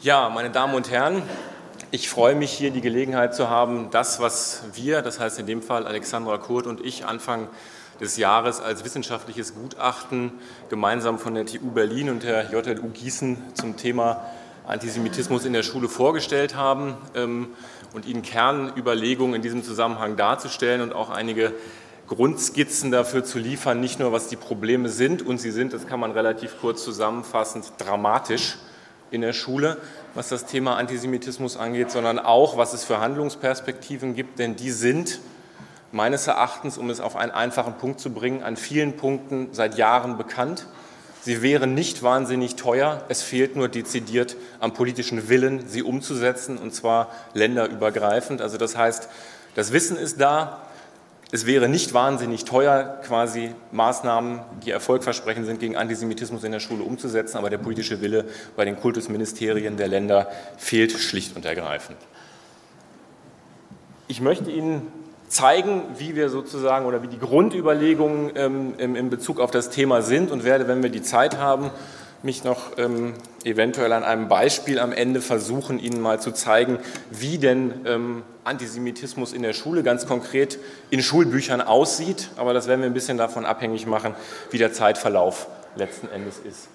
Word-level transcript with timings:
Ja, 0.00 0.28
meine 0.28 0.50
Damen 0.50 0.76
und 0.76 0.92
Herren, 0.92 1.24
ich 1.90 2.08
freue 2.08 2.36
mich 2.36 2.52
hier 2.52 2.70
die 2.70 2.80
Gelegenheit 2.80 3.34
zu 3.34 3.50
haben, 3.50 3.88
das, 3.90 4.20
was 4.20 4.62
wir, 4.74 5.02
das 5.02 5.18
heißt 5.18 5.40
in 5.40 5.46
dem 5.46 5.60
Fall 5.60 5.88
Alexandra 5.88 6.38
Kurt 6.38 6.68
und 6.68 6.80
ich, 6.86 7.04
Anfang 7.04 7.48
des 8.00 8.16
Jahres 8.16 8.60
als 8.60 8.84
wissenschaftliches 8.84 9.56
Gutachten 9.56 10.30
gemeinsam 10.70 11.18
von 11.18 11.34
der 11.34 11.46
TU 11.46 11.72
Berlin 11.72 12.10
und 12.10 12.22
der 12.22 12.48
JLU 12.52 12.90
Gießen 12.90 13.38
zum 13.54 13.76
Thema 13.76 14.24
Antisemitismus 14.68 15.44
in 15.44 15.52
der 15.52 15.64
Schule 15.64 15.88
vorgestellt 15.88 16.54
haben 16.54 16.96
ähm, 17.16 17.48
und 17.92 18.06
Ihnen 18.06 18.22
Kernüberlegungen 18.22 19.34
in 19.34 19.42
diesem 19.42 19.64
Zusammenhang 19.64 20.16
darzustellen 20.16 20.80
und 20.80 20.92
auch 20.92 21.10
einige 21.10 21.54
Grundskizzen 22.06 22.92
dafür 22.92 23.24
zu 23.24 23.40
liefern, 23.40 23.80
nicht 23.80 23.98
nur 23.98 24.12
was 24.12 24.28
die 24.28 24.36
Probleme 24.36 24.90
sind, 24.90 25.26
und 25.26 25.38
sie 25.38 25.50
sind, 25.50 25.72
das 25.72 25.88
kann 25.88 25.98
man 25.98 26.12
relativ 26.12 26.60
kurz 26.60 26.84
zusammenfassend, 26.84 27.72
dramatisch 27.78 28.58
in 29.10 29.20
der 29.20 29.32
Schule, 29.32 29.78
was 30.14 30.28
das 30.28 30.46
Thema 30.46 30.76
Antisemitismus 30.76 31.56
angeht, 31.56 31.90
sondern 31.90 32.18
auch, 32.18 32.56
was 32.56 32.72
es 32.72 32.84
für 32.84 33.00
Handlungsperspektiven 33.00 34.14
gibt, 34.14 34.38
denn 34.38 34.56
die 34.56 34.70
sind 34.70 35.20
meines 35.92 36.26
Erachtens, 36.26 36.76
um 36.78 36.90
es 36.90 37.00
auf 37.00 37.16
einen 37.16 37.32
einfachen 37.32 37.74
Punkt 37.74 38.00
zu 38.00 38.10
bringen, 38.10 38.42
an 38.42 38.56
vielen 38.56 38.96
Punkten 38.96 39.48
seit 39.52 39.78
Jahren 39.78 40.18
bekannt. 40.18 40.66
Sie 41.22 41.42
wären 41.42 41.74
nicht 41.74 42.02
wahnsinnig 42.02 42.56
teuer. 42.56 43.04
Es 43.08 43.22
fehlt 43.22 43.56
nur 43.56 43.68
dezidiert 43.68 44.36
am 44.60 44.72
politischen 44.74 45.28
Willen, 45.28 45.66
sie 45.66 45.82
umzusetzen, 45.82 46.58
und 46.58 46.74
zwar 46.74 47.10
länderübergreifend. 47.34 48.40
Also 48.40 48.56
das 48.56 48.76
heißt, 48.76 49.08
das 49.54 49.72
Wissen 49.72 49.96
ist 49.96 50.20
da, 50.20 50.62
es 51.30 51.44
wäre 51.44 51.68
nicht 51.68 51.92
wahnsinnig 51.92 52.44
teuer, 52.44 53.00
quasi 53.04 53.54
Maßnahmen, 53.70 54.40
die 54.64 54.70
erfolgversprechend 54.70 55.46
sind, 55.46 55.60
gegen 55.60 55.76
Antisemitismus 55.76 56.42
in 56.42 56.52
der 56.52 56.60
Schule 56.60 56.82
umzusetzen, 56.82 57.36
aber 57.36 57.50
der 57.50 57.58
politische 57.58 58.00
Wille 58.00 58.24
bei 58.56 58.64
den 58.64 58.76
Kultusministerien 58.76 59.76
der 59.76 59.88
Länder 59.88 60.30
fehlt 60.56 60.92
schlicht 60.92 61.36
und 61.36 61.44
ergreifend. 61.44 61.98
Ich 64.06 64.22
möchte 64.22 64.50
Ihnen 64.50 64.90
zeigen, 65.28 65.82
wie 65.98 66.16
wir 66.16 66.30
sozusagen 66.30 66.86
oder 66.86 67.02
wie 67.02 67.08
die 67.08 67.18
Grundüberlegungen 67.18 68.32
ähm, 68.34 68.74
in 68.78 69.10
Bezug 69.10 69.38
auf 69.38 69.50
das 69.50 69.68
Thema 69.68 70.00
sind 70.00 70.30
und 70.30 70.44
werde, 70.44 70.66
wenn 70.66 70.82
wir 70.82 70.88
die 70.88 71.02
Zeit 71.02 71.36
haben, 71.36 71.70
mich 72.22 72.44
noch 72.44 72.78
ähm, 72.78 73.14
eventuell 73.44 73.92
an 73.92 74.04
einem 74.04 74.28
Beispiel 74.28 74.78
am 74.78 74.92
Ende 74.92 75.20
versuchen, 75.20 75.78
Ihnen 75.78 76.00
mal 76.00 76.20
zu 76.20 76.32
zeigen, 76.32 76.78
wie 77.10 77.38
denn 77.38 77.86
ähm, 77.86 78.22
Antisemitismus 78.44 79.32
in 79.32 79.42
der 79.42 79.52
Schule 79.52 79.82
ganz 79.82 80.06
konkret 80.06 80.58
in 80.90 81.02
Schulbüchern 81.02 81.60
aussieht. 81.60 82.30
Aber 82.36 82.54
das 82.54 82.66
werden 82.66 82.80
wir 82.80 82.88
ein 82.88 82.94
bisschen 82.94 83.18
davon 83.18 83.44
abhängig 83.44 83.86
machen, 83.86 84.14
wie 84.50 84.58
der 84.58 84.72
Zeitverlauf 84.72 85.46
letzten 85.76 86.08
Endes 86.08 86.38
ist. 86.38 86.68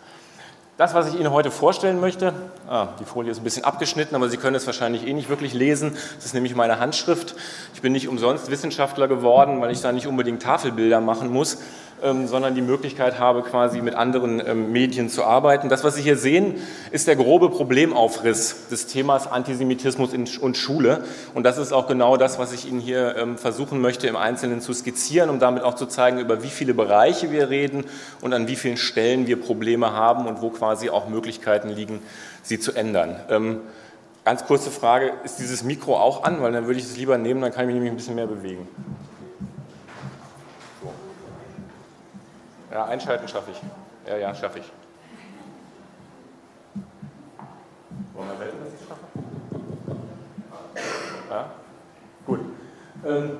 Das, 0.75 0.95
was 0.95 1.13
ich 1.13 1.19
Ihnen 1.19 1.31
heute 1.31 1.51
vorstellen 1.51 1.99
möchte, 1.99 2.33
ah, 2.67 2.87
die 2.99 3.05
Folie 3.05 3.29
ist 3.29 3.37
ein 3.37 3.43
bisschen 3.43 3.63
abgeschnitten, 3.63 4.15
aber 4.15 4.27
Sie 4.29 4.37
können 4.37 4.55
es 4.55 4.65
wahrscheinlich 4.65 5.05
eh 5.05 5.13
nicht 5.13 5.29
wirklich 5.29 5.53
lesen. 5.53 5.95
Das 6.15 6.25
ist 6.25 6.33
nämlich 6.33 6.55
meine 6.55 6.79
Handschrift. 6.79 7.35
Ich 7.75 7.81
bin 7.83 7.91
nicht 7.91 8.07
umsonst 8.07 8.49
Wissenschaftler 8.49 9.07
geworden, 9.07 9.61
weil 9.61 9.71
ich 9.71 9.81
da 9.81 9.91
nicht 9.91 10.07
unbedingt 10.07 10.41
Tafelbilder 10.41 10.99
machen 10.99 11.31
muss, 11.31 11.59
ähm, 12.03 12.27
sondern 12.27 12.55
die 12.55 12.61
Möglichkeit 12.61 13.19
habe, 13.19 13.41
quasi 13.41 13.81
mit 13.81 13.95
anderen 13.95 14.41
ähm, 14.45 14.71
Medien 14.71 15.09
zu 15.09 15.23
arbeiten. 15.23 15.69
Das, 15.69 15.83
was 15.83 15.95
Sie 15.95 16.01
hier 16.01 16.17
sehen, 16.17 16.55
ist 16.91 17.07
der 17.07 17.15
grobe 17.15 17.49
Problemaufriss 17.49 18.67
des 18.69 18.87
Themas 18.87 19.31
Antisemitismus 19.31 20.11
und 20.13 20.57
Schule. 20.57 21.03
Und 21.33 21.43
das 21.43 21.57
ist 21.57 21.71
auch 21.71 21.87
genau 21.87 22.17
das, 22.17 22.39
was 22.39 22.53
ich 22.53 22.67
Ihnen 22.67 22.79
hier 22.79 23.15
ähm, 23.17 23.37
versuchen 23.37 23.81
möchte, 23.81 24.07
im 24.07 24.15
Einzelnen 24.15 24.61
zu 24.61 24.73
skizzieren, 24.73 25.29
um 25.29 25.39
damit 25.39 25.63
auch 25.63 25.75
zu 25.75 25.85
zeigen, 25.85 26.19
über 26.19 26.43
wie 26.43 26.49
viele 26.49 26.73
Bereiche 26.73 27.31
wir 27.31 27.49
reden 27.49 27.85
und 28.21 28.33
an 28.33 28.47
wie 28.47 28.55
vielen 28.55 28.77
Stellen 28.77 29.27
wir 29.27 29.39
Probleme 29.39 29.93
haben 29.93 30.27
und 30.27 30.41
wo 30.41 30.49
quasi 30.49 30.89
auch 30.89 31.07
Möglichkeiten 31.07 31.69
liegen, 31.69 32.01
sie 32.43 32.59
zu 32.59 32.73
ändern. 32.73 33.15
Ganz 34.25 34.45
kurze 34.45 34.71
Frage, 34.71 35.11
ist 35.25 35.39
dieses 35.39 35.63
Mikro 35.63 35.97
auch 35.97 36.23
an? 36.23 36.41
Weil 36.41 36.53
dann 36.53 36.65
würde 36.65 36.79
ich 36.79 36.85
es 36.85 36.95
lieber 36.95 37.17
nehmen, 37.17 37.41
dann 37.41 37.51
kann 37.51 37.63
ich 37.63 37.67
mich 37.67 37.75
nämlich 37.75 37.91
ein 37.91 37.97
bisschen 37.97 38.15
mehr 38.15 38.27
bewegen. 38.27 38.67
Ja, 42.73 42.85
einschalten 42.85 43.27
schaffe 43.27 43.51
ich. 43.51 43.61
Ja, 44.09 44.17
ja, 44.17 44.33
schaffe 44.33 44.57
ich. 44.57 44.71
Wollen 48.15 48.29
wir 48.29 48.39
wetten, 48.39 48.57
dass 48.63 48.73
ich 48.73 48.87
schaffe? 48.87 49.05
Ja? 51.29 51.51
Gut. 52.25 52.39
Ähm, 53.05 53.37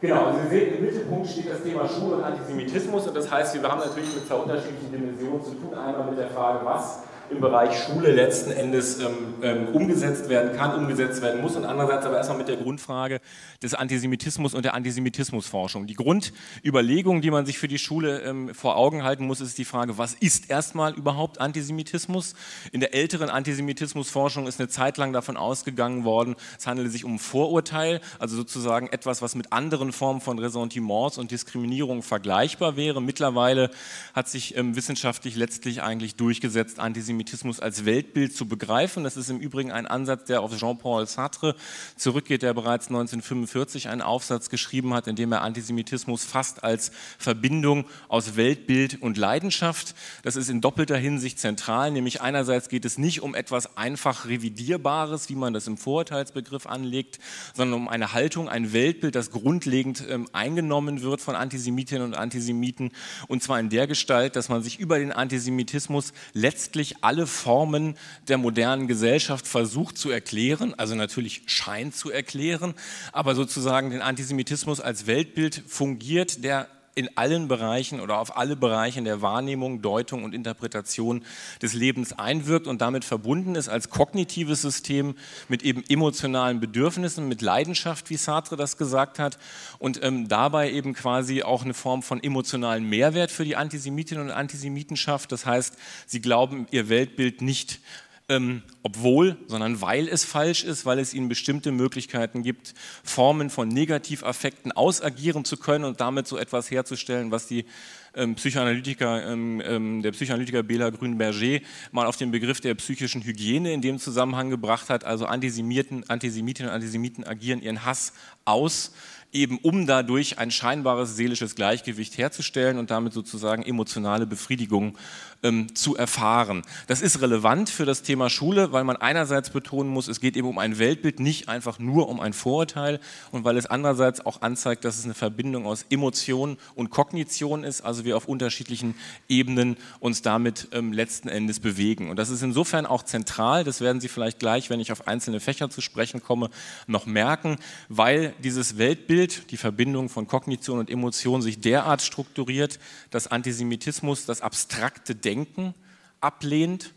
genau, 0.00 0.24
also 0.26 0.40
Sie 0.42 0.48
sehen, 0.48 0.78
im 0.78 0.84
Mittelpunkt 0.84 1.28
steht 1.28 1.48
das 1.48 1.62
Thema 1.62 1.88
Schule 1.88 2.16
und 2.16 2.24
Antisemitismus 2.24 3.06
und 3.06 3.16
das 3.16 3.30
heißt, 3.30 3.54
wir 3.54 3.70
haben 3.70 3.78
natürlich 3.78 4.12
mit 4.16 4.26
zwei 4.26 4.34
unterschiedlichen 4.34 4.90
Dimensionen 4.90 5.44
zu 5.44 5.52
tun. 5.52 5.72
Einmal 5.72 6.06
mit 6.10 6.18
der 6.18 6.30
Frage, 6.30 6.64
was 6.64 7.04
im 7.30 7.40
Bereich 7.40 7.84
Schule 7.84 8.10
letzten 8.10 8.50
Endes 8.50 8.98
ähm, 8.98 9.34
ähm, 9.42 9.68
umgesetzt 9.68 10.28
werden 10.28 10.56
kann, 10.56 10.74
umgesetzt 10.74 11.22
werden 11.22 11.40
muss 11.40 11.54
und 11.54 11.64
andererseits 11.64 12.04
aber 12.04 12.16
erstmal 12.16 12.38
mit 12.38 12.48
der 12.48 12.56
Grundfrage 12.56 13.20
des 13.62 13.74
Antisemitismus 13.74 14.52
und 14.52 14.64
der 14.64 14.74
Antisemitismusforschung. 14.74 15.86
Die 15.86 15.94
Grundüberlegung, 15.94 17.20
die 17.20 17.30
man 17.30 17.46
sich 17.46 17.58
für 17.58 17.68
die 17.68 17.78
Schule 17.78 18.22
ähm, 18.22 18.52
vor 18.52 18.76
Augen 18.76 19.04
halten 19.04 19.26
muss, 19.26 19.40
ist 19.40 19.58
die 19.58 19.64
Frage, 19.64 19.96
was 19.96 20.14
ist 20.14 20.50
erstmal 20.50 20.94
überhaupt 20.94 21.40
Antisemitismus? 21.40 22.34
In 22.72 22.80
der 22.80 22.94
älteren 22.94 23.30
Antisemitismusforschung 23.30 24.48
ist 24.48 24.58
eine 24.58 24.68
Zeit 24.68 24.96
lang 24.96 25.12
davon 25.12 25.36
ausgegangen 25.36 26.04
worden, 26.04 26.34
es 26.58 26.66
handele 26.66 26.90
sich 26.90 27.04
um 27.04 27.20
Vorurteil, 27.20 28.00
also 28.18 28.34
sozusagen 28.34 28.88
etwas, 28.88 29.22
was 29.22 29.36
mit 29.36 29.52
anderen 29.52 29.92
Formen 29.92 30.20
von 30.20 30.38
Ressentiments 30.40 31.16
und 31.16 31.30
Diskriminierung 31.30 32.02
vergleichbar 32.02 32.76
wäre. 32.76 33.00
Mittlerweile 33.00 33.70
hat 34.14 34.28
sich 34.28 34.56
ähm, 34.56 34.74
wissenschaftlich 34.74 35.36
letztlich 35.36 35.82
eigentlich 35.82 36.16
durchgesetzt, 36.16 36.80
Antisemitismus 36.80 37.19
Antisemitismus 37.20 37.60
als 37.60 37.84
Weltbild 37.84 38.34
zu 38.34 38.48
begreifen. 38.48 39.04
Das 39.04 39.18
ist 39.18 39.28
im 39.28 39.40
Übrigen 39.40 39.72
ein 39.72 39.86
Ansatz, 39.86 40.24
der 40.24 40.40
auf 40.40 40.56
Jean-Paul 40.56 41.06
Sartre 41.06 41.54
zurückgeht, 41.96 42.40
der 42.40 42.54
bereits 42.54 42.86
1945 42.86 43.88
einen 43.88 44.00
Aufsatz 44.00 44.48
geschrieben 44.48 44.94
hat, 44.94 45.06
in 45.06 45.16
dem 45.16 45.30
er 45.32 45.42
Antisemitismus 45.42 46.24
fast 46.24 46.64
als 46.64 46.92
Verbindung 47.18 47.84
aus 48.08 48.36
Weltbild 48.36 49.02
und 49.02 49.18
Leidenschaft. 49.18 49.94
Das 50.22 50.36
ist 50.36 50.48
in 50.48 50.62
doppelter 50.62 50.96
Hinsicht 50.96 51.38
zentral, 51.38 51.90
nämlich 51.90 52.22
einerseits 52.22 52.70
geht 52.70 52.86
es 52.86 52.96
nicht 52.96 53.20
um 53.20 53.34
etwas 53.34 53.76
einfach 53.76 54.26
Revidierbares, 54.26 55.28
wie 55.28 55.34
man 55.34 55.52
das 55.52 55.66
im 55.66 55.76
Vorurteilsbegriff 55.76 56.66
anlegt, 56.66 57.18
sondern 57.54 57.82
um 57.82 57.88
eine 57.88 58.14
Haltung, 58.14 58.48
ein 58.48 58.72
Weltbild, 58.72 59.14
das 59.14 59.30
grundlegend 59.30 60.04
ähm, 60.08 60.26
eingenommen 60.32 61.02
wird 61.02 61.20
von 61.20 61.36
Antisemitinnen 61.36 62.04
und 62.06 62.14
Antisemiten, 62.14 62.92
und 63.28 63.42
zwar 63.42 63.60
in 63.60 63.68
der 63.68 63.86
Gestalt, 63.86 64.36
dass 64.36 64.48
man 64.48 64.62
sich 64.62 64.78
über 64.78 64.98
den 64.98 65.12
Antisemitismus 65.12 66.14
letztlich 66.32 67.04
alle 67.10 67.26
Formen 67.26 67.96
der 68.28 68.38
modernen 68.38 68.86
Gesellschaft 68.86 69.48
versucht 69.48 69.98
zu 69.98 70.10
erklären, 70.10 70.74
also 70.78 70.94
natürlich 70.94 71.42
scheint 71.46 71.96
zu 71.96 72.12
erklären, 72.12 72.72
aber 73.10 73.34
sozusagen 73.34 73.90
den 73.90 74.00
Antisemitismus 74.00 74.80
als 74.80 75.08
Weltbild 75.08 75.60
fungiert, 75.66 76.44
der 76.44 76.68
in 76.94 77.16
allen 77.16 77.48
Bereichen 77.48 78.00
oder 78.00 78.18
auf 78.18 78.36
alle 78.36 78.56
Bereiche 78.56 79.02
der 79.02 79.22
Wahrnehmung, 79.22 79.82
Deutung 79.82 80.24
und 80.24 80.34
Interpretation 80.34 81.24
des 81.62 81.72
Lebens 81.72 82.12
einwirkt 82.12 82.66
und 82.66 82.80
damit 82.80 83.04
verbunden 83.04 83.54
ist 83.54 83.68
als 83.68 83.90
kognitives 83.90 84.62
System 84.62 85.14
mit 85.48 85.62
eben 85.62 85.84
emotionalen 85.88 86.60
Bedürfnissen, 86.60 87.28
mit 87.28 87.42
Leidenschaft, 87.42 88.10
wie 88.10 88.16
Sartre 88.16 88.56
das 88.56 88.76
gesagt 88.76 89.18
hat, 89.18 89.38
und 89.78 90.02
ähm, 90.02 90.28
dabei 90.28 90.70
eben 90.72 90.94
quasi 90.94 91.42
auch 91.42 91.64
eine 91.64 91.74
Form 91.74 92.02
von 92.02 92.22
emotionalen 92.22 92.84
Mehrwert 92.84 93.30
für 93.30 93.44
die 93.44 93.56
Antisemitinnen 93.56 94.24
und 94.24 94.30
Antisemiten 94.32 94.96
schafft. 94.96 95.32
Das 95.32 95.46
heißt, 95.46 95.76
sie 96.06 96.20
glauben 96.20 96.66
ihr 96.70 96.88
Weltbild 96.88 97.42
nicht 97.42 97.80
ähm, 98.30 98.62
obwohl, 98.84 99.36
sondern 99.48 99.82
weil 99.82 100.08
es 100.08 100.24
falsch 100.24 100.62
ist, 100.62 100.86
weil 100.86 101.00
es 101.00 101.12
ihnen 101.12 101.28
bestimmte 101.28 101.72
Möglichkeiten 101.72 102.44
gibt, 102.44 102.74
Formen 103.02 103.50
von 103.50 103.68
Negativaffekten 103.68 104.70
ausagieren 104.70 105.44
zu 105.44 105.56
können 105.56 105.84
und 105.84 106.00
damit 106.00 106.28
so 106.28 106.38
etwas 106.38 106.70
herzustellen, 106.70 107.32
was 107.32 107.48
die 107.48 107.66
ähm, 108.14 108.36
Psychoanalytiker, 108.36 109.32
ähm, 109.32 109.60
ähm, 109.64 110.02
der 110.02 110.12
Psychoanalytiker 110.12 110.62
Bela 110.62 110.90
Grünberger 110.90 111.58
mal 111.90 112.06
auf 112.06 112.16
den 112.16 112.30
Begriff 112.30 112.60
der 112.60 112.74
psychischen 112.76 113.22
Hygiene 113.24 113.72
in 113.72 113.82
dem 113.82 113.98
Zusammenhang 113.98 114.48
gebracht 114.48 114.90
hat. 114.90 115.04
Also 115.04 115.26
Antisemiten, 115.26 116.08
Antisemitinnen 116.08 116.70
und 116.70 116.74
Antisemiten 116.76 117.24
agieren 117.24 117.60
ihren 117.60 117.84
Hass 117.84 118.12
aus 118.44 118.92
eben 119.32 119.58
um 119.58 119.86
dadurch 119.86 120.38
ein 120.38 120.50
scheinbares 120.50 121.16
seelisches 121.16 121.54
Gleichgewicht 121.54 122.18
herzustellen 122.18 122.78
und 122.78 122.90
damit 122.90 123.12
sozusagen 123.12 123.62
emotionale 123.62 124.26
Befriedigung 124.26 124.98
ähm, 125.42 125.74
zu 125.74 125.96
erfahren. 125.96 126.62
Das 126.86 127.00
ist 127.00 127.20
relevant 127.20 127.70
für 127.70 127.84
das 127.84 128.02
Thema 128.02 128.30
Schule, 128.30 128.72
weil 128.72 128.84
man 128.84 128.96
einerseits 128.96 129.50
betonen 129.50 129.90
muss, 129.90 130.08
es 130.08 130.20
geht 130.20 130.36
eben 130.36 130.48
um 130.48 130.58
ein 130.58 130.78
Weltbild, 130.78 131.20
nicht 131.20 131.48
einfach 131.48 131.78
nur 131.78 132.08
um 132.08 132.20
ein 132.20 132.32
Vorurteil 132.32 133.00
und 133.30 133.44
weil 133.44 133.56
es 133.56 133.66
andererseits 133.66 134.24
auch 134.24 134.42
anzeigt, 134.42 134.84
dass 134.84 134.98
es 134.98 135.04
eine 135.04 135.14
Verbindung 135.14 135.66
aus 135.66 135.86
Emotion 135.90 136.58
und 136.74 136.90
Kognition 136.90 137.64
ist, 137.64 137.80
also 137.82 138.04
wir 138.04 138.16
auf 138.16 138.28
unterschiedlichen 138.28 138.94
Ebenen 139.28 139.76
uns 139.98 140.22
damit 140.22 140.68
ähm, 140.72 140.92
letzten 140.92 141.28
Endes 141.28 141.60
bewegen. 141.60 142.10
Und 142.10 142.18
das 142.18 142.30
ist 142.30 142.42
insofern 142.42 142.86
auch 142.86 143.02
zentral, 143.02 143.64
das 143.64 143.80
werden 143.80 144.00
Sie 144.00 144.08
vielleicht 144.08 144.38
gleich, 144.38 144.70
wenn 144.70 144.80
ich 144.80 144.92
auf 144.92 145.06
einzelne 145.06 145.40
Fächer 145.40 145.70
zu 145.70 145.80
sprechen 145.80 146.22
komme, 146.22 146.50
noch 146.86 147.06
merken, 147.06 147.56
weil 147.88 148.34
dieses 148.42 148.78
Weltbild, 148.78 149.50
die 149.50 149.56
Verbindung 149.56 150.08
von 150.08 150.26
Kognition 150.26 150.78
und 150.78 150.90
Emotion 150.90 151.42
sich 151.42 151.60
derart 151.60 152.02
strukturiert, 152.02 152.78
dass 153.10 153.26
Antisemitismus, 153.26 154.26
das 154.26 154.40
abstrakte 154.40 155.14
Denken, 155.14 155.29
Denken 155.30 155.74
ablehnt 156.20 156.92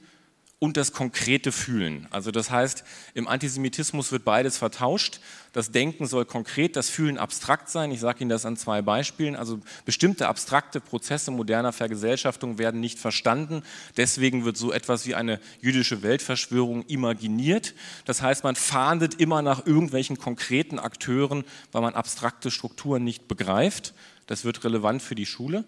und 0.63 0.77
das 0.77 0.93
konkrete 0.93 1.51
Fühlen. 1.51 2.07
Also 2.09 2.31
das 2.31 2.49
heißt, 2.49 2.83
im 3.13 3.27
Antisemitismus 3.27 4.13
wird 4.13 4.23
beides 4.23 4.57
vertauscht. 4.57 5.19
Das 5.51 5.71
Denken 5.71 6.07
soll 6.07 6.23
konkret, 6.23 6.77
das 6.77 6.89
Fühlen 6.89 7.17
abstrakt 7.17 7.69
sein. 7.69 7.91
Ich 7.91 7.99
sage 7.99 8.21
Ihnen 8.21 8.29
das 8.29 8.45
an 8.45 8.55
zwei 8.55 8.81
Beispielen. 8.81 9.35
Also 9.35 9.59
bestimmte 9.83 10.29
abstrakte 10.29 10.79
Prozesse 10.79 11.31
moderner 11.31 11.73
Vergesellschaftung 11.73 12.59
werden 12.59 12.79
nicht 12.79 12.97
verstanden. 12.97 13.61
Deswegen 13.97 14.45
wird 14.45 14.55
so 14.55 14.71
etwas 14.71 15.05
wie 15.05 15.15
eine 15.15 15.41
jüdische 15.61 16.01
Weltverschwörung 16.01 16.85
imaginiert. 16.87 17.75
Das 18.05 18.21
heißt, 18.21 18.45
man 18.45 18.55
fahndet 18.55 19.15
immer 19.15 19.41
nach 19.41 19.65
irgendwelchen 19.65 20.17
konkreten 20.17 20.79
Akteuren, 20.79 21.43
weil 21.73 21.81
man 21.81 21.93
abstrakte 21.93 22.51
Strukturen 22.51 23.03
nicht 23.03 23.27
begreift. 23.27 23.93
Das 24.27 24.45
wird 24.45 24.63
relevant 24.63 25.01
für 25.01 25.15
die 25.15 25.25
Schule. 25.25 25.65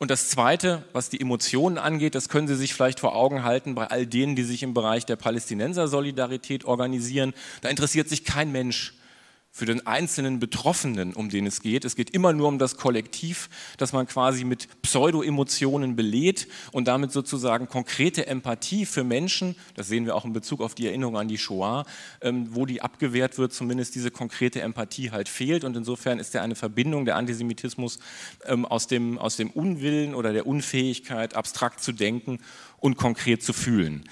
Und 0.00 0.10
das 0.10 0.30
Zweite, 0.30 0.82
was 0.94 1.10
die 1.10 1.20
Emotionen 1.20 1.76
angeht, 1.76 2.14
das 2.14 2.30
können 2.30 2.48
Sie 2.48 2.54
sich 2.54 2.72
vielleicht 2.72 3.00
vor 3.00 3.14
Augen 3.14 3.44
halten 3.44 3.74
bei 3.74 3.86
all 3.88 4.06
denen, 4.06 4.34
die 4.34 4.44
sich 4.44 4.62
im 4.62 4.72
Bereich 4.72 5.04
der 5.04 5.16
Palästinenser-Solidarität 5.16 6.64
organisieren. 6.64 7.34
Da 7.60 7.68
interessiert 7.68 8.08
sich 8.08 8.24
kein 8.24 8.50
Mensch 8.50 8.94
für 9.52 9.66
den 9.66 9.86
einzelnen 9.86 10.38
Betroffenen, 10.38 11.12
um 11.12 11.28
den 11.28 11.46
es 11.46 11.60
geht. 11.60 11.84
Es 11.84 11.96
geht 11.96 12.10
immer 12.10 12.32
nur 12.32 12.48
um 12.48 12.58
das 12.58 12.76
Kollektiv, 12.76 13.48
das 13.78 13.92
man 13.92 14.06
quasi 14.06 14.44
mit 14.44 14.68
Pseudo-Emotionen 14.82 15.96
belädt 15.96 16.46
und 16.72 16.86
damit 16.86 17.10
sozusagen 17.10 17.66
konkrete 17.68 18.26
Empathie 18.26 18.86
für 18.86 19.02
Menschen, 19.02 19.56
das 19.74 19.88
sehen 19.88 20.06
wir 20.06 20.14
auch 20.14 20.24
in 20.24 20.32
Bezug 20.32 20.60
auf 20.60 20.74
die 20.74 20.86
Erinnerung 20.86 21.16
an 21.16 21.28
die 21.28 21.38
Shoah, 21.38 21.84
ähm, 22.20 22.48
wo 22.54 22.64
die 22.64 22.80
abgewehrt 22.80 23.38
wird, 23.38 23.52
zumindest 23.52 23.94
diese 23.96 24.10
konkrete 24.10 24.60
Empathie 24.60 25.10
halt 25.10 25.28
fehlt. 25.28 25.64
Und 25.64 25.76
insofern 25.76 26.20
ist 26.20 26.32
ja 26.34 26.42
eine 26.42 26.54
Verbindung 26.54 27.04
der 27.04 27.16
Antisemitismus 27.16 27.98
ähm, 28.46 28.64
aus 28.64 28.86
dem, 28.86 29.18
aus 29.18 29.36
dem 29.36 29.50
Unwillen 29.50 30.14
oder 30.14 30.32
der 30.32 30.46
Unfähigkeit, 30.46 31.34
abstrakt 31.34 31.82
zu 31.82 31.92
denken 31.92 32.38
und 32.78 32.96
konkret 32.96 33.42
zu 33.42 33.52
fühlen. 33.52 34.04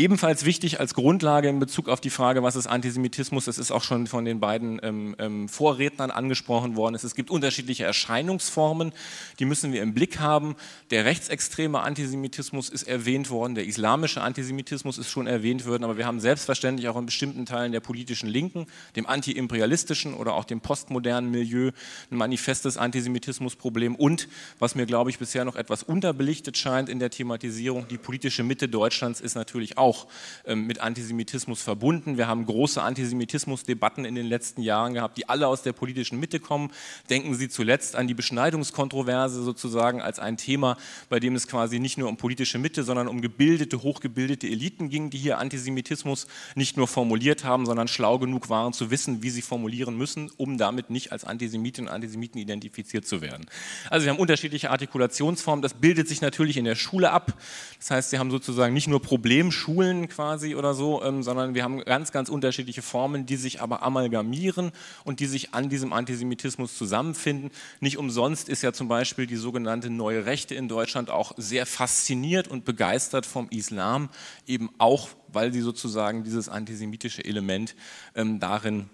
Ebenfalls 0.00 0.46
wichtig 0.46 0.80
als 0.80 0.94
Grundlage 0.94 1.50
in 1.50 1.58
Bezug 1.58 1.90
auf 1.90 2.00
die 2.00 2.08
Frage, 2.08 2.42
was 2.42 2.56
ist 2.56 2.66
Antisemitismus, 2.66 3.44
das 3.44 3.58
ist 3.58 3.70
auch 3.70 3.82
schon 3.82 4.06
von 4.06 4.24
den 4.24 4.40
beiden 4.40 4.80
ähm, 4.82 5.14
ähm, 5.18 5.46
Vorrednern 5.46 6.10
angesprochen 6.10 6.74
worden. 6.74 6.94
Es 6.94 7.14
gibt 7.14 7.30
unterschiedliche 7.30 7.84
Erscheinungsformen, 7.84 8.92
die 9.38 9.44
müssen 9.44 9.74
wir 9.74 9.82
im 9.82 9.92
Blick 9.92 10.18
haben. 10.18 10.56
Der 10.90 11.04
rechtsextreme 11.04 11.80
Antisemitismus 11.80 12.70
ist 12.70 12.84
erwähnt 12.84 13.28
worden, 13.28 13.54
der 13.54 13.66
islamische 13.66 14.22
Antisemitismus 14.22 14.96
ist 14.96 15.10
schon 15.10 15.26
erwähnt 15.26 15.66
worden, 15.66 15.84
aber 15.84 15.98
wir 15.98 16.06
haben 16.06 16.20
selbstverständlich 16.20 16.88
auch 16.88 16.96
in 16.96 17.04
bestimmten 17.04 17.44
Teilen 17.44 17.72
der 17.72 17.80
politischen 17.80 18.30
Linken, 18.30 18.68
dem 18.96 19.06
antiimperialistischen 19.06 20.14
oder 20.14 20.32
auch 20.32 20.44
dem 20.44 20.62
postmodernen 20.62 21.30
Milieu 21.30 21.72
ein 22.10 22.16
manifestes 22.16 22.78
Antisemitismusproblem 22.78 23.96
und, 23.96 24.28
was 24.58 24.74
mir, 24.74 24.86
glaube 24.86 25.10
ich, 25.10 25.18
bisher 25.18 25.44
noch 25.44 25.56
etwas 25.56 25.82
unterbelichtet 25.82 26.56
scheint 26.56 26.88
in 26.88 27.00
der 27.00 27.10
Thematisierung, 27.10 27.86
die 27.86 27.98
politische 27.98 28.44
Mitte 28.44 28.66
Deutschlands 28.66 29.20
ist 29.20 29.34
natürlich 29.34 29.76
auch 29.76 29.89
auch 29.90 30.06
ähm, 30.44 30.66
mit 30.66 30.80
Antisemitismus 30.80 31.62
verbunden. 31.62 32.16
Wir 32.16 32.28
haben 32.28 32.46
große 32.46 32.80
Antisemitismusdebatten 32.80 34.04
in 34.04 34.14
den 34.14 34.26
letzten 34.26 34.62
Jahren 34.62 34.94
gehabt, 34.94 35.18
die 35.18 35.28
alle 35.28 35.48
aus 35.48 35.62
der 35.62 35.72
politischen 35.72 36.20
Mitte 36.20 36.38
kommen. 36.38 36.70
Denken 37.08 37.34
Sie 37.34 37.48
zuletzt 37.48 37.96
an 37.96 38.06
die 38.06 38.14
Beschneidungskontroverse 38.14 39.42
sozusagen 39.42 40.00
als 40.00 40.20
ein 40.20 40.36
Thema, 40.36 40.76
bei 41.08 41.18
dem 41.18 41.34
es 41.34 41.48
quasi 41.48 41.80
nicht 41.80 41.98
nur 41.98 42.08
um 42.08 42.16
politische 42.16 42.58
Mitte, 42.58 42.84
sondern 42.84 43.08
um 43.08 43.20
gebildete, 43.20 43.82
hochgebildete 43.82 44.46
Eliten 44.46 44.90
ging, 44.90 45.10
die 45.10 45.18
hier 45.18 45.38
Antisemitismus 45.38 46.28
nicht 46.54 46.76
nur 46.76 46.86
formuliert 46.86 47.44
haben, 47.44 47.66
sondern 47.66 47.88
schlau 47.88 48.20
genug 48.20 48.48
waren 48.48 48.72
zu 48.72 48.92
wissen, 48.92 49.24
wie 49.24 49.30
sie 49.30 49.42
formulieren 49.42 49.96
müssen, 49.96 50.30
um 50.36 50.56
damit 50.56 50.90
nicht 50.90 51.10
als 51.10 51.24
Antisemitinnen 51.24 51.88
und 51.88 51.94
Antisemiten 51.94 52.40
identifiziert 52.40 53.06
zu 53.06 53.20
werden. 53.20 53.46
Also 53.88 54.06
wir 54.06 54.12
haben 54.12 54.20
unterschiedliche 54.20 54.70
Artikulationsformen. 54.70 55.62
Das 55.62 55.74
bildet 55.74 56.06
sich 56.06 56.20
natürlich 56.20 56.56
in 56.56 56.64
der 56.64 56.76
Schule 56.76 57.10
ab. 57.10 57.34
Das 57.78 57.90
heißt, 57.90 58.10
Sie 58.10 58.18
haben 58.20 58.30
sozusagen 58.30 58.74
nicht 58.74 58.86
nur 58.86 59.00
Problemschulen, 59.00 59.79
Schulen 59.80 60.08
quasi 60.08 60.54
oder 60.54 60.74
so, 60.74 61.02
ähm, 61.02 61.22
sondern 61.22 61.54
wir 61.54 61.64
haben 61.64 61.82
ganz, 61.84 62.12
ganz 62.12 62.28
unterschiedliche 62.28 62.82
Formen, 62.82 63.24
die 63.24 63.36
sich 63.36 63.62
aber 63.62 63.82
amalgamieren 63.82 64.72
und 65.04 65.20
die 65.20 65.26
sich 65.26 65.54
an 65.54 65.70
diesem 65.70 65.94
Antisemitismus 65.94 66.76
zusammenfinden. 66.76 67.50
Nicht 67.80 67.96
umsonst 67.96 68.50
ist 68.50 68.60
ja 68.60 68.74
zum 68.74 68.88
Beispiel 68.88 69.26
die 69.26 69.36
sogenannte 69.36 69.88
Neue 69.88 70.26
Rechte 70.26 70.54
in 70.54 70.68
Deutschland 70.68 71.08
auch 71.08 71.32
sehr 71.38 71.64
fasziniert 71.64 72.46
und 72.46 72.66
begeistert 72.66 73.24
vom 73.24 73.48
Islam, 73.48 74.10
eben 74.46 74.68
auch, 74.76 75.08
weil 75.28 75.50
sie 75.50 75.62
sozusagen 75.62 76.24
dieses 76.24 76.50
antisemitische 76.50 77.24
Element 77.24 77.74
ähm, 78.14 78.38
darin 78.38 78.90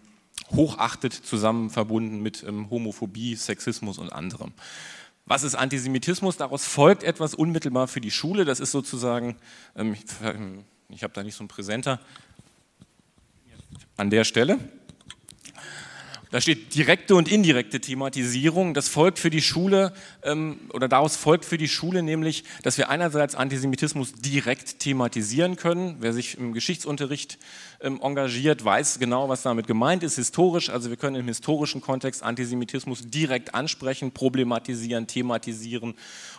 hochachtet, 0.52 1.14
zusammen 1.14 1.70
verbunden 1.70 2.22
mit 2.22 2.44
ähm, 2.46 2.70
Homophobie, 2.70 3.34
Sexismus 3.34 3.98
und 3.98 4.12
anderem. 4.12 4.52
Was 5.24 5.42
ist 5.42 5.56
Antisemitismus? 5.56 6.36
Daraus 6.36 6.64
folgt 6.64 7.02
etwas 7.02 7.34
unmittelbar 7.34 7.88
für 7.88 8.00
die 8.00 8.12
Schule. 8.12 8.44
Das 8.44 8.60
ist 8.60 8.70
sozusagen, 8.70 9.34
ähm, 9.74 9.96
ich 10.88 11.02
habe 11.02 11.12
da 11.14 11.22
nicht 11.22 11.34
so 11.34 11.40
einen 11.40 11.48
Präsenter 11.48 12.00
an 13.96 14.10
der 14.10 14.24
Stelle. 14.24 14.58
Da 16.32 16.40
steht 16.40 16.74
direkte 16.74 17.14
und 17.14 17.30
indirekte 17.30 17.80
Thematisierung. 17.80 18.74
Das 18.74 18.88
folgt 18.88 19.18
für 19.20 19.30
die 19.30 19.40
Schule 19.40 19.92
ähm, 20.24 20.58
oder 20.72 20.88
daraus 20.88 21.16
folgt 21.16 21.44
für 21.44 21.56
die 21.56 21.68
Schule 21.68 22.02
nämlich, 22.02 22.42
dass 22.62 22.78
wir 22.78 22.90
einerseits 22.90 23.36
Antisemitismus 23.36 24.12
direkt 24.12 24.80
thematisieren 24.80 25.56
können. 25.56 25.96
Wer 26.00 26.12
sich 26.12 26.36
im 26.36 26.52
Geschichtsunterricht 26.52 27.38
ähm, 27.80 28.00
engagiert, 28.02 28.64
weiß 28.64 28.98
genau, 28.98 29.28
was 29.28 29.42
damit 29.42 29.68
gemeint 29.68 30.02
ist, 30.02 30.16
historisch. 30.16 30.68
Also 30.68 30.90
wir 30.90 30.96
können 30.96 31.16
im 31.16 31.28
historischen 31.28 31.80
Kontext 31.80 32.24
Antisemitismus 32.24 33.08
direkt 33.08 33.54
ansprechen, 33.54 34.10
problematisieren, 34.10 35.06
thematisieren 35.06 35.94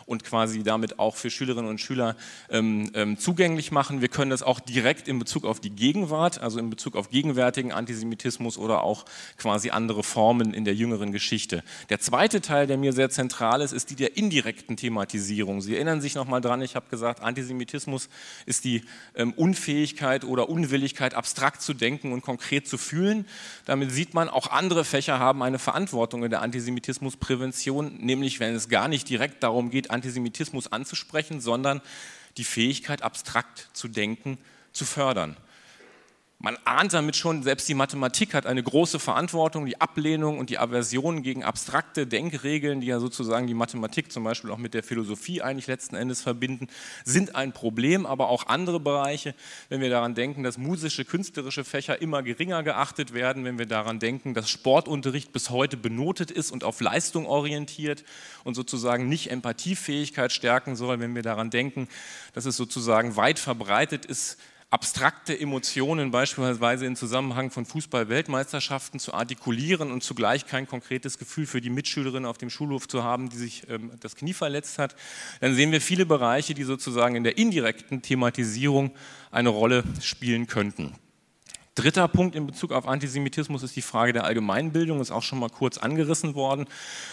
und 0.08 0.24
quasi 0.24 0.62
damit 0.62 0.98
auch 0.98 1.16
für 1.16 1.30
Schülerinnen 1.30 1.68
und 1.68 1.80
Schüler 1.80 2.16
ähm, 2.48 2.90
ähm, 2.94 3.18
zugänglich 3.18 3.70
machen. 3.70 4.00
Wir 4.00 4.08
können 4.08 4.30
das 4.30 4.42
auch 4.42 4.58
direkt 4.58 5.06
in 5.06 5.18
Bezug 5.18 5.44
auf 5.44 5.60
die 5.60 5.70
Gegenwart, 5.70 6.40
also 6.40 6.58
in 6.58 6.70
Bezug 6.70 6.96
auf 6.96 7.10
gegenwärtigen 7.10 7.72
Antisemitismus 7.72 8.56
oder 8.56 8.82
auch 8.82 9.04
quasi 9.36 9.68
andere 9.68 10.02
Formen 10.02 10.54
in 10.54 10.64
der 10.64 10.74
jüngeren 10.74 11.12
Geschichte. 11.12 11.62
Der 11.90 12.00
zweite 12.00 12.40
Teil, 12.40 12.66
der 12.66 12.78
mir 12.78 12.94
sehr 12.94 13.10
zentral 13.10 13.60
ist, 13.60 13.72
ist 13.72 13.90
die 13.90 13.96
der 13.96 14.16
indirekten 14.16 14.78
Thematisierung. 14.78 15.60
Sie 15.60 15.74
erinnern 15.74 16.00
sich 16.00 16.14
nochmal 16.14 16.40
dran, 16.40 16.62
ich 16.62 16.74
habe 16.74 16.86
gesagt, 16.88 17.22
Antisemitismus 17.22 18.08
ist 18.46 18.64
die 18.64 18.82
ähm, 19.14 19.34
Unfähigkeit 19.34 20.24
oder 20.24 20.48
Unwilligkeit, 20.48 21.12
abstrakt 21.12 21.60
zu 21.60 21.74
denken 21.74 22.12
und 22.12 22.22
konkret 22.22 22.66
zu 22.66 22.78
fühlen. 22.78 23.26
Damit 23.66 23.92
sieht 23.92 24.14
man, 24.14 24.30
auch 24.30 24.50
andere 24.50 24.86
Fächer 24.86 25.18
haben 25.18 25.42
eine 25.42 25.58
Verantwortung 25.58 26.24
in 26.24 26.30
der 26.30 26.40
Antisemitismusprävention, 26.40 27.98
nämlich 27.98 28.40
wenn 28.40 28.54
es 28.54 28.70
gar 28.70 28.88
nicht 28.88 29.08
direkt 29.10 29.42
darum 29.42 29.68
geht, 29.68 29.90
Antisemitismus 29.98 30.72
anzusprechen, 30.72 31.40
sondern 31.40 31.80
die 32.36 32.44
Fähigkeit, 32.44 33.02
abstrakt 33.02 33.68
zu 33.72 33.88
denken, 33.88 34.38
zu 34.72 34.84
fördern. 34.84 35.36
Man 36.40 36.56
ahnt 36.64 36.92
damit 36.92 37.16
schon, 37.16 37.42
selbst 37.42 37.68
die 37.68 37.74
Mathematik 37.74 38.32
hat 38.32 38.46
eine 38.46 38.62
große 38.62 39.00
Verantwortung. 39.00 39.66
Die 39.66 39.80
Ablehnung 39.80 40.38
und 40.38 40.50
die 40.50 40.58
Aversion 40.58 41.24
gegen 41.24 41.42
abstrakte 41.42 42.06
Denkregeln, 42.06 42.80
die 42.80 42.86
ja 42.86 43.00
sozusagen 43.00 43.48
die 43.48 43.54
Mathematik 43.54 44.12
zum 44.12 44.22
Beispiel 44.22 44.52
auch 44.52 44.58
mit 44.58 44.72
der 44.72 44.84
Philosophie 44.84 45.42
eigentlich 45.42 45.66
letzten 45.66 45.96
Endes 45.96 46.22
verbinden, 46.22 46.68
sind 47.04 47.34
ein 47.34 47.50
Problem, 47.50 48.06
aber 48.06 48.28
auch 48.28 48.46
andere 48.46 48.78
Bereiche. 48.78 49.34
Wenn 49.68 49.80
wir 49.80 49.90
daran 49.90 50.14
denken, 50.14 50.44
dass 50.44 50.58
musische, 50.58 51.04
künstlerische 51.04 51.64
Fächer 51.64 52.00
immer 52.00 52.22
geringer 52.22 52.62
geachtet 52.62 53.14
werden, 53.14 53.44
wenn 53.44 53.58
wir 53.58 53.66
daran 53.66 53.98
denken, 53.98 54.32
dass 54.32 54.48
Sportunterricht 54.48 55.32
bis 55.32 55.50
heute 55.50 55.76
benotet 55.76 56.30
ist 56.30 56.52
und 56.52 56.62
auf 56.62 56.80
Leistung 56.80 57.26
orientiert 57.26 58.04
und 58.44 58.54
sozusagen 58.54 59.08
nicht 59.08 59.32
Empathiefähigkeit 59.32 60.30
stärken 60.30 60.76
soll, 60.76 61.00
wenn 61.00 61.16
wir 61.16 61.22
daran 61.22 61.50
denken, 61.50 61.88
dass 62.32 62.44
es 62.44 62.56
sozusagen 62.56 63.16
weit 63.16 63.40
verbreitet 63.40 64.06
ist, 64.06 64.38
abstrakte 64.70 65.38
Emotionen 65.38 66.10
beispielsweise 66.10 66.84
im 66.84 66.94
Zusammenhang 66.94 67.50
von 67.50 67.64
Fußball-Weltmeisterschaften 67.64 68.98
zu 68.98 69.14
artikulieren 69.14 69.90
und 69.90 70.02
zugleich 70.02 70.46
kein 70.46 70.66
konkretes 70.66 71.18
Gefühl 71.18 71.46
für 71.46 71.62
die 71.62 71.70
Mitschülerin 71.70 72.26
auf 72.26 72.36
dem 72.36 72.50
Schulhof 72.50 72.86
zu 72.86 73.02
haben, 73.02 73.30
die 73.30 73.38
sich 73.38 73.68
ähm, 73.70 73.92
das 74.00 74.14
Knie 74.14 74.34
verletzt 74.34 74.78
hat, 74.78 74.94
dann 75.40 75.54
sehen 75.54 75.72
wir 75.72 75.80
viele 75.80 76.04
Bereiche, 76.04 76.52
die 76.52 76.64
sozusagen 76.64 77.16
in 77.16 77.24
der 77.24 77.38
indirekten 77.38 78.02
Thematisierung 78.02 78.90
eine 79.30 79.48
Rolle 79.48 79.84
spielen 80.02 80.46
könnten. 80.46 80.94
Dritter 81.78 82.08
Punkt 82.08 82.34
in 82.34 82.44
Bezug 82.44 82.72
auf 82.72 82.88
Antisemitismus 82.88 83.62
ist 83.62 83.76
die 83.76 83.82
Frage 83.82 84.12
der 84.12 84.24
Allgemeinbildung, 84.24 85.00
ist 85.00 85.12
auch 85.12 85.22
schon 85.22 85.38
mal 85.38 85.48
kurz 85.48 85.78
angerissen 85.78 86.34
worden. 86.34 86.66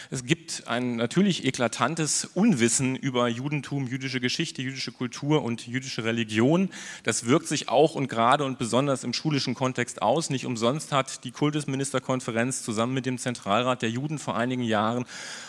Es 0.10 0.25
gibt 0.25 0.63
ein 0.65 0.95
natürlich 0.95 1.45
eklatantes 1.45 2.25
Unwissen 2.34 2.95
über 2.95 3.27
Judentum, 3.27 3.86
jüdische 3.86 4.19
Geschichte, 4.19 4.63
jüdische 4.63 4.91
Kultur 4.91 5.43
und 5.43 5.67
jüdische 5.67 6.03
Religion. 6.03 6.72
Das 7.03 7.27
wirkt 7.27 7.48
sich 7.48 7.69
auch 7.69 7.93
und 7.93 8.07
gerade 8.07 8.43
und 8.43 8.57
besonders 8.57 9.03
im 9.03 9.13
schulischen 9.13 9.53
Kontext 9.53 10.01
aus. 10.01 10.31
Nicht 10.31 10.48
umsonst 10.48 10.91
hat 10.91 11.24
die 11.25 11.31
Kultusministerkonferenz 11.31 12.63
zusammen 12.63 12.95
mit 12.95 13.05
dem 13.05 13.19
Zentralrat 13.19 13.84
der 13.84 13.91
Juden 13.91 14.17
vor 14.17 14.36
einigen 14.36 14.63
Jahren 14.63 15.05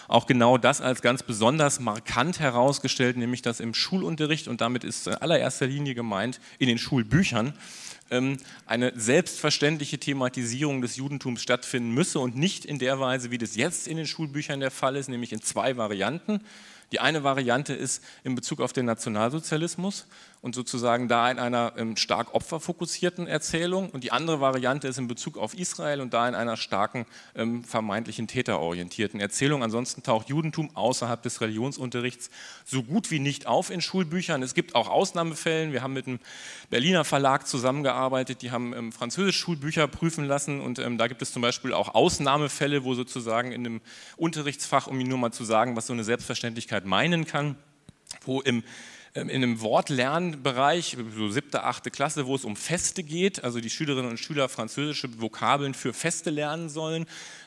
auch 0.08 0.26
genau 0.26 0.58
das 0.58 0.82
als 0.82 1.00
ganz 1.00 1.23
besonders 1.23 1.80
markant 1.80 2.38
herausgestellt, 2.38 3.16
nämlich 3.16 3.40
dass 3.40 3.61
im 3.61 3.73
Schulunterricht, 3.73 4.46
und 4.46 4.61
damit 4.61 4.85
ist 4.85 5.06
in 5.06 5.14
allererster 5.14 5.66
Linie 5.66 5.94
gemeint 5.94 6.38
in 6.58 6.68
den 6.68 6.76
Schulbüchern, 6.78 7.54
eine 8.66 8.92
selbstverständliche 8.94 9.98
Thematisierung 9.98 10.80
des 10.80 10.96
Judentums 10.96 11.42
stattfinden 11.42 11.92
müsse 11.92 12.20
und 12.20 12.36
nicht 12.36 12.64
in 12.64 12.78
der 12.78 13.00
Weise, 13.00 13.30
wie 13.30 13.38
das 13.38 13.56
jetzt 13.56 13.88
in 13.88 13.96
den 13.96 14.06
Schulbüchern 14.06 14.60
der 14.60 14.70
Fall 14.70 14.96
ist, 14.96 15.08
nämlich 15.08 15.32
in 15.32 15.42
zwei 15.42 15.76
Varianten. 15.76 16.40
Die 16.92 17.00
eine 17.00 17.25
Variante 17.25 17.75
ist 17.75 18.02
in 18.22 18.36
Bezug 18.36 18.60
auf 18.60 18.72
den 18.72 18.86
Nationalsozialismus 18.86 20.06
und 20.40 20.54
sozusagen 20.54 21.08
da 21.08 21.28
in 21.28 21.40
einer 21.40 21.72
ähm, 21.76 21.96
stark 21.96 22.32
opferfokussierten 22.32 23.26
Erzählung. 23.26 23.90
Und 23.90 24.04
die 24.04 24.12
andere 24.12 24.40
Variante 24.40 24.86
ist 24.86 24.96
in 24.96 25.08
Bezug 25.08 25.36
auf 25.36 25.58
Israel 25.58 26.00
und 26.00 26.14
da 26.14 26.28
in 26.28 26.36
einer 26.36 26.56
starken 26.56 27.06
ähm, 27.34 27.64
vermeintlichen 27.64 28.28
täterorientierten 28.28 29.18
Erzählung. 29.18 29.64
Ansonsten 29.64 30.04
taucht 30.04 30.28
Judentum 30.28 30.70
außerhalb 30.76 31.20
des 31.20 31.40
Religionsunterrichts 31.40 32.30
so 32.64 32.84
gut 32.84 33.10
wie 33.10 33.18
nicht 33.18 33.48
auf 33.48 33.70
in 33.70 33.80
Schulbüchern. 33.80 34.44
Es 34.44 34.54
gibt 34.54 34.76
auch 34.76 34.88
Ausnahmefällen. 34.88 35.72
Wir 35.72 35.82
haben 35.82 35.94
mit 35.94 36.06
einem 36.06 36.20
Berliner 36.70 37.04
Verlag 37.04 37.48
zusammengearbeitet, 37.48 37.95
die 38.42 38.50
haben 38.50 38.72
ähm, 38.74 38.92
französisch 38.92 39.38
Schulbücher 39.38 39.88
prüfen 39.88 40.24
lassen 40.26 40.60
und 40.60 40.78
ähm, 40.78 40.98
da 40.98 41.08
gibt 41.08 41.22
es 41.22 41.32
zum 41.32 41.42
Beispiel 41.42 41.72
auch 41.72 41.94
Ausnahmefälle, 41.94 42.84
wo 42.84 42.94
sozusagen 42.94 43.52
in 43.52 43.66
einem 43.66 43.80
Unterrichtsfach, 44.16 44.86
um 44.86 45.00
Ihnen 45.00 45.08
nur 45.08 45.18
mal 45.18 45.32
zu 45.32 45.44
sagen, 45.44 45.76
was 45.76 45.86
so 45.86 45.92
eine 45.92 46.04
Selbstverständlichkeit 46.04 46.84
meinen 46.84 47.26
kann, 47.26 47.56
wo 48.24 48.40
im 48.40 48.62
ähm, 49.16 49.30
in 49.30 49.42
einem 49.42 49.60
Wortlernbereich, 49.60 50.96
so 51.16 51.30
siebte, 51.30 51.64
achte 51.64 51.90
Klasse, 51.90 52.26
wo 52.26 52.34
es 52.34 52.44
um 52.44 52.54
Feste 52.54 53.02
geht, 53.02 53.42
also 53.42 53.60
die 53.60 53.70
Schülerinnen 53.70 54.10
und 54.10 54.18
Schüler 54.18 54.48
französische 54.48 55.20
Vokabeln 55.20 55.74
für 55.74 55.92
Feste 55.92 56.30
lernen 56.30 56.68
sollen, 56.68 57.06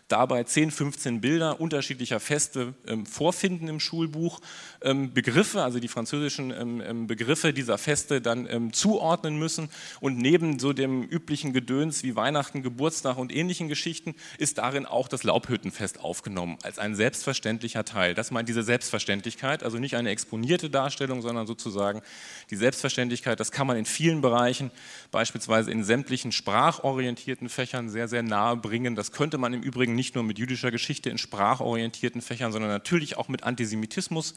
dabei 0.09 0.43
10, 0.43 0.71
15 0.71 1.21
Bilder 1.21 1.61
unterschiedlicher 1.61 2.19
Feste 2.19 2.73
ähm, 2.85 3.05
vorfinden 3.05 3.67
im 3.67 3.79
Schulbuch, 3.79 4.41
ähm, 4.81 5.13
Begriffe, 5.13 5.63
also 5.63 5.79
die 5.79 5.87
französischen 5.87 6.51
ähm, 6.51 6.81
ähm 6.85 7.07
Begriffe 7.07 7.53
dieser 7.53 7.77
Feste 7.77 8.19
dann 8.19 8.47
ähm, 8.49 8.73
zuordnen 8.73 9.37
müssen 9.37 9.69
und 10.01 10.17
neben 10.17 10.59
so 10.59 10.73
dem 10.73 11.03
üblichen 11.03 11.53
Gedöns 11.53 12.03
wie 12.03 12.15
Weihnachten, 12.15 12.63
Geburtstag 12.63 13.17
und 13.17 13.33
ähnlichen 13.33 13.69
Geschichten 13.69 14.15
ist 14.37 14.57
darin 14.57 14.85
auch 14.85 15.07
das 15.07 15.23
Laubhüttenfest 15.23 15.99
aufgenommen 15.99 16.57
als 16.63 16.79
ein 16.79 16.95
selbstverständlicher 16.95 17.85
Teil. 17.85 18.15
Das 18.15 18.31
meint 18.31 18.49
diese 18.49 18.63
Selbstverständlichkeit, 18.63 19.63
also 19.63 19.77
nicht 19.77 19.95
eine 19.95 20.09
exponierte 20.09 20.69
Darstellung, 20.69 21.21
sondern 21.21 21.45
sozusagen 21.45 22.01
die 22.49 22.55
Selbstverständlichkeit, 22.55 23.39
das 23.39 23.51
kann 23.51 23.67
man 23.67 23.77
in 23.77 23.85
vielen 23.85 24.21
Bereichen, 24.21 24.71
beispielsweise 25.11 25.71
in 25.71 25.83
sämtlichen 25.83 26.31
sprachorientierten 26.31 27.47
Fächern 27.49 27.89
sehr, 27.89 28.07
sehr 28.07 28.23
nahe 28.23 28.57
bringen. 28.57 28.95
Das 28.95 29.11
könnte 29.11 29.37
man 29.37 29.53
im 29.53 29.61
Übrigen 29.61 29.98
nicht 29.99 30.15
nur 30.15 30.23
mit 30.23 30.39
jüdischer 30.39 30.71
Geschichte 30.71 31.09
in 31.09 31.17
sprachorientierten 31.17 32.21
Fächern, 32.21 32.53
sondern 32.53 32.71
natürlich 32.71 33.17
auch 33.17 33.27
mit 33.27 33.43
Antisemitismus. 33.43 34.33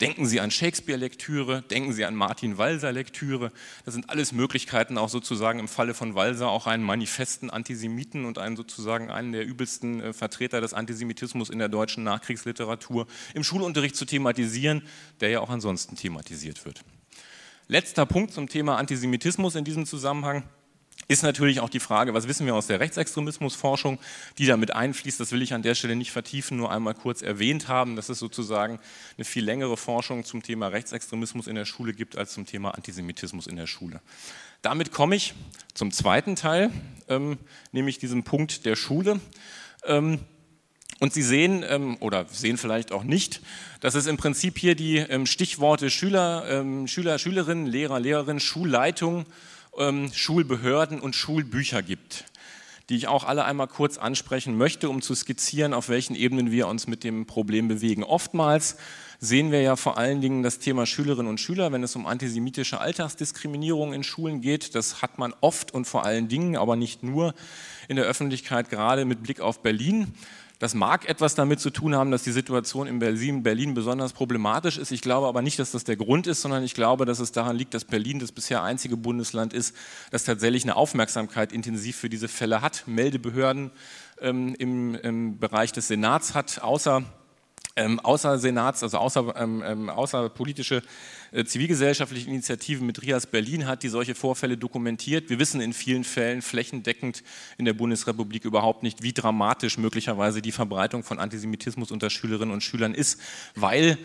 Denken 0.00 0.26
Sie 0.26 0.40
an 0.40 0.50
Shakespeare-Lektüre, 0.50 1.62
denken 1.62 1.92
Sie 1.92 2.04
an 2.04 2.16
Martin 2.16 2.58
Walser-Lektüre. 2.58 3.52
Das 3.84 3.94
sind 3.94 4.10
alles 4.10 4.32
Möglichkeiten, 4.32 4.98
auch 4.98 5.08
sozusagen 5.08 5.60
im 5.60 5.68
Falle 5.68 5.94
von 5.94 6.16
Walser 6.16 6.48
auch 6.48 6.66
einen 6.66 6.82
manifesten 6.82 7.50
Antisemiten 7.50 8.24
und 8.24 8.38
einen 8.38 8.56
sozusagen 8.56 9.12
einen 9.12 9.30
der 9.30 9.46
übelsten 9.46 10.00
äh, 10.00 10.12
Vertreter 10.12 10.60
des 10.60 10.74
Antisemitismus 10.74 11.50
in 11.50 11.60
der 11.60 11.68
deutschen 11.68 12.02
Nachkriegsliteratur 12.02 13.06
im 13.34 13.44
Schulunterricht 13.44 13.94
zu 13.94 14.04
thematisieren, 14.04 14.82
der 15.20 15.28
ja 15.28 15.40
auch 15.40 15.50
ansonsten 15.50 15.94
thematisiert 15.94 16.64
wird. 16.64 16.82
Letzter 17.68 18.04
Punkt 18.04 18.32
zum 18.32 18.48
Thema 18.48 18.78
Antisemitismus 18.78 19.54
in 19.54 19.64
diesem 19.64 19.86
Zusammenhang 19.86 20.42
ist 21.08 21.22
natürlich 21.22 21.60
auch 21.60 21.68
die 21.68 21.80
Frage, 21.80 22.14
was 22.14 22.28
wissen 22.28 22.46
wir 22.46 22.54
aus 22.54 22.66
der 22.66 22.80
Rechtsextremismusforschung, 22.80 23.98
die 24.38 24.46
damit 24.46 24.74
einfließt. 24.74 25.18
Das 25.18 25.32
will 25.32 25.42
ich 25.42 25.52
an 25.52 25.62
der 25.62 25.74
Stelle 25.74 25.96
nicht 25.96 26.12
vertiefen, 26.12 26.56
nur 26.56 26.70
einmal 26.70 26.94
kurz 26.94 27.22
erwähnt 27.22 27.68
haben, 27.68 27.96
dass 27.96 28.08
es 28.08 28.18
sozusagen 28.18 28.78
eine 29.16 29.24
viel 29.24 29.44
längere 29.44 29.76
Forschung 29.76 30.24
zum 30.24 30.42
Thema 30.42 30.68
Rechtsextremismus 30.68 31.46
in 31.46 31.54
der 31.54 31.64
Schule 31.64 31.92
gibt 31.92 32.16
als 32.16 32.32
zum 32.32 32.46
Thema 32.46 32.70
Antisemitismus 32.70 33.46
in 33.46 33.56
der 33.56 33.66
Schule. 33.66 34.00
Damit 34.62 34.92
komme 34.92 35.16
ich 35.16 35.34
zum 35.74 35.90
zweiten 35.90 36.36
Teil, 36.36 36.70
ähm, 37.08 37.38
nämlich 37.72 37.98
diesem 37.98 38.22
Punkt 38.22 38.64
der 38.64 38.76
Schule. 38.76 39.20
Ähm, 39.84 40.20
und 41.00 41.12
Sie 41.12 41.22
sehen 41.22 41.64
ähm, 41.68 41.96
oder 41.98 42.26
sehen 42.30 42.58
vielleicht 42.58 42.92
auch 42.92 43.02
nicht, 43.02 43.40
dass 43.80 43.96
es 43.96 44.06
im 44.06 44.18
Prinzip 44.18 44.56
hier 44.56 44.76
die 44.76 44.98
ähm, 44.98 45.26
Stichworte 45.26 45.90
Schüler, 45.90 46.44
ähm, 46.48 46.86
Schüler, 46.86 47.18
Schülerinnen, 47.18 47.66
Lehrer, 47.66 47.98
Lehrerin, 47.98 48.38
Schulleitung, 48.38 49.26
ähm, 49.78 50.10
Schulbehörden 50.12 51.00
und 51.00 51.14
Schulbücher 51.14 51.82
gibt, 51.82 52.24
die 52.88 52.96
ich 52.96 53.08
auch 53.08 53.24
alle 53.24 53.44
einmal 53.44 53.68
kurz 53.68 53.98
ansprechen 53.98 54.56
möchte, 54.56 54.88
um 54.88 55.02
zu 55.02 55.14
skizzieren, 55.14 55.74
auf 55.74 55.88
welchen 55.88 56.14
Ebenen 56.14 56.50
wir 56.50 56.68
uns 56.68 56.86
mit 56.86 57.04
dem 57.04 57.26
Problem 57.26 57.68
bewegen. 57.68 58.04
Oftmals 58.04 58.76
sehen 59.18 59.52
wir 59.52 59.62
ja 59.62 59.76
vor 59.76 59.98
allen 59.98 60.20
Dingen 60.20 60.42
das 60.42 60.58
Thema 60.58 60.84
Schülerinnen 60.84 61.28
und 61.28 61.40
Schüler, 61.40 61.70
wenn 61.70 61.84
es 61.84 61.94
um 61.94 62.06
antisemitische 62.06 62.80
Alltagsdiskriminierung 62.80 63.92
in 63.92 64.02
Schulen 64.02 64.40
geht. 64.40 64.74
Das 64.74 65.00
hat 65.00 65.16
man 65.18 65.32
oft 65.40 65.72
und 65.72 65.84
vor 65.84 66.04
allen 66.04 66.26
Dingen, 66.26 66.56
aber 66.56 66.74
nicht 66.74 67.04
nur 67.04 67.32
in 67.86 67.96
der 67.96 68.04
Öffentlichkeit, 68.04 68.68
gerade 68.68 69.04
mit 69.04 69.22
Blick 69.22 69.40
auf 69.40 69.62
Berlin. 69.62 70.12
Das 70.62 70.74
mag 70.74 71.08
etwas 71.08 71.34
damit 71.34 71.58
zu 71.58 71.70
tun 71.70 71.96
haben, 71.96 72.12
dass 72.12 72.22
die 72.22 72.30
Situation 72.30 72.86
in 72.86 73.00
Berlin, 73.00 73.42
Berlin, 73.42 73.74
besonders 73.74 74.12
problematisch 74.12 74.78
ist. 74.78 74.92
Ich 74.92 75.00
glaube 75.00 75.26
aber 75.26 75.42
nicht, 75.42 75.58
dass 75.58 75.72
das 75.72 75.82
der 75.82 75.96
Grund 75.96 76.28
ist, 76.28 76.40
sondern 76.40 76.62
ich 76.62 76.74
glaube, 76.74 77.04
dass 77.04 77.18
es 77.18 77.32
daran 77.32 77.56
liegt, 77.56 77.74
dass 77.74 77.84
Berlin 77.84 78.20
das 78.20 78.30
bisher 78.30 78.62
einzige 78.62 78.96
Bundesland 78.96 79.54
ist, 79.54 79.74
das 80.12 80.22
tatsächlich 80.22 80.62
eine 80.62 80.76
Aufmerksamkeit 80.76 81.52
intensiv 81.52 81.96
für 81.96 82.08
diese 82.08 82.28
Fälle 82.28 82.62
hat, 82.62 82.84
Meldebehörden 82.86 83.72
ähm, 84.20 84.54
im, 84.56 84.94
im 84.94 85.38
Bereich 85.40 85.72
des 85.72 85.88
Senats 85.88 86.36
hat, 86.36 86.62
außer 86.62 87.02
ähm, 87.76 88.00
außer 88.00 88.38
Senats, 88.38 88.82
also 88.82 88.98
außer, 88.98 89.34
ähm, 89.36 89.62
ähm, 89.64 89.90
außer 89.90 90.28
politische 90.28 90.82
äh, 91.30 91.44
zivilgesellschaftliche 91.44 92.28
Initiativen 92.28 92.86
mit 92.86 93.02
Rias 93.02 93.26
Berlin 93.26 93.66
hat, 93.66 93.82
die 93.82 93.88
solche 93.88 94.14
Vorfälle 94.14 94.56
dokumentiert. 94.56 95.30
Wir 95.30 95.38
wissen 95.38 95.60
in 95.60 95.72
vielen 95.72 96.04
Fällen 96.04 96.42
flächendeckend 96.42 97.22
in 97.58 97.64
der 97.64 97.72
Bundesrepublik 97.72 98.44
überhaupt 98.44 98.82
nicht, 98.82 99.02
wie 99.02 99.12
dramatisch 99.12 99.78
möglicherweise 99.78 100.42
die 100.42 100.52
Verbreitung 100.52 101.02
von 101.02 101.18
Antisemitismus 101.18 101.90
unter 101.90 102.10
Schülerinnen 102.10 102.52
und 102.52 102.62
Schülern 102.62 102.94
ist, 102.94 103.20
weil 103.54 103.98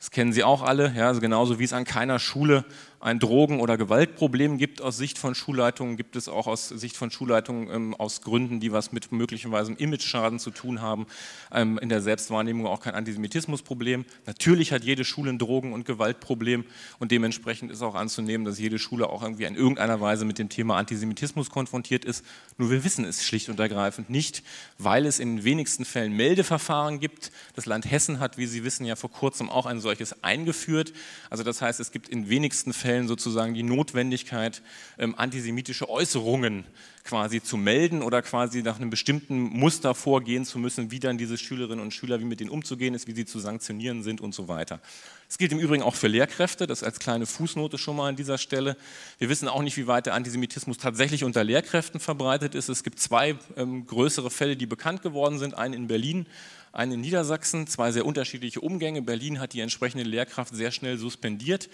das 0.00 0.10
kennen 0.10 0.32
Sie 0.32 0.42
auch 0.44 0.62
alle, 0.62 0.94
ja, 0.96 1.08
also 1.08 1.20
genauso 1.20 1.58
wie 1.58 1.64
es 1.64 1.74
an 1.74 1.84
keiner 1.84 2.18
Schule 2.18 2.64
ein 3.00 3.18
Drogen- 3.18 3.60
oder 3.60 3.78
Gewaltproblem 3.78 4.58
gibt 4.58 4.82
aus 4.82 4.98
Sicht 4.98 5.16
von 5.16 5.34
Schulleitungen, 5.34 5.96
gibt 5.96 6.16
es 6.16 6.28
auch 6.28 6.46
aus 6.46 6.68
Sicht 6.68 6.98
von 6.98 7.10
Schulleitungen 7.10 7.70
ähm, 7.70 7.94
aus 7.94 8.20
Gründen, 8.20 8.60
die 8.60 8.72
was 8.72 8.92
mit 8.92 9.10
möglicherweise 9.10 9.72
Image-Schaden 9.72 10.38
zu 10.38 10.50
tun 10.50 10.82
haben, 10.82 11.06
ähm, 11.50 11.78
in 11.78 11.88
der 11.88 12.02
Selbstwahrnehmung 12.02 12.66
auch 12.66 12.80
kein 12.80 12.94
Antisemitismusproblem. 12.94 14.04
Natürlich 14.26 14.72
hat 14.72 14.84
jede 14.84 15.06
Schule 15.06 15.30
ein 15.30 15.38
Drogen- 15.38 15.72
und 15.72 15.86
Gewaltproblem 15.86 16.64
und 16.98 17.10
dementsprechend 17.10 17.70
ist 17.70 17.80
auch 17.80 17.94
anzunehmen, 17.94 18.44
dass 18.44 18.58
jede 18.58 18.78
Schule 18.78 19.08
auch 19.08 19.22
irgendwie 19.22 19.44
in 19.44 19.54
irgendeiner 19.54 20.02
Weise 20.02 20.26
mit 20.26 20.38
dem 20.38 20.50
Thema 20.50 20.76
Antisemitismus 20.76 21.48
konfrontiert 21.48 22.04
ist. 22.04 22.22
Nur 22.58 22.70
wir 22.70 22.84
wissen 22.84 23.06
es 23.06 23.24
schlicht 23.24 23.48
und 23.48 23.58
ergreifend 23.58 24.10
nicht, 24.10 24.42
weil 24.76 25.06
es 25.06 25.20
in 25.20 25.36
den 25.36 25.44
wenigsten 25.44 25.86
Fällen 25.86 26.14
Meldeverfahren 26.14 27.00
gibt. 27.00 27.32
Das 27.54 27.64
Land 27.64 27.90
Hessen 27.90 28.20
hat, 28.20 28.36
wie 28.36 28.46
Sie 28.46 28.62
wissen, 28.62 28.84
ja 28.84 28.94
vor 28.94 29.10
kurzem 29.10 29.48
auch 29.48 29.64
ein 29.64 29.80
solches 29.80 30.22
eingeführt. 30.22 30.92
Also 31.30 31.44
das 31.44 31.62
heißt, 31.62 31.80
es 31.80 31.92
gibt 31.92 32.10
in 32.10 32.28
wenigsten 32.28 32.74
Fällen 32.74 32.89
Fällen 32.90 33.06
sozusagen 33.06 33.54
die 33.54 33.62
Notwendigkeit, 33.62 34.62
ähm, 34.98 35.14
antisemitische 35.16 35.88
Äußerungen 35.88 36.64
quasi 37.04 37.40
zu 37.40 37.56
melden 37.56 38.02
oder 38.02 38.20
quasi 38.20 38.62
nach 38.62 38.80
einem 38.80 38.90
bestimmten 38.90 39.38
Muster 39.38 39.94
vorgehen 39.94 40.44
zu 40.44 40.58
müssen, 40.58 40.90
wie 40.90 40.98
dann 40.98 41.16
diese 41.16 41.38
Schülerinnen 41.38 41.78
und 41.78 41.94
Schüler, 41.94 42.18
wie 42.18 42.24
mit 42.24 42.40
denen 42.40 42.50
umzugehen 42.50 42.94
ist, 42.94 43.06
wie 43.06 43.12
sie 43.12 43.26
zu 43.26 43.38
sanktionieren 43.38 44.02
sind 44.02 44.20
und 44.20 44.34
so 44.34 44.48
weiter. 44.48 44.80
Das 45.28 45.38
gilt 45.38 45.52
im 45.52 45.60
Übrigen 45.60 45.84
auch 45.84 45.94
für 45.94 46.08
Lehrkräfte, 46.08 46.66
das 46.66 46.82
als 46.82 46.98
kleine 46.98 47.26
Fußnote 47.26 47.78
schon 47.78 47.94
mal 47.94 48.08
an 48.08 48.16
dieser 48.16 48.38
Stelle. 48.38 48.76
Wir 49.18 49.28
wissen 49.28 49.46
auch 49.46 49.62
nicht, 49.62 49.76
wie 49.76 49.86
weit 49.86 50.06
der 50.06 50.14
Antisemitismus 50.14 50.76
tatsächlich 50.76 51.22
unter 51.22 51.44
Lehrkräften 51.44 52.00
verbreitet 52.00 52.56
ist. 52.56 52.68
Es 52.68 52.82
gibt 52.82 52.98
zwei 52.98 53.36
ähm, 53.56 53.86
größere 53.86 54.30
Fälle, 54.30 54.56
die 54.56 54.66
bekannt 54.66 55.02
geworden 55.02 55.38
sind, 55.38 55.54
einen 55.54 55.74
in 55.74 55.86
Berlin 55.86 56.26
einen 56.72 56.92
in 56.92 57.00
Niedersachsen, 57.00 57.66
zwei 57.66 57.90
sehr 57.92 58.06
unterschiedliche 58.06 58.60
Umgänge. 58.60 59.02
Berlin 59.02 59.40
hat 59.40 59.52
die 59.52 59.60
entsprechende 59.60 60.04
Lehrkraft 60.04 60.54
sehr 60.54 60.70
schnell 60.70 60.98
suspendiert. 60.98 61.68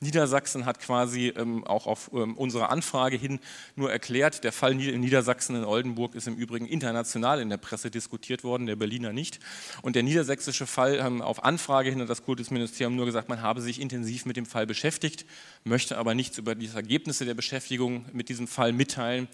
Niedersachsen 0.00 0.66
hat 0.66 0.80
quasi 0.80 1.32
ähm, 1.36 1.64
auch 1.64 1.86
auf 1.86 2.10
ähm, 2.12 2.36
unsere 2.36 2.68
Anfrage 2.68 3.16
hin 3.16 3.40
nur 3.76 3.90
erklärt, 3.90 4.44
der 4.44 4.52
Fall 4.52 4.78
in 4.80 5.00
Niedersachsen 5.00 5.56
in 5.56 5.64
Oldenburg 5.64 6.14
ist 6.14 6.26
im 6.26 6.34
Übrigen 6.36 6.66
international 6.66 7.40
in 7.40 7.48
der 7.48 7.56
Presse 7.56 7.90
diskutiert 7.90 8.44
worden, 8.44 8.66
der 8.66 8.76
Berliner 8.76 9.12
nicht. 9.12 9.38
Und 9.80 9.96
der 9.96 10.02
niedersächsische 10.02 10.66
Fall 10.66 10.96
ähm, 10.96 11.22
auf 11.22 11.44
Anfrage 11.44 11.90
hin 11.90 12.00
hat 12.00 12.10
das 12.10 12.24
Kultusministerium 12.24 12.96
nur 12.96 13.06
gesagt, 13.06 13.28
man 13.28 13.42
habe 13.42 13.60
sich 13.60 13.80
intensiv 13.80 14.26
mit 14.26 14.36
dem 14.36 14.46
Fall 14.46 14.66
beschäftigt, 14.66 15.24
möchte 15.64 15.96
aber 15.96 16.14
nichts 16.14 16.38
über 16.38 16.54
die 16.54 16.68
Ergebnisse 16.74 17.24
der 17.24 17.34
Beschäftigung 17.34 18.04
mit 18.12 18.28
diesem 18.28 18.48
Fall 18.48 18.72
mitteilen. 18.72 19.28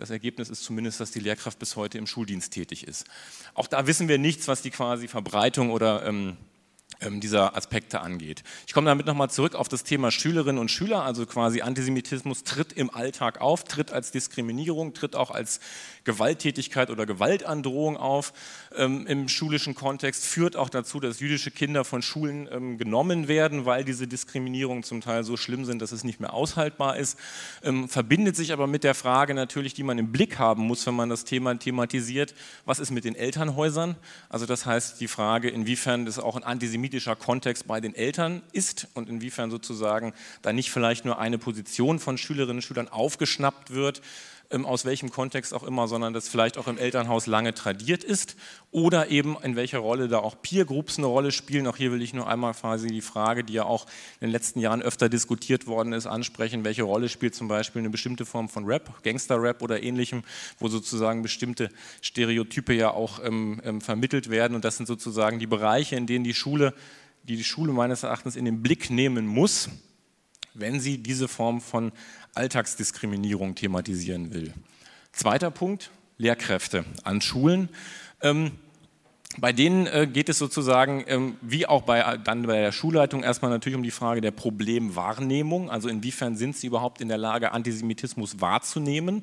Das 0.00 0.08
Ergebnis 0.08 0.48
ist 0.48 0.64
zumindest, 0.64 0.98
dass 0.98 1.10
die 1.10 1.20
Lehrkraft 1.20 1.58
bis 1.58 1.76
heute 1.76 1.98
im 1.98 2.06
Schuldienst 2.06 2.54
tätig 2.54 2.88
ist. 2.88 3.04
Auch 3.52 3.66
da 3.66 3.86
wissen 3.86 4.08
wir 4.08 4.16
nichts, 4.16 4.48
was 4.48 4.62
die 4.62 4.70
quasi 4.70 5.08
Verbreitung 5.08 5.70
oder 5.70 6.06
ähm, 6.06 6.38
ähm, 7.02 7.20
dieser 7.20 7.54
Aspekte 7.54 8.00
angeht. 8.00 8.42
Ich 8.66 8.72
komme 8.72 8.86
damit 8.86 9.04
nochmal 9.04 9.28
zurück 9.28 9.54
auf 9.54 9.68
das 9.68 9.84
Thema 9.84 10.10
Schülerinnen 10.10 10.58
und 10.58 10.70
Schüler, 10.70 11.04
also 11.04 11.26
quasi 11.26 11.60
Antisemitismus 11.60 12.44
tritt 12.44 12.72
im 12.72 12.88
Alltag 12.88 13.42
auf, 13.42 13.64
tritt 13.64 13.92
als 13.92 14.10
Diskriminierung, 14.10 14.94
tritt 14.94 15.16
auch 15.16 15.30
als 15.30 15.60
Gewalttätigkeit 16.04 16.90
oder 16.90 17.06
Gewaltandrohung 17.06 17.96
auf 17.96 18.34
ähm, 18.76 19.06
im 19.06 19.28
schulischen 19.28 19.74
Kontext, 19.74 20.26
führt 20.26 20.56
auch 20.56 20.68
dazu, 20.68 21.00
dass 21.00 21.20
jüdische 21.20 21.50
Kinder 21.50 21.84
von 21.84 22.02
Schulen 22.02 22.48
ähm, 22.52 22.78
genommen 22.78 23.26
werden, 23.26 23.64
weil 23.64 23.84
diese 23.84 24.06
Diskriminierungen 24.06 24.82
zum 24.82 25.00
Teil 25.00 25.24
so 25.24 25.36
schlimm 25.36 25.64
sind, 25.64 25.80
dass 25.80 25.92
es 25.92 26.04
nicht 26.04 26.20
mehr 26.20 26.34
aushaltbar 26.34 26.96
ist, 26.96 27.18
ähm, 27.62 27.88
verbindet 27.88 28.36
sich 28.36 28.52
aber 28.52 28.66
mit 28.66 28.84
der 28.84 28.94
Frage 28.94 29.32
natürlich, 29.32 29.74
die 29.74 29.84
man 29.84 29.98
im 29.98 30.12
Blick 30.12 30.38
haben 30.38 30.62
muss, 30.64 30.86
wenn 30.86 30.94
man 30.94 31.08
das 31.08 31.24
Thema 31.24 31.58
thematisiert, 31.58 32.34
was 32.66 32.78
ist 32.78 32.90
mit 32.90 33.04
den 33.04 33.14
Elternhäusern? 33.14 33.96
Also 34.28 34.46
das 34.46 34.66
heißt 34.66 35.00
die 35.00 35.08
Frage, 35.08 35.48
inwiefern 35.48 36.04
das 36.04 36.18
auch 36.18 36.36
ein 36.36 36.44
Antisemitismus 36.44 36.90
politischer 36.90 37.14
Kontext 37.14 37.68
bei 37.68 37.80
den 37.80 37.94
Eltern 37.94 38.42
ist 38.52 38.88
und 38.94 39.08
inwiefern 39.08 39.50
sozusagen 39.50 40.12
da 40.42 40.52
nicht 40.52 40.72
vielleicht 40.72 41.04
nur 41.04 41.20
eine 41.20 41.38
Position 41.38 42.00
von 42.00 42.18
Schülerinnen 42.18 42.56
und 42.56 42.62
Schülern 42.62 42.88
aufgeschnappt 42.88 43.70
wird, 43.70 44.02
aus 44.50 44.84
welchem 44.84 45.10
Kontext 45.10 45.54
auch 45.54 45.62
immer, 45.62 45.86
sondern 45.86 46.12
das 46.12 46.28
vielleicht 46.28 46.58
auch 46.58 46.66
im 46.66 46.76
Elternhaus 46.76 47.26
lange 47.26 47.54
tradiert 47.54 48.02
ist 48.02 48.36
oder 48.72 49.08
eben 49.08 49.36
in 49.42 49.54
welcher 49.54 49.78
Rolle 49.78 50.08
da 50.08 50.18
auch 50.18 50.42
Peer 50.42 50.64
Groups 50.64 50.98
eine 50.98 51.06
Rolle 51.06 51.30
spielen. 51.30 51.66
Auch 51.68 51.76
hier 51.76 51.92
will 51.92 52.02
ich 52.02 52.12
nur 52.14 52.26
einmal 52.26 52.52
quasi 52.54 52.88
die 52.88 53.00
Frage, 53.00 53.44
die 53.44 53.52
ja 53.52 53.64
auch 53.64 53.86
in 54.20 54.26
den 54.26 54.30
letzten 54.30 54.58
Jahren 54.58 54.82
öfter 54.82 55.08
diskutiert 55.08 55.66
worden 55.66 55.92
ist, 55.92 56.06
ansprechen. 56.06 56.64
Welche 56.64 56.82
Rolle 56.82 57.08
spielt 57.08 57.34
zum 57.34 57.46
Beispiel 57.46 57.80
eine 57.80 57.90
bestimmte 57.90 58.26
Form 58.26 58.48
von 58.48 58.64
Rap, 58.64 59.02
Gangster-Rap 59.04 59.62
oder 59.62 59.82
ähnlichem, 59.82 60.24
wo 60.58 60.68
sozusagen 60.68 61.22
bestimmte 61.22 61.68
Stereotype 62.02 62.74
ja 62.74 62.90
auch 62.90 63.24
ähm, 63.24 63.60
ähm, 63.64 63.80
vermittelt 63.80 64.30
werden 64.30 64.54
und 64.56 64.64
das 64.64 64.76
sind 64.76 64.86
sozusagen 64.86 65.38
die 65.38 65.46
Bereiche, 65.46 65.94
in 65.94 66.06
denen 66.06 66.24
die 66.24 66.34
Schule, 66.34 66.74
die 67.22 67.36
die 67.36 67.44
Schule 67.44 67.72
meines 67.72 68.02
Erachtens 68.02 68.34
in 68.34 68.44
den 68.44 68.62
Blick 68.62 68.90
nehmen 68.90 69.26
muss, 69.26 69.68
wenn 70.54 70.80
sie 70.80 70.98
diese 70.98 71.28
Form 71.28 71.60
von 71.60 71.92
Alltagsdiskriminierung 72.34 73.54
thematisieren 73.54 74.32
will. 74.32 74.52
Zweiter 75.12 75.50
Punkt, 75.50 75.90
Lehrkräfte 76.18 76.84
an 77.02 77.20
Schulen. 77.20 77.68
Ähm, 78.22 78.52
bei 79.38 79.52
denen 79.52 79.86
äh, 79.86 80.08
geht 80.12 80.28
es 80.28 80.38
sozusagen, 80.38 81.04
ähm, 81.06 81.36
wie 81.40 81.66
auch 81.66 81.82
bei, 81.82 82.16
dann 82.18 82.42
bei 82.42 82.60
der 82.60 82.72
Schulleitung, 82.72 83.22
erstmal 83.22 83.50
natürlich 83.50 83.76
um 83.76 83.82
die 83.82 83.92
Frage 83.92 84.20
der 84.20 84.32
Problemwahrnehmung. 84.32 85.70
Also 85.70 85.88
inwiefern 85.88 86.36
sind 86.36 86.56
sie 86.56 86.66
überhaupt 86.66 87.00
in 87.00 87.08
der 87.08 87.18
Lage, 87.18 87.52
Antisemitismus 87.52 88.40
wahrzunehmen? 88.40 89.22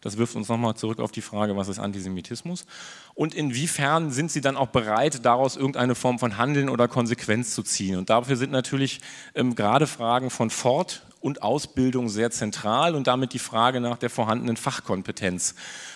Das 0.00 0.16
wirft 0.16 0.34
uns 0.34 0.48
nochmal 0.48 0.74
zurück 0.74 0.98
auf 0.98 1.12
die 1.12 1.20
Frage, 1.20 1.56
was 1.56 1.68
ist 1.68 1.78
Antisemitismus? 1.78 2.66
Und 3.14 3.34
inwiefern 3.34 4.10
sind 4.10 4.32
Sie 4.32 4.40
dann 4.40 4.56
auch 4.56 4.68
bereit, 4.68 5.24
daraus 5.24 5.56
irgendeine 5.56 5.94
Form 5.94 6.18
von 6.18 6.38
Handeln 6.38 6.68
oder 6.68 6.88
Konsequenz 6.88 7.54
zu 7.54 7.62
ziehen? 7.62 7.96
Und 7.96 8.10
dafür 8.10 8.36
sind 8.36 8.50
natürlich 8.50 9.00
ähm, 9.34 9.54
gerade 9.54 9.86
Fragen 9.86 10.30
von 10.30 10.50
Fort- 10.50 11.02
und 11.22 11.42
Ausbildung 11.42 12.08
sehr 12.08 12.30
zentral 12.30 12.94
und 12.94 13.06
damit 13.06 13.32
die 13.32 13.38
Frage 13.38 13.80
nach 13.80 13.96
der 13.96 14.10
vorhandenen 14.10 14.56
Fachkompetenz 14.56 15.54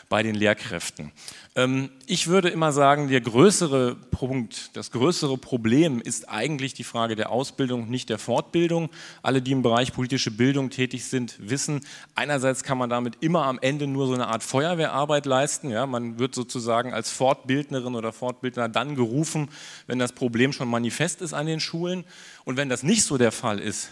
bei 0.08 0.22
den 0.22 0.36
Lehrkräften. 0.36 1.10
Ähm, 1.56 1.90
ich 2.06 2.28
würde 2.28 2.48
immer 2.48 2.70
sagen, 2.70 3.08
der 3.08 3.20
größere 3.20 3.96
Punkt, 3.96 4.76
das 4.76 4.92
größere 4.92 5.36
Problem 5.36 6.00
ist 6.00 6.28
eigentlich 6.28 6.74
die 6.74 6.84
Frage 6.84 7.16
der 7.16 7.30
Ausbildung, 7.30 7.90
nicht 7.90 8.08
der 8.08 8.18
Fortbildung. 8.18 8.88
Alle, 9.22 9.42
die 9.42 9.50
im 9.50 9.62
Bereich 9.62 9.92
politische 9.92 10.30
Bildung 10.30 10.70
tätig 10.70 11.04
sind, 11.06 11.36
wissen, 11.40 11.80
einerseits 12.14 12.62
kann 12.62 12.78
man 12.78 12.88
damit 12.88 13.16
immer 13.20 13.46
am 13.46 13.58
Ende 13.60 13.88
nur 13.88 14.06
so 14.06 14.14
eine 14.14 14.28
Art 14.28 14.44
Feuerwehrarbeit 14.44 15.26
leisten. 15.26 15.70
Ja, 15.70 15.86
man 15.86 16.20
wird 16.20 16.36
sozusagen 16.36 16.94
als 16.94 17.10
Fortbildnerin 17.10 17.96
oder 17.96 18.12
Fortbildner 18.12 18.68
dann 18.68 18.94
gerufen, 18.94 19.48
wenn 19.88 19.98
das 19.98 20.12
Problem 20.12 20.52
schon 20.52 20.68
manifest 20.68 21.20
ist 21.20 21.34
an 21.34 21.46
den 21.46 21.58
Schulen. 21.58 22.04
Und 22.44 22.56
wenn 22.56 22.68
das 22.68 22.84
nicht 22.84 23.02
so 23.02 23.18
der 23.18 23.32
Fall 23.32 23.58
ist, 23.58 23.90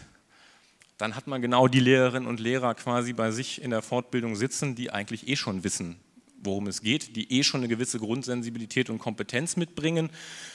dann 0.98 1.16
hat 1.16 1.26
man 1.26 1.42
genau 1.42 1.68
die 1.68 1.80
Lehrerinnen 1.80 2.28
und 2.28 2.40
Lehrer 2.40 2.74
quasi 2.74 3.12
bei 3.12 3.30
sich 3.30 3.60
in 3.62 3.70
der 3.70 3.82
Fortbildung 3.82 4.36
sitzen, 4.36 4.74
die 4.74 4.90
eigentlich 4.90 5.28
eh 5.28 5.36
schon 5.36 5.64
wissen, 5.64 5.96
worum 6.42 6.66
es 6.68 6.82
geht, 6.82 7.16
die 7.16 7.32
eh 7.32 7.42
schon 7.42 7.60
eine 7.60 7.68
gewisse 7.68 7.98
Grundsensibilität 7.98 8.90
und 8.90 8.98
Kompetenz 8.98 9.56
mitbringen. 9.56 10.10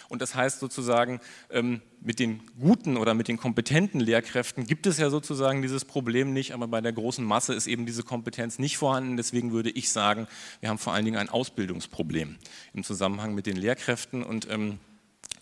Und 0.07 0.21
das 0.21 0.35
heißt 0.35 0.59
sozusagen, 0.59 1.19
ähm, 1.49 1.81
mit 2.01 2.19
den 2.19 2.41
guten 2.59 2.95
oder 2.95 3.13
mit 3.13 3.27
den 3.27 3.37
kompetenten 3.37 3.99
Lehrkräften 3.99 4.65
gibt 4.65 4.87
es 4.87 4.97
ja 4.97 5.09
sozusagen 5.09 5.61
dieses 5.61 5.83
Problem 5.83 6.31
nicht, 6.31 6.53
aber 6.53 6.67
bei 6.67 6.79
der 6.79 6.93
großen 6.93 7.25
Masse 7.25 7.53
ist 7.53 7.67
eben 7.67 7.85
diese 7.85 8.03
Kompetenz 8.03 8.59
nicht 8.59 8.77
vorhanden. 8.77 9.17
Deswegen 9.17 9.51
würde 9.51 9.71
ich 9.71 9.91
sagen, 9.91 10.27
wir 10.61 10.69
haben 10.69 10.77
vor 10.77 10.93
allen 10.93 11.05
Dingen 11.05 11.17
ein 11.17 11.29
Ausbildungsproblem 11.29 12.37
im 12.73 12.83
Zusammenhang 12.83 13.35
mit 13.35 13.45
den 13.45 13.57
Lehrkräften 13.57 14.23
und 14.23 14.49
ähm, 14.49 14.79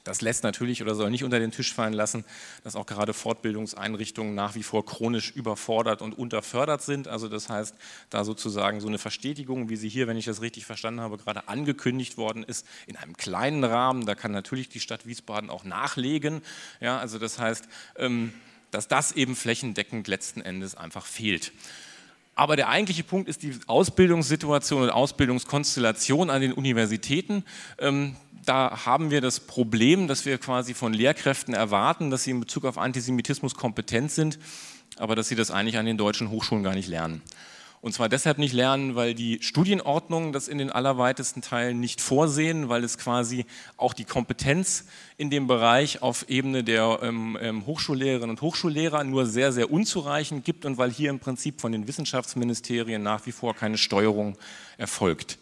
das 0.08 0.22
lässt 0.22 0.44
natürlich 0.44 0.82
oder 0.82 0.96
soll 0.96 1.12
nicht 1.12 1.26
unter 1.26 1.40
den 1.40 1.52
Tisch 1.52 1.74
fallen 1.74 1.94
lassen, 1.94 2.24
dass 2.64 2.76
auch 2.76 2.86
gerade 2.86 3.14
Fortbildungseinrichtungen 3.14 4.34
nach 4.34 4.56
wie 4.56 4.64
vor 4.64 4.86
chronisch 4.86 5.32
überfordert 5.32 6.02
und 6.02 6.18
unterfördert 6.18 6.82
sind. 6.82 7.10
Also 7.10 7.28
das 7.28 7.50
heißt, 7.50 7.76
da 8.10 8.24
sozusagen 8.24 8.80
so 8.80 8.88
eine 8.88 9.00
Verstetigung, 9.00 9.70
wie 9.70 9.76
sie 9.76 9.90
hier, 9.90 10.08
wenn 10.08 10.16
ich 10.16 10.26
das 10.26 10.42
richtig 10.42 10.66
verstanden 10.66 11.02
habe, 11.02 11.18
gerade 11.18 11.50
angekündigt 11.50 12.18
worden 12.18 12.44
ist, 12.44 12.66
in 12.88 12.96
einem 12.96 13.18
kleinen 13.18 13.66
Rahmen, 13.66 14.06
da 14.06 14.16
kann 14.16 14.32
natürlich 14.32 14.70
die 14.70 14.80
Stadt 14.80 15.06
Wiesbaden 15.06 15.50
auch 15.50 15.66
nachlegen. 15.66 16.42
Ja, 16.80 17.00
also 17.00 17.20
das 17.20 17.38
heißt, 17.38 17.68
ähm, 17.98 18.34
dass 18.72 18.88
das 18.88 19.12
eben 19.12 19.36
flächendeckend 19.36 20.08
letzten 20.08 20.40
Endes 20.40 20.76
einfach 20.76 21.06
fehlt. 21.06 21.52
Aber 22.38 22.56
der 22.56 22.70
eigentliche 22.70 23.04
Punkt 23.04 23.28
ist 23.28 23.42
die 23.42 23.58
Ausbildungssituation 23.66 24.84
und 24.84 24.92
Ausbildungskonstellation 24.92 26.30
an 26.30 26.40
den 26.40 26.54
Universitäten. 26.54 27.44
Ähm, 27.80 28.16
da 28.46 28.86
haben 28.86 29.10
wir 29.10 29.22
das 29.22 29.40
Problem, 29.40 30.08
dass 30.08 30.24
wir 30.24 30.38
quasi 30.38 30.76
von 30.76 30.94
Lehrkräften 30.94 31.56
erwarten, 31.56 32.12
dass 32.12 32.26
sie 32.26 32.32
in 32.32 32.40
Bezug 32.40 32.66
auf 32.66 32.78
Antisemitismus 32.78 33.56
kompetent 33.56 34.12
sind, 34.12 34.38
aber 34.98 35.16
dass 35.16 35.30
sie 35.30 35.36
das 35.36 35.50
eigentlich 35.50 35.80
an 35.80 35.88
den 35.88 35.98
deutschen 35.98 36.30
Hochschulen 36.30 36.64
gar 36.64 36.76
nicht 36.76 36.88
lernen. 36.88 37.24
Und 37.80 37.94
zwar 37.94 38.10
deshalb 38.10 38.40
nicht 38.40 38.54
lernen, 38.54 38.96
weil 38.96 39.14
die 39.14 39.40
Studienordnungen 39.42 40.34
das 40.34 40.48
in 40.48 40.58
den 40.58 40.72
allerweitesten 40.72 41.42
Teilen 41.42 41.80
nicht 41.80 42.02
vorsehen, 42.02 42.70
weil 42.70 42.84
es 42.84 42.98
quasi 42.98 43.46
auch 43.78 43.94
die 43.94 44.04
Kompetenz 44.04 44.86
in 45.18 45.30
dem 45.30 45.46
Bereich 45.46 46.02
auf 46.02 46.28
Ebene 46.28 46.64
der 46.64 47.00
ähm, 47.04 47.38
ähm 47.40 47.66
Hochschullehrerinnen 47.68 48.32
und 48.32 48.42
Hochschullehrer 48.42 49.04
nur 49.04 49.28
sehr, 49.28 49.52
sehr 49.52 49.72
unzureichend 49.72 50.44
gibt 50.44 50.66
und 50.66 50.78
weil 50.78 50.92
hier 50.92 51.12
im 51.12 51.20
Prinzip 51.20 51.62
von 51.62 51.72
den 51.72 51.88
Wissenschaftsministerien 51.88 53.04
nach 53.04 53.26
wie 53.28 53.32
vor 53.32 53.56
keine 53.56 53.78
Steuerung 53.78 54.38
erfolgt. 54.78 55.38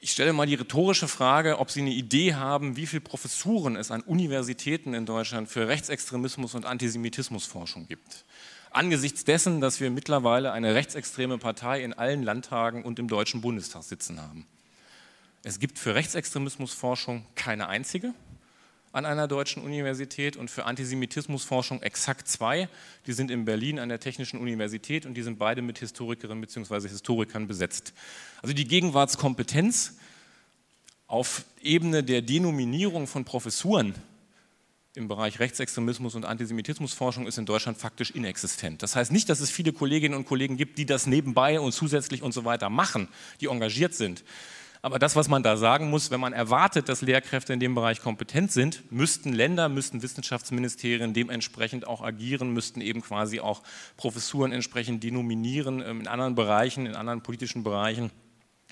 Ich 0.00 0.12
stelle 0.12 0.32
mal 0.32 0.46
die 0.46 0.54
rhetorische 0.54 1.08
Frage, 1.08 1.58
ob 1.58 1.70
Sie 1.70 1.80
eine 1.80 1.90
Idee 1.90 2.34
haben, 2.34 2.76
wie 2.76 2.86
viele 2.86 3.00
Professuren 3.00 3.76
es 3.76 3.90
an 3.90 4.02
Universitäten 4.02 4.92
in 4.92 5.06
Deutschland 5.06 5.48
für 5.48 5.66
Rechtsextremismus 5.66 6.54
und 6.54 6.66
Antisemitismusforschung 6.66 7.88
gibt. 7.88 8.24
Angesichts 8.76 9.24
dessen, 9.24 9.62
dass 9.62 9.80
wir 9.80 9.90
mittlerweile 9.90 10.52
eine 10.52 10.74
rechtsextreme 10.74 11.38
Partei 11.38 11.82
in 11.82 11.94
allen 11.94 12.22
Landtagen 12.22 12.84
und 12.84 12.98
im 12.98 13.08
Deutschen 13.08 13.40
Bundestag 13.40 13.82
sitzen 13.84 14.20
haben. 14.20 14.46
Es 15.42 15.58
gibt 15.58 15.78
für 15.78 15.94
Rechtsextremismusforschung 15.94 17.24
keine 17.36 17.68
einzige 17.68 18.12
an 18.92 19.06
einer 19.06 19.28
deutschen 19.28 19.62
Universität 19.62 20.36
und 20.36 20.50
für 20.50 20.66
Antisemitismusforschung 20.66 21.80
exakt 21.80 22.28
zwei. 22.28 22.68
Die 23.06 23.14
sind 23.14 23.30
in 23.30 23.46
Berlin 23.46 23.78
an 23.78 23.88
der 23.88 23.98
Technischen 23.98 24.38
Universität 24.38 25.06
und 25.06 25.14
die 25.14 25.22
sind 25.22 25.38
beide 25.38 25.62
mit 25.62 25.78
Historikerinnen 25.78 26.42
bzw. 26.42 26.86
Historikern 26.86 27.46
besetzt. 27.46 27.94
Also 28.42 28.54
die 28.54 28.66
Gegenwartskompetenz 28.66 29.94
auf 31.06 31.46
Ebene 31.62 32.04
der 32.04 32.20
Denominierung 32.20 33.06
von 33.06 33.24
Professuren 33.24 33.94
im 34.96 35.08
Bereich 35.08 35.38
Rechtsextremismus 35.38 36.14
und 36.14 36.24
Antisemitismusforschung 36.24 37.26
ist 37.26 37.38
in 37.38 37.46
Deutschland 37.46 37.78
faktisch 37.78 38.10
inexistent. 38.10 38.82
Das 38.82 38.96
heißt 38.96 39.12
nicht, 39.12 39.28
dass 39.28 39.40
es 39.40 39.50
viele 39.50 39.72
Kolleginnen 39.72 40.14
und 40.14 40.26
Kollegen 40.26 40.56
gibt, 40.56 40.78
die 40.78 40.86
das 40.86 41.06
nebenbei 41.06 41.60
und 41.60 41.72
zusätzlich 41.72 42.22
und 42.22 42.32
so 42.32 42.44
weiter 42.44 42.70
machen, 42.70 43.08
die 43.40 43.46
engagiert 43.46 43.94
sind. 43.94 44.24
Aber 44.82 44.98
das, 44.98 45.16
was 45.16 45.28
man 45.28 45.42
da 45.42 45.56
sagen 45.56 45.90
muss, 45.90 46.10
wenn 46.10 46.20
man 46.20 46.32
erwartet, 46.32 46.88
dass 46.88 47.02
Lehrkräfte 47.02 47.52
in 47.52 47.60
dem 47.60 47.74
Bereich 47.74 48.00
kompetent 48.00 48.52
sind, 48.52 48.90
müssten 48.92 49.32
Länder, 49.32 49.68
müssten 49.68 50.02
Wissenschaftsministerien 50.02 51.12
dementsprechend 51.12 51.86
auch 51.86 52.02
agieren, 52.02 52.52
müssten 52.52 52.80
eben 52.80 53.02
quasi 53.02 53.40
auch 53.40 53.62
Professuren 53.96 54.52
entsprechend 54.52 55.02
denominieren 55.02 55.82
ähm, 55.84 56.00
in 56.00 56.06
anderen 56.06 56.34
Bereichen, 56.34 56.86
in 56.86 56.94
anderen 56.94 57.22
politischen 57.22 57.64
Bereichen 57.64 58.10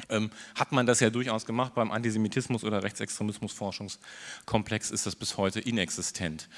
ähm, 0.08 0.30
hat 0.54 0.72
man 0.72 0.86
das 0.86 1.00
ja 1.00 1.10
durchaus 1.10 1.44
gemacht. 1.46 1.74
Beim 1.74 1.90
Antisemitismus- 1.90 2.64
oder 2.64 2.82
Rechtsextremismus-Forschungskomplex 2.82 4.90
ist 4.90 5.06
das 5.06 5.16
bis 5.16 5.36
heute 5.36 5.60
inexistent. 5.60 6.48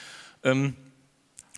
Ähm, 0.43 0.77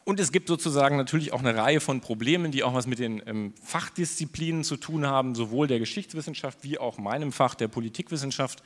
und 0.08 0.18
es 0.20 0.32
gibt 0.32 0.48
sozusagen 0.48 0.96
natürlich 0.96 1.34
auch 1.34 1.40
eine 1.40 1.54
Reihe 1.54 1.80
von 1.80 2.00
Problemen, 2.00 2.50
die 2.50 2.62
auch 2.62 2.72
was 2.72 2.86
mit 2.86 2.98
den 2.98 3.22
ähm, 3.26 3.52
Fachdisziplinen 3.62 4.64
zu 4.64 4.78
tun 4.78 5.06
haben, 5.06 5.34
sowohl 5.34 5.66
der 5.66 5.78
Geschichtswissenschaft 5.78 6.60
wie 6.62 6.78
auch 6.78 6.96
meinem 6.96 7.30
Fach 7.30 7.54
der 7.54 7.68
Politikwissenschaft 7.68 8.62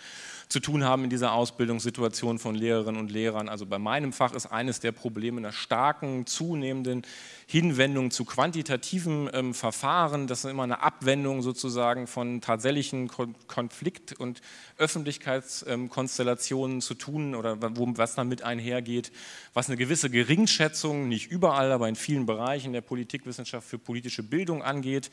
zu 0.53 0.61
tun 0.61 0.85
haben 0.85 1.05
in 1.05 1.11
dieser 1.11 1.33
Ausbildungssituation 1.33 2.39
von 2.39 2.55
Lehrerinnen 2.55 3.01
und 3.01 3.11
Lehrern. 3.11 3.49
Also 3.49 3.67
bei 3.67 3.79
meinem 3.79 4.13
Fach 4.13 4.35
ist 4.35 4.47
eines 4.47 4.81
der 4.81 4.93
Probleme 4.93 5.39
einer 5.39 5.53
starken, 5.53 6.27
zunehmenden 6.27 7.03
Hinwendung 7.47 8.11
zu 8.11 8.25
quantitativen 8.25 9.29
ähm, 9.33 9.55
Verfahren. 9.55 10.27
Das 10.27 10.45
ist 10.45 10.51
immer 10.51 10.63
eine 10.63 10.83
Abwendung 10.83 11.43
sozusagen 11.43 12.07
von 12.07 12.41
tatsächlichen 12.41 13.09
Kon 13.09 13.35
Konflikt- 13.47 14.13
und 14.13 14.41
Öffentlichkeitskonstellationen 14.77 16.77
ähm, 16.77 16.81
zu 16.81 16.95
tun 16.95 17.35
oder 17.35 17.57
wo, 17.77 17.87
was 17.97 18.15
damit 18.15 18.43
einhergeht, 18.43 19.11
was 19.55 19.69
eine 19.69 19.77
gewisse 19.77 20.11
Geringschätzung, 20.11 21.09
nicht 21.09 21.31
überall, 21.31 21.73
aber 21.73 21.89
in 21.89 21.97
vielen 21.97 22.27
Bereichen 22.27 22.73
der 22.73 22.83
Politikwissenschaft 22.83 23.67
für 23.67 23.79
politische 23.79 24.23
Bildung 24.23 24.63
angeht. 24.63 25.11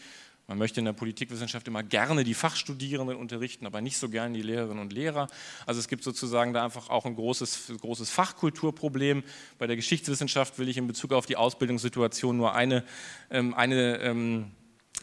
Man 0.49 0.57
möchte 0.57 0.79
in 0.79 0.85
der 0.85 0.93
Politikwissenschaft 0.93 1.67
immer 1.67 1.83
gerne 1.83 2.23
die 2.23 2.33
Fachstudierenden 2.33 3.17
unterrichten, 3.17 3.67
aber 3.67 3.81
nicht 3.81 3.97
so 3.97 4.09
gerne 4.09 4.33
die 4.33 4.41
Lehrerinnen 4.41 4.79
und 4.79 4.91
Lehrer. 4.91 5.27
Also 5.67 5.79
es 5.79 5.87
gibt 5.87 6.03
sozusagen 6.03 6.53
da 6.53 6.65
einfach 6.65 6.89
auch 6.89 7.05
ein 7.05 7.13
großes, 7.13 7.71
großes 7.79 8.09
Fachkulturproblem. 8.09 9.21
Bei 9.59 9.67
der 9.67 9.75
Geschichtswissenschaft 9.75 10.57
will 10.57 10.67
ich 10.67 10.77
in 10.77 10.87
Bezug 10.87 11.13
auf 11.13 11.27
die 11.27 11.35
Ausbildungssituation 11.35 12.35
nur 12.35 12.55
eine, 12.55 12.83
ähm, 13.29 13.53
eine 13.53 13.99
ähm, 13.99 14.51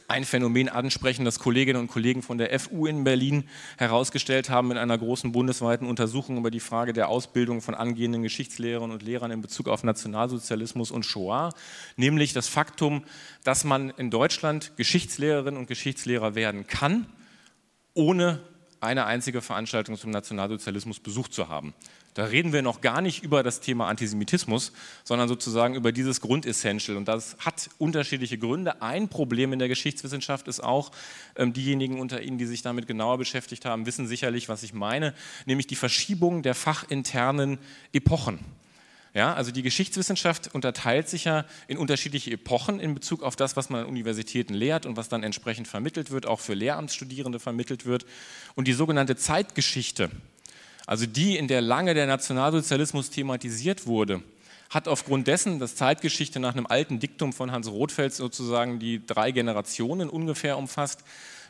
ein 0.08 0.24
Phänomen 0.24 0.68
ansprechen, 0.68 1.24
das 1.24 1.38
Kolleginnen 1.38 1.80
und 1.80 1.88
Kollegen 1.88 2.22
von 2.22 2.38
der 2.38 2.58
FU 2.58 2.86
in 2.86 3.04
Berlin 3.04 3.48
herausgestellt 3.76 4.50
haben 4.50 4.70
in 4.70 4.78
einer 4.78 4.96
großen 4.96 5.32
bundesweiten 5.32 5.86
Untersuchung 5.86 6.38
über 6.38 6.50
die 6.50 6.60
Frage 6.60 6.92
der 6.92 7.08
Ausbildung 7.08 7.60
von 7.60 7.74
angehenden 7.74 8.22
Geschichtslehrern 8.22 8.90
und 8.90 9.02
Lehrern 9.02 9.30
in 9.30 9.42
Bezug 9.42 9.68
auf 9.68 9.84
Nationalsozialismus 9.84 10.90
und 10.90 11.04
Shoah, 11.04 11.52
nämlich 11.96 12.32
das 12.32 12.48
Faktum, 12.48 13.04
dass 13.44 13.64
man 13.64 13.90
in 13.90 14.10
Deutschland 14.10 14.76
Geschichtslehrerin 14.76 15.56
und 15.56 15.66
Geschichtslehrer 15.66 16.34
werden 16.34 16.66
kann, 16.66 17.06
ohne 17.94 18.40
eine 18.86 19.04
einzige 19.04 19.42
Veranstaltung 19.42 19.96
zum 19.96 20.10
Nationalsozialismus 20.10 21.00
besucht 21.00 21.34
zu 21.34 21.48
haben. 21.48 21.74
Da 22.14 22.24
reden 22.24 22.54
wir 22.54 22.62
noch 22.62 22.80
gar 22.80 23.02
nicht 23.02 23.22
über 23.22 23.42
das 23.42 23.60
Thema 23.60 23.88
Antisemitismus, 23.88 24.72
sondern 25.04 25.28
sozusagen 25.28 25.74
über 25.74 25.92
dieses 25.92 26.22
Grundessential. 26.22 26.96
Und 26.96 27.08
das 27.08 27.36
hat 27.40 27.68
unterschiedliche 27.76 28.38
Gründe. 28.38 28.80
Ein 28.80 29.08
Problem 29.08 29.52
in 29.52 29.58
der 29.58 29.68
Geschichtswissenschaft 29.68 30.48
ist 30.48 30.64
auch, 30.64 30.92
ähm, 31.36 31.52
diejenigen 31.52 32.00
unter 32.00 32.22
Ihnen, 32.22 32.38
die 32.38 32.46
sich 32.46 32.62
damit 32.62 32.86
genauer 32.86 33.18
beschäftigt 33.18 33.66
haben, 33.66 33.84
wissen 33.84 34.06
sicherlich, 34.06 34.48
was 34.48 34.62
ich 34.62 34.72
meine, 34.72 35.12
nämlich 35.44 35.66
die 35.66 35.76
Verschiebung 35.76 36.42
der 36.42 36.54
fachinternen 36.54 37.58
Epochen. 37.92 38.38
Ja, 39.16 39.32
also 39.32 39.50
die 39.50 39.62
Geschichtswissenschaft 39.62 40.54
unterteilt 40.54 41.08
sich 41.08 41.24
ja 41.24 41.46
in 41.68 41.78
unterschiedliche 41.78 42.32
Epochen 42.32 42.78
in 42.78 42.92
Bezug 42.92 43.22
auf 43.22 43.34
das, 43.34 43.56
was 43.56 43.70
man 43.70 43.80
an 43.80 43.86
Universitäten 43.86 44.52
lehrt 44.52 44.84
und 44.84 44.98
was 44.98 45.08
dann 45.08 45.22
entsprechend 45.22 45.68
vermittelt 45.68 46.10
wird, 46.10 46.26
auch 46.26 46.38
für 46.38 46.52
Lehramtsstudierende 46.52 47.40
vermittelt 47.40 47.86
wird. 47.86 48.04
Und 48.56 48.68
die 48.68 48.74
sogenannte 48.74 49.16
Zeitgeschichte, 49.16 50.10
also 50.86 51.06
die, 51.06 51.38
in 51.38 51.48
der 51.48 51.62
lange 51.62 51.94
der 51.94 52.06
Nationalsozialismus 52.06 53.08
thematisiert 53.08 53.86
wurde, 53.86 54.22
hat 54.68 54.86
aufgrund 54.86 55.28
dessen, 55.28 55.60
dass 55.60 55.76
Zeitgeschichte 55.76 56.38
nach 56.38 56.52
einem 56.52 56.66
alten 56.66 57.00
Diktum 57.00 57.32
von 57.32 57.52
Hans 57.52 57.70
Rothfeld 57.70 58.12
sozusagen 58.12 58.78
die 58.80 59.06
drei 59.06 59.30
Generationen 59.30 60.10
ungefähr 60.10 60.58
umfasst, 60.58 61.04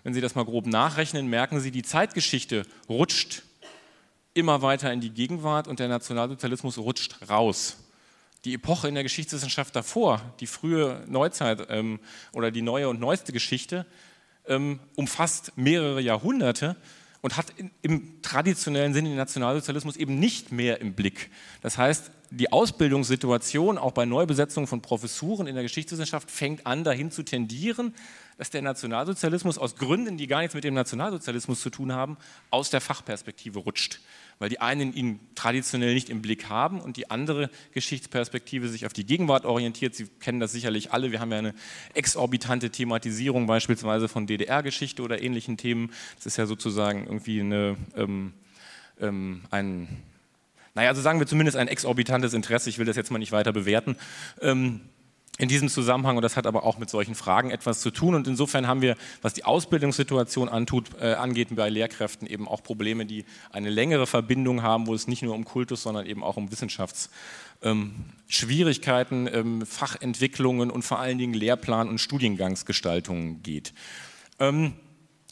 wenn 0.05 0.15
Sie 0.15 0.21
das 0.21 0.37
mal 0.37 0.45
grob 0.45 0.69
nachrechnen, 0.69 1.27
merken 1.27 1.59
Sie, 1.59 1.73
die 1.73 1.83
Zeitgeschichte 1.83 2.63
rutscht 2.89 3.43
immer 4.37 4.63
weiter 4.63 4.93
in 4.93 5.01
die 5.01 5.11
Gegenwart 5.11 5.67
und 5.67 5.81
der 5.81 5.89
Nationalsozialismus 5.89 6.79
rutscht 6.79 7.17
raus. 7.29 7.79
Die 8.45 8.55
Epoche 8.55 8.89
in 8.89 8.95
der 8.95 9.03
Geschichtswissenschaft 9.03 9.75
davor, 9.75 10.21
die 10.41 10.47
frühe 10.47 11.03
Neuzeit 11.09 11.67
ähm, 11.71 11.99
oder 12.33 12.51
die 12.51 12.63
neue 12.63 12.89
und 12.89 13.01
neueste 13.01 13.33
Geschichte, 13.33 13.87
ähm, 14.47 14.79
umfasst 14.95 15.53
mehrere 15.57 16.01
Jahrhunderte 16.01 16.77
und 17.23 17.37
hat 17.37 17.47
in, 17.57 17.71
im 17.83 18.23
traditionellen 18.23 18.93
Sinne 18.93 19.09
den 19.09 19.17
Nationalsozialismus 19.17 19.97
eben 19.97 20.19
nicht 20.19 20.53
mehr 20.53 20.81
im 20.81 20.93
Blick. 20.93 21.31
Das 21.63 21.79
heißt, 21.79 22.11
die 22.31 22.53
Ausbildungssituation 22.53 23.79
auch 23.79 23.93
bei 23.93 24.05
Neubesetzung 24.05 24.67
von 24.67 24.83
Professuren 24.83 25.47
in 25.47 25.55
der 25.55 25.63
Geschichtswissenschaft 25.63 26.31
fängt 26.31 26.67
an, 26.67 26.85
dahin 26.85 27.11
zu 27.11 27.23
tendieren, 27.23 27.95
dass 28.39 28.51
der 28.51 28.63
Nationalsozialismus 28.63 29.59
aus 29.59 29.77
Gründen, 29.77 30.17
die 30.17 30.27
gar 30.27 30.41
nichts 30.41 30.55
mit 30.55 30.65
dem 30.65 30.75
Nationalsozialismus 30.75 31.61
zu 31.61 31.71
tun 31.71 31.93
haben, 31.93 32.17
aus 32.51 32.71
der 32.71 32.81
Fachperspektive 32.81 33.61
rutscht 33.61 34.01
weil 34.39 34.49
die 34.49 34.61
einen 34.61 34.93
ihn 34.93 35.21
traditionell 35.35 35.95
nicht 35.95 36.11
im 36.11 36.23
Blick 36.23 36.49
haben 36.49 36.81
und 36.81 36.97
die 36.97 37.11
andere 37.11 37.51
Geschichtsperspektive 37.73 38.69
sich 38.69 38.87
auf 38.87 38.93
die 38.93 39.07
Gegenwart 39.07 39.45
orientiert. 39.45 39.95
Sie 39.95 40.07
kennen 40.07 40.41
das 40.41 40.53
sicherlich 40.53 40.93
alle. 40.93 41.11
Wir 41.11 41.21
haben 41.21 41.33
ja 41.33 41.39
eine 41.39 41.55
exorbitante 41.95 42.71
Thematisierung 42.71 43.47
beispielsweise 43.47 44.09
von 44.09 44.27
DDR-Geschichte 44.27 45.03
oder 45.03 45.23
ähnlichen 45.23 45.57
Themen. 45.57 45.91
Das 46.17 46.27
ist 46.27 46.37
ja 46.37 46.47
sozusagen 46.47 47.07
irgendwie 47.07 47.41
eine, 47.41 47.77
ähm, 47.97 48.35
ähm, 49.01 49.43
ein, 49.51 49.89
naja, 50.77 50.91
also 50.91 51.01
sagen 51.01 51.19
wir 51.19 51.27
zumindest 51.27 51.57
ein 51.57 51.67
exorbitantes 51.69 52.35
Interesse. 52.35 52.69
Ich 52.69 52.79
will 52.79 52.85
das 52.85 52.97
jetzt 52.97 53.11
mal 53.11 53.19
nicht 53.19 53.33
weiter 53.33 53.53
bewerten. 53.53 53.97
Ähm, 54.43 54.83
in 55.39 55.49
diesem 55.49 55.69
Zusammenhang, 55.69 56.17
und 56.17 56.23
das 56.23 56.37
hat 56.37 56.47
aber 56.47 56.65
auch 56.65 56.77
mit 56.79 56.91
solchen 56.91 57.15
Fragen 57.15 57.51
etwas 57.51 57.81
zu 57.81 57.91
tun. 57.91 58.15
Und 58.15 58.29
insofern 58.29 58.67
haben 58.67 58.83
wir, 58.83 58.97
was 59.23 59.33
die 59.33 59.45
Ausbildungssituation 59.45 60.51
antut, 60.51 60.91
äh, 61.01 61.15
angeht, 61.15 61.49
bei 61.57 61.71
Lehrkräften 61.71 62.27
eben 62.27 62.47
auch 62.47 62.63
Probleme, 62.63 63.07
die 63.07 63.25
eine 63.51 63.71
längere 63.71 64.07
Verbindung 64.07 64.63
haben, 64.63 64.87
wo 64.87 64.93
es 64.95 65.09
nicht 65.09 65.23
nur 65.23 65.35
um 65.35 65.47
Kultus, 65.47 65.83
sondern 65.83 66.05
eben 66.07 66.23
auch 66.23 66.37
um 66.37 66.53
Wissenschaftsschwierigkeiten, 66.53 69.27
ähm, 69.27 69.35
ähm, 69.35 69.67
Fachentwicklungen 69.67 70.71
und 70.71 70.83
vor 70.83 71.01
allen 71.01 71.17
Dingen 71.17 71.33
Lehrplan- 71.35 71.89
und 71.89 72.01
Studiengangsgestaltungen 72.01 73.43
geht. 73.43 73.73
Ähm, 74.39 74.75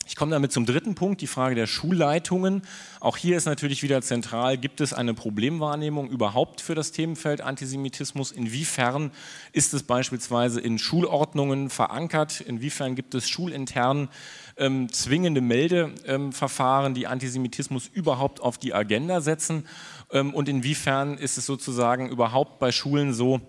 ich 0.06 0.16
komme 0.16 0.32
damit 0.32 0.52
zum 0.52 0.66
dritten 0.66 0.94
Punkt, 0.94 1.20
die 1.20 1.26
Frage 1.26 1.54
der 1.54 1.66
Schulleitungen. 1.66 2.62
Auch 3.00 3.16
hier 3.16 3.36
ist 3.36 3.46
natürlich 3.46 3.82
wieder 3.82 4.02
zentral, 4.02 4.58
gibt 4.58 4.80
es 4.80 4.92
eine 4.92 5.14
Problemwahrnehmung 5.14 6.08
überhaupt 6.08 6.60
für 6.60 6.74
das 6.74 6.92
Themenfeld 6.92 7.40
Antisemitismus? 7.40 8.30
Inwiefern 8.30 9.10
ist 9.52 9.72
es 9.72 9.82
beispielsweise 9.82 10.60
in 10.60 10.78
Schulordnungen 10.78 11.70
verankert? 11.70 12.40
Inwiefern 12.40 12.94
gibt 12.94 13.14
es 13.14 13.28
schulintern 13.28 14.08
ähm, 14.56 14.92
zwingende 14.92 15.40
Meldeverfahren, 15.40 16.94
die 16.94 17.06
Antisemitismus 17.06 17.86
überhaupt 17.86 18.40
auf 18.40 18.58
die 18.58 18.74
Agenda 18.74 19.20
setzen? 19.20 19.66
Ähm, 20.10 20.34
und 20.34 20.48
inwiefern 20.48 21.16
ist 21.16 21.38
es 21.38 21.46
sozusagen 21.46 22.08
überhaupt 22.10 22.58
bei 22.58 22.72
Schulen 22.72 23.14
so, 23.14 23.40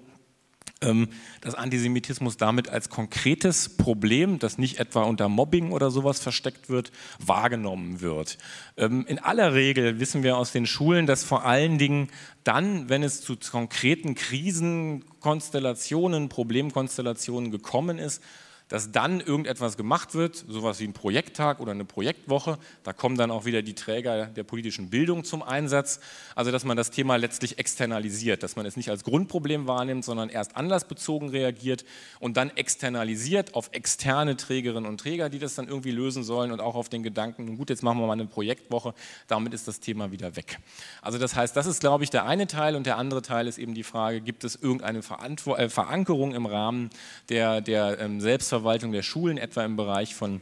dass 1.42 1.56
Antisemitismus 1.56 2.38
damit 2.38 2.70
als 2.70 2.90
konkretes 2.90 3.76
Problem, 3.78 4.40
das 4.40 4.58
nicht 4.58 4.80
etwa 4.80 5.04
unter 5.04 5.30
Mobbing 5.30 5.72
oder 5.72 5.92
sowas 5.92 6.20
versteckt 6.20 6.70
wird, 6.70 6.92
wahrgenommen 7.20 8.02
wird. 8.02 8.40
Ähm, 8.78 9.06
in 9.08 9.20
aller 9.20 9.54
Regel 9.54 10.00
wissen 10.00 10.24
wir 10.24 10.38
aus 10.38 10.52
den 10.52 10.66
Schulen, 10.66 11.06
dass 11.06 11.24
vor 11.24 11.46
allen 11.46 11.78
Dingen 11.78 12.10
dann, 12.44 12.90
wenn 12.90 13.04
es 13.04 13.22
zu 13.22 13.38
konkreten 13.38 14.16
Krisenkonstellationen, 14.16 16.30
Problemkonstellationen 16.30 17.52
gekommen 17.52 18.00
ist, 18.00 18.24
dass 18.68 18.92
dann 18.92 19.20
irgendetwas 19.20 19.78
gemacht 19.78 20.16
wird, 20.16 20.36
sowas 20.48 20.80
wie 20.80 20.86
ein 20.86 20.94
Projekttag 20.94 21.60
oder 21.60 21.72
eine 21.72 21.86
Projektwoche. 21.86 22.58
Da 22.84 22.94
kommen 22.94 23.16
dann 23.16 23.30
auch 23.30 23.46
wieder 23.46 23.62
die 23.62 23.76
Träger 23.76 24.26
der 24.26 24.44
politischen 24.44 24.90
Bildung 24.90 25.24
zum 25.24 25.44
Einsatz. 25.44 26.00
Also 26.34 26.52
dass 26.52 26.66
man 26.66 26.76
das 26.76 26.90
Thema 26.90 27.16
letztlich 27.18 27.60
externalisiert, 27.60 28.42
dass 28.42 28.56
man 28.56 28.66
es 28.66 28.76
nicht 28.76 28.90
als 28.90 29.04
Grundproblem 29.04 29.68
wahrnimmt, 29.68 30.04
sondern 30.04 30.30
erst 30.30 30.56
anlassbezogen 30.56 31.30
reagiert 31.30 31.86
und 32.20 32.38
dann 32.38 32.50
externalisiert 32.56 33.54
auf 33.54 33.70
externe 33.72 34.36
Trägerinnen 34.36 34.90
und 34.90 35.00
Träger, 35.00 35.30
die 35.30 35.40
das 35.40 35.54
dann 35.54 35.68
irgendwie 35.68 35.92
lösen 35.92 36.24
sollen 36.24 36.52
und 36.52 36.60
auch 36.60 36.76
auf 36.76 36.90
den 36.90 37.04
Gedanken, 37.04 37.58
gut, 37.58 37.70
jetzt 37.70 37.84
machen 37.84 38.00
wir 38.00 38.08
mal 38.08 38.14
eine 38.14 38.26
Projektwoche, 38.26 38.96
damit 39.28 39.54
ist 39.54 39.68
das 39.68 39.80
Thema 39.80 40.12
wieder 40.12 40.36
weg. 40.36 40.58
Also 41.04 41.20
das 41.20 41.36
heißt, 41.36 41.56
das 41.56 41.68
ist, 41.68 41.82
glaube 41.82 42.04
ich, 42.04 42.10
der 42.10 42.26
eine 42.26 42.48
Teil 42.48 42.76
und 42.76 42.88
der 42.88 42.98
andere 42.98 43.22
Teil 43.22 43.48
ist 43.48 43.60
eben 43.60 43.76
die 43.76 43.84
Frage, 43.84 44.22
gibt 44.22 44.44
es 44.44 44.56
irgendeine 44.56 45.00
äh, 45.00 45.70
Verankerung 45.70 46.34
im 46.34 46.48
Rahmen 46.48 46.90
der, 47.30 47.62
der 47.62 48.00
ähm, 48.00 48.22
Selbstverantwortung 48.22 48.55
Selbstverwaltung 48.56 48.94
der 48.94 49.04
Schulen, 49.04 49.38
etwa 49.38 49.66
im 49.66 49.76
Bereich 49.76 50.16
von 50.16 50.40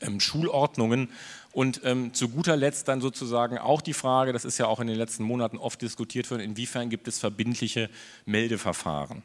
ähm, 0.00 0.18
Schulordnungen. 0.18 1.10
Und 1.52 1.82
ähm, 1.84 2.14
zu 2.14 2.30
guter 2.30 2.56
Letzt 2.56 2.88
dann 2.88 3.02
sozusagen 3.02 3.58
auch 3.58 3.82
die 3.82 3.92
Frage, 3.92 4.32
das 4.32 4.46
ist 4.46 4.56
ja 4.58 4.66
auch 4.66 4.80
in 4.80 4.86
den 4.86 4.96
letzten 4.96 5.24
Monaten 5.24 5.58
oft 5.58 5.82
diskutiert 5.82 6.30
worden, 6.30 6.40
inwiefern 6.40 6.88
gibt 6.88 7.06
es 7.06 7.18
verbindliche 7.18 7.90
Meldeverfahren. 8.24 9.22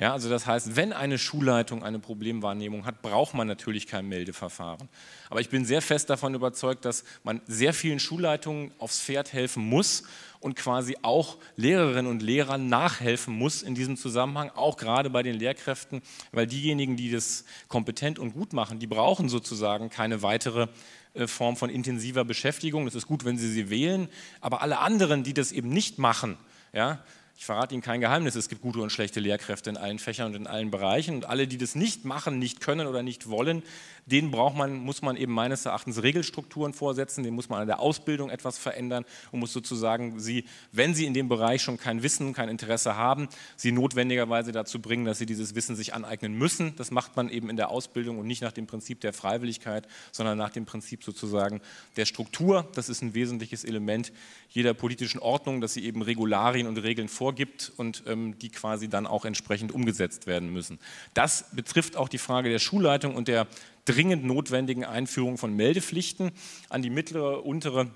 Ja, 0.00 0.12
also 0.12 0.30
das 0.30 0.46
heißt, 0.46 0.76
wenn 0.76 0.92
eine 0.92 1.18
Schulleitung 1.18 1.82
eine 1.82 1.98
Problemwahrnehmung 1.98 2.86
hat, 2.86 3.02
braucht 3.02 3.34
man 3.34 3.48
natürlich 3.48 3.88
kein 3.88 4.06
Meldeverfahren. 4.06 4.88
Aber 5.28 5.40
ich 5.40 5.48
bin 5.48 5.64
sehr 5.64 5.82
fest 5.82 6.08
davon 6.08 6.34
überzeugt, 6.34 6.84
dass 6.84 7.02
man 7.24 7.40
sehr 7.48 7.74
vielen 7.74 7.98
Schulleitungen 7.98 8.70
aufs 8.78 9.00
Pferd 9.00 9.32
helfen 9.32 9.64
muss 9.64 10.04
und 10.38 10.54
quasi 10.54 10.96
auch 11.02 11.38
Lehrerinnen 11.56 12.06
und 12.06 12.22
Lehrern 12.22 12.68
nachhelfen 12.68 13.34
muss 13.34 13.62
in 13.62 13.74
diesem 13.74 13.96
Zusammenhang, 13.96 14.50
auch 14.50 14.76
gerade 14.76 15.10
bei 15.10 15.24
den 15.24 15.34
Lehrkräften, 15.34 16.00
weil 16.30 16.46
diejenigen, 16.46 16.96
die 16.96 17.10
das 17.10 17.44
kompetent 17.66 18.20
und 18.20 18.34
gut 18.34 18.52
machen, 18.52 18.78
die 18.78 18.86
brauchen 18.86 19.28
sozusagen 19.28 19.90
keine 19.90 20.22
weitere 20.22 20.68
äh, 21.14 21.26
Form 21.26 21.56
von 21.56 21.70
intensiver 21.70 22.24
Beschäftigung. 22.24 22.86
Es 22.86 22.94
ist 22.94 23.08
gut, 23.08 23.24
wenn 23.24 23.36
sie 23.36 23.50
sie 23.50 23.68
wählen, 23.68 24.08
aber 24.40 24.62
alle 24.62 24.78
anderen, 24.78 25.24
die 25.24 25.34
das 25.34 25.50
eben 25.50 25.70
nicht 25.70 25.98
machen, 25.98 26.38
ja, 26.72 27.02
ich 27.38 27.46
verrate 27.46 27.72
Ihnen 27.72 27.82
kein 27.82 28.00
Geheimnis, 28.00 28.34
es 28.34 28.48
gibt 28.48 28.62
gute 28.62 28.80
und 28.80 28.90
schlechte 28.90 29.20
Lehrkräfte 29.20 29.70
in 29.70 29.76
allen 29.76 30.00
Fächern 30.00 30.26
und 30.26 30.34
in 30.34 30.48
allen 30.48 30.72
Bereichen. 30.72 31.14
Und 31.14 31.26
alle, 31.26 31.46
die 31.46 31.56
das 31.56 31.76
nicht 31.76 32.04
machen, 32.04 32.40
nicht 32.40 32.60
können 32.60 32.88
oder 32.88 33.04
nicht 33.04 33.30
wollen, 33.30 33.62
denen 34.06 34.32
braucht 34.32 34.56
man, 34.56 34.78
muss 34.78 35.02
man 35.02 35.16
eben 35.16 35.32
meines 35.32 35.64
Erachtens 35.64 36.02
Regelstrukturen 36.02 36.72
vorsetzen, 36.72 37.22
denen 37.22 37.36
muss 37.36 37.48
man 37.48 37.60
an 37.60 37.68
der 37.68 37.78
Ausbildung 37.78 38.30
etwas 38.30 38.58
verändern 38.58 39.04
und 39.30 39.38
muss 39.38 39.52
sozusagen 39.52 40.18
sie, 40.18 40.46
wenn 40.72 40.94
sie 40.94 41.06
in 41.06 41.14
dem 41.14 41.28
Bereich 41.28 41.62
schon 41.62 41.76
kein 41.76 42.02
Wissen, 42.02 42.32
kein 42.32 42.48
Interesse 42.48 42.96
haben, 42.96 43.28
sie 43.56 43.70
notwendigerweise 43.70 44.50
dazu 44.50 44.80
bringen, 44.80 45.04
dass 45.04 45.18
sie 45.18 45.26
dieses 45.26 45.54
Wissen 45.54 45.76
sich 45.76 45.94
aneignen 45.94 46.36
müssen. 46.36 46.74
Das 46.74 46.90
macht 46.90 47.16
man 47.16 47.28
eben 47.28 47.50
in 47.50 47.56
der 47.56 47.68
Ausbildung 47.68 48.18
und 48.18 48.26
nicht 48.26 48.42
nach 48.42 48.52
dem 48.52 48.66
Prinzip 48.66 49.00
der 49.00 49.12
Freiwilligkeit, 49.12 49.86
sondern 50.10 50.38
nach 50.38 50.50
dem 50.50 50.64
Prinzip 50.64 51.04
sozusagen 51.04 51.60
der 51.96 52.06
Struktur. 52.06 52.66
Das 52.74 52.88
ist 52.88 53.02
ein 53.02 53.14
wesentliches 53.14 53.64
Element 53.64 54.12
jeder 54.48 54.74
politischen 54.74 55.20
Ordnung, 55.20 55.60
dass 55.60 55.74
sie 55.74 55.84
eben 55.84 56.02
Regularien 56.02 56.66
und 56.66 56.78
Regeln 56.78 57.08
vorgibt 57.28 57.72
und 57.76 58.04
ähm, 58.06 58.38
die 58.38 58.48
quasi 58.48 58.88
dann 58.88 59.06
auch 59.06 59.26
entsprechend 59.26 59.70
umgesetzt 59.70 60.26
werden 60.26 60.50
müssen. 60.50 60.78
Das 61.12 61.44
betrifft 61.52 61.94
auch 61.94 62.08
die 62.08 62.16
Frage 62.16 62.48
der 62.48 62.58
Schulleitung 62.58 63.16
und 63.16 63.28
der 63.28 63.46
dringend 63.84 64.24
notwendigen 64.24 64.86
Einführung 64.86 65.36
von 65.36 65.52
Meldepflichten 65.52 66.30
an 66.70 66.80
die 66.80 66.88
mittlere, 66.88 67.44
untere 67.44 67.90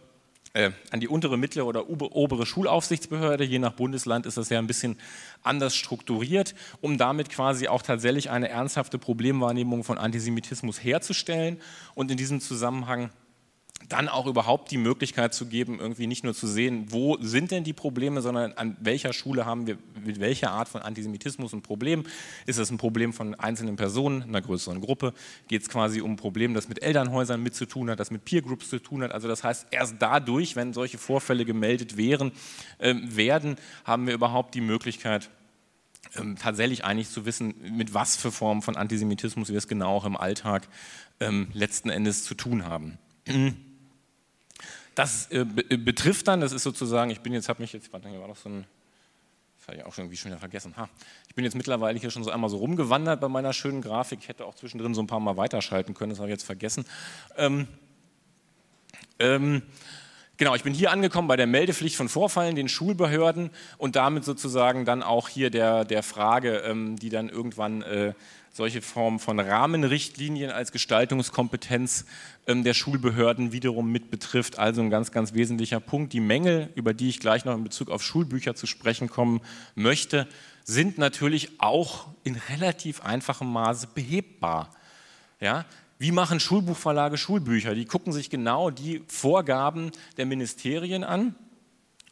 äh, 0.53 0.73
an 0.90 1.01
die 1.01 1.09
untere, 1.09 1.38
mittlere 1.38 1.64
oder 1.64 1.88
obere 1.88 2.45
Schulaufsichtsbehörde. 2.45 3.42
Je 3.42 3.59
nach 3.59 3.73
Bundesland 3.73 4.27
ist 4.27 4.37
das 4.37 4.51
ja 4.51 4.59
ein 4.59 4.66
bisschen 4.66 4.99
anders 5.42 5.75
strukturiert, 5.75 6.55
um 6.83 6.99
damit 6.99 7.31
quasi 7.31 7.68
auch 7.68 7.81
tatsächlich 7.81 8.29
eine 8.29 8.51
ernsthafte 8.51 8.99
Problemwahrnehmung 8.99 9.83
von 9.83 9.97
Antisemitismus 9.97 10.85
herzustellen 10.85 11.59
und 11.95 12.11
in 12.11 12.18
diesem 12.18 12.42
Zusammenhang 12.42 13.09
dann 13.88 14.09
auch 14.09 14.27
überhaupt 14.27 14.71
die 14.71 14.79
Möglichkeit 14.79 15.35
zu 15.35 15.47
geben, 15.47 15.79
irgendwie 15.79 16.07
nicht 16.07 16.25
nur 16.25 16.35
zu 16.35 16.47
sehen, 16.47 16.87
wo 16.88 17.16
sind 17.21 17.51
denn 17.51 17.64
die 17.64 17.73
Probleme, 17.73 18.23
sondern 18.23 18.53
an 18.53 18.77
welcher 18.81 19.12
Schule 19.12 19.47
haben 19.47 19.66
wir 19.66 19.79
mit 20.05 20.21
welcher 20.21 20.51
Art 20.51 20.68
von 20.68 20.83
Antisemitismus 20.83 21.53
ein 21.53 21.62
Problem. 21.62 22.05
Ist 22.47 22.59
das 22.59 22.71
ein 22.71 22.79
Problem 22.79 23.12
von 23.12 23.35
einzelnen 23.35 23.77
Personen, 23.77 24.23
einer 24.23 24.40
größeren 24.40 24.81
Gruppe? 24.81 25.12
Geht 25.49 25.62
es 25.62 25.68
quasi 25.68 26.01
um 26.01 26.12
ein 26.12 26.16
Problem, 26.16 26.55
das 26.55 26.68
mit 26.68 26.83
Elternhäusern 26.83 27.42
mit 27.42 27.55
zu 27.55 27.66
tun 27.66 27.90
hat, 27.90 28.01
das 28.01 28.11
mit 28.11 28.25
Peergroups 28.25 28.71
zu 28.71 28.79
tun 28.79 29.03
hat? 29.03 29.12
Also 29.12 29.29
das 29.29 29.45
heißt, 29.45 29.66
erst 29.71 29.97
dadurch, 29.99 30.57
wenn 30.57 30.73
solche 30.73 30.99
Vorfälle 30.99 31.45
gemeldet 31.45 31.97
wären, 31.97 32.33
äh, 32.79 32.95
werden, 33.03 33.57
haben 33.85 34.07
wir 34.07 34.14
überhaupt 34.14 34.55
die 34.55 34.61
Möglichkeit, 34.61 35.31
ähm, 36.16 36.37
tatsächlich 36.37 36.85
eigentlich 36.85 37.11
zu 37.11 37.25
wissen, 37.25 37.55
mit 37.77 37.95
was 37.95 38.16
für 38.16 38.33
Formen 38.33 38.62
von 38.62 38.77
Antisemitismus 38.77 39.49
wir 39.49 39.59
es 39.59 39.68
genau 39.68 39.97
auch 39.97 40.05
im 40.05 40.16
Alltag 40.16 40.68
ähm, 41.21 41.49
letzten 41.55 41.90
Endes 41.90 42.25
zu 42.25 42.35
tun 42.35 42.64
haben. 42.64 42.99
Das 44.94 45.26
äh, 45.31 45.40
äh, 45.40 45.76
betrifft 45.76 46.28
dann, 46.28 46.40
das 46.40 46.52
ist 46.52 46.62
sozusagen, 46.62 47.11
ich 47.11 47.20
bin 47.20 47.33
jetzt, 47.33 47.48
habe 47.48 47.62
mich 47.62 47.72
jetzt, 47.72 47.92
warte, 47.92 48.09
hier 48.09 48.20
war 48.20 48.28
noch 48.28 48.37
so 48.37 48.48
ein, 48.48 48.64
das 49.59 49.68
habe 49.68 49.78
ich 49.78 49.85
auch 49.85 49.94
schon 49.94 50.05
irgendwie 50.05 50.16
schon 50.16 50.31
wieder 50.31 50.40
vergessen. 50.40 50.76
Ha, 50.76 50.88
ich 51.28 51.35
bin 51.35 51.44
jetzt 51.44 51.55
mittlerweile 51.55 51.98
hier 51.98 52.11
schon 52.11 52.24
so 52.24 52.31
einmal 52.31 52.50
so 52.50 52.59
rumgewandert 52.59 53.20
bei 53.20 53.28
meiner 53.28 53.52
schönen 53.52 53.81
Grafik, 53.81 54.18
ich 54.20 54.28
hätte 54.28 54.44
auch 54.44 54.55
zwischendrin 54.55 54.94
so 54.94 55.02
ein 55.02 55.07
paar 55.07 55.20
Mal 55.20 55.37
weiterschalten 55.37 55.94
können, 55.94 56.11
das 56.11 56.18
habe 56.18 56.28
ich 56.28 56.35
jetzt 56.35 56.44
vergessen. 56.44 56.85
Ähm, 57.37 57.68
ähm, 59.18 59.62
Genau, 60.38 60.57
ich 60.57 60.64
bin 60.64 60.74
hier 60.74 60.90
angekommen 60.90 61.28
bei 61.28 61.37
der 61.37 61.46
Meldepflicht 61.46 61.94
von 61.94 62.09
Vorfallen, 62.09 62.57
den 62.57 62.68
Schulbehörden 62.68 63.50
und 63.78 63.94
damit 63.94 64.24
sozusagen 64.24 64.85
dann 64.85 65.02
auch 65.02 65.28
hier 65.28 65.50
der, 65.50 65.85
der 65.85 66.02
Frage, 66.02 66.57
ähm, 66.66 66.98
die 66.98 67.11
dann 67.11 67.28
irgendwann 67.28 67.83
äh, 67.83 68.14
solche 68.53 68.83
Formen 68.83 69.19
von 69.19 69.41
Rahmenrichtlinien 69.41 70.51
als 70.51 70.73
Gestaltungskompetenz 70.73 72.05
ähm, 72.47 72.65
der 72.65 72.75
Schulbehörden 72.75 73.53
wiederum 73.53 73.91
mit 73.91 74.11
betrifft. 74.11 74.59
Also 74.59 74.83
ein 74.83 74.91
ganz, 74.91 75.11
ganz 75.11 75.33
wesentlicher 75.33 75.81
Punkt. 75.81 76.12
Die 76.12 76.21
Mängel, 76.21 76.69
über 76.75 76.93
die 76.93 77.09
ich 77.09 77.19
gleich 77.19 77.45
noch 77.45 77.55
in 77.55 77.65
Bezug 77.65 77.91
auf 77.91 78.03
Schulbücher 78.03 78.55
zu 78.55 78.67
sprechen 78.67 79.09
kommen 79.09 79.41
möchte, 79.75 80.29
sind 80.65 80.99
natürlich 80.99 81.61
auch 81.61 82.09
in 82.25 82.37
relativ 82.51 83.03
einfachem 83.03 83.51
Maße 83.51 83.88
behebbar. 83.95 84.71
Ja, 85.41 85.65
wie 85.99 86.12
machen 86.12 86.38
Schulbuchverlage 86.38 87.17
Schulbücher? 87.17 87.75
Die 87.75 87.87
gucken 87.87 88.12
sich 88.12 88.29
genau 88.29 88.71
die 88.71 89.03
Vorgaben 89.07 89.93
der 90.17 90.27
Ministerien 90.27 91.05
an 91.05 91.35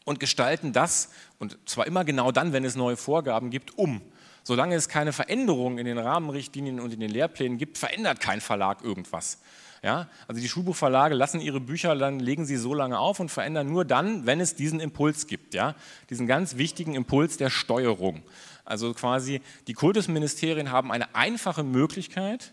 und 0.05 0.21
gestalten 0.21 0.73
das, 0.73 1.11
und 1.39 1.59
zwar 1.67 1.87
immer 1.87 2.05
genau 2.05 2.33
dann, 2.33 2.53
wenn 2.53 2.65
es 2.65 2.77
neue 2.77 2.97
Vorgaben 2.97 3.51
gibt, 3.51 3.77
um. 3.77 4.01
Solange 4.43 4.75
es 4.75 4.89
keine 4.89 5.13
Veränderungen 5.13 5.79
in 5.79 5.87
den 5.87 5.99
Rahmenrichtlinien 5.99 6.81
und 6.81 6.93
in 6.93 7.01
den 7.01 7.11
Lehrplänen 7.11 7.59
gibt, 7.59 7.79
verändert 7.79 8.21
kein 8.21 8.41
Verlag 8.41 8.83
irgendwas. 8.83 9.39
Ja, 9.83 10.09
also 10.29 10.41
die 10.41 10.49
Schulbuchverlage 10.49 11.15
lassen 11.15 11.41
ihre 11.41 11.61
Bücher, 11.61 11.95
dann 11.97 12.21
legen 12.21 12.45
sie 12.45 12.57
so 12.57 12.75
lange 12.75 12.99
auf 12.99 13.19
und 13.19 13.31
verändern 13.31 13.67
nur 13.69 13.87
dann, 13.87 14.27
wenn 14.27 14.39
es 14.39 14.55
diesen 14.55 14.79
Impuls 14.79 15.27
gibt, 15.27 15.55
ja, 15.55 15.75
diesen 16.11 16.27
ganz 16.27 16.59
wichtigen 16.59 16.95
Impuls 16.95 17.39
der 17.39 17.49
Steuerung. 17.49 18.23
Also 18.67 18.93
quasi 18.93 19.41
die 19.69 19.73
Kultusministerien 19.73 20.71
haben 20.71 20.93
eine 20.93 21.15
einfache 21.15 21.65
Möglichkeit, 21.65 22.53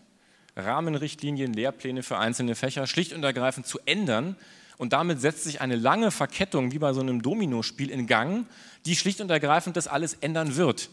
Rahmenrichtlinien, 0.56 1.52
Lehrpläne 1.52 2.02
für 2.02 2.18
einzelne 2.18 2.54
Fächer 2.54 2.86
schlicht 2.86 3.12
und 3.12 3.22
ergreifend 3.22 3.66
zu 3.66 3.78
ändern. 3.84 4.36
Und 4.76 4.92
damit 4.92 5.20
setzt 5.20 5.44
sich 5.44 5.60
eine 5.60 5.76
lange 5.76 6.10
Verkettung 6.10 6.72
wie 6.72 6.78
bei 6.78 6.92
so 6.92 7.00
einem 7.00 7.20
Dominospiel 7.22 7.90
in 7.90 8.06
Gang, 8.06 8.46
die 8.86 8.96
schlicht 8.96 9.20
und 9.20 9.30
ergreifend 9.30 9.76
das 9.76 9.88
alles 9.88 10.14
ändern 10.14 10.56
wird. 10.56 10.90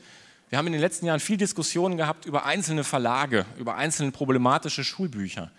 Wir 0.49 0.57
haben 0.57 0.67
in 0.67 0.73
den 0.73 0.81
letzten 0.81 1.05
Jahren 1.05 1.19
viel 1.19 1.37
Diskussionen 1.37 1.97
gehabt 1.97 2.25
über 2.25 2.45
einzelne 2.45 2.83
Verlage, 2.83 3.45
über 3.57 3.75
einzelne 3.75 4.11
problematische 4.11 4.83
Schulbücher. 4.83 5.51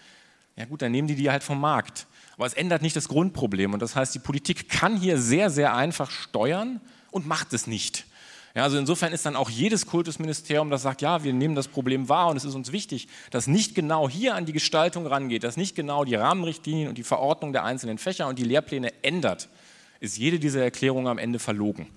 Ja 0.57 0.65
gut, 0.65 0.83
dann 0.83 0.93
nehmen 0.93 1.09
die 1.09 1.17
die 1.17 1.31
halt 1.31 1.43
vom 1.43 1.61
Markt. 1.61 2.07
Aber 2.37 2.47
es 2.47 2.55
ändert 2.55 2.83
nicht 2.83 2.97
das 2.97 3.09
Grundproblem. 3.09 3.73
Und 3.73 3.81
das 3.81 3.97
heißt, 3.97 4.15
die 4.15 4.19
Politik 4.19 4.69
kann 4.69 4.97
hier 4.97 5.19
sehr, 5.19 5.51
sehr 5.51 5.75
einfach 5.75 6.11
steuern 6.11 6.81
und 7.11 7.27
macht 7.27 7.53
es 7.53 7.67
nicht. 7.67 8.07
Ja, 8.55 8.63
also 8.63 8.79
insofern 8.79 9.13
ist 9.13 9.27
dann 9.27 9.37
auch 9.37 9.51
jedes 9.51 9.85
Kultusministerium, 9.87 10.71
das 10.71 10.81
sagt, 10.81 11.03
ja, 11.03 11.23
wir 11.23 11.35
nehmen 11.35 11.55
das 11.55 11.69
Problem 11.69 12.09
wahr 12.09 12.29
und 12.29 12.39
es 12.39 12.45
ist 12.45 12.55
uns 12.55 12.73
wichtig, 12.73 13.07
dass 13.31 13.47
nicht 13.47 13.75
genau 13.75 14.09
hier 14.09 14.35
an 14.35 14.47
die 14.47 14.55
Gestaltung 14.55 15.07
rangeht, 15.07 15.45
dass 15.45 15.59
nicht 15.59 15.77
genau 15.77 16.07
die 16.07 16.15
Rahmenrichtlinien 16.15 16.89
und 16.89 16.97
die 16.97 17.03
Verordnung 17.03 17.53
der 17.53 17.65
einzelnen 17.65 17.99
Fächer 17.99 18.29
und 18.29 18.39
die 18.39 18.45
Lehrpläne 18.45 18.93
ändert, 19.03 19.51
ist 20.01 20.17
jede 20.17 20.39
dieser 20.39 20.63
Erklärungen 20.63 21.07
am 21.07 21.19
Ende 21.19 21.39
verlogen. 21.39 21.89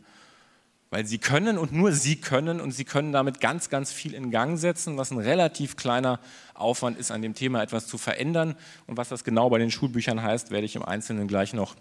Weil 0.91 1.05
sie 1.05 1.19
können 1.19 1.59
und 1.59 1.71
nur 1.71 1.91
sie 1.91 2.15
können 2.15 2.59
und 2.59 2.71
sie 2.71 2.83
können 2.83 3.11
damit 3.11 3.39
ganz, 3.39 3.69
ganz 3.69 3.91
viel 3.91 4.13
in 4.15 4.31
Gang 4.31 4.57
setzen, 4.57 4.97
was 4.97 5.11
ein 5.11 5.19
relativ 5.19 5.75
kleiner 5.75 6.19
Aufwand 6.55 6.97
ist, 6.97 7.11
an 7.11 7.21
dem 7.21 7.35
Thema 7.35 7.61
etwas 7.61 7.85
zu 7.85 7.99
verändern. 7.99 8.55
Und 8.87 8.97
was 8.97 9.09
das 9.09 9.23
genau 9.23 9.49
bei 9.49 9.59
den 9.59 9.69
Schulbüchern 9.69 10.23
heißt, 10.23 10.49
werde 10.49 10.65
ich 10.65 10.75
im 10.75 10.83
Einzelnen 10.83 11.27
gleich 11.27 11.53
noch 11.53 11.75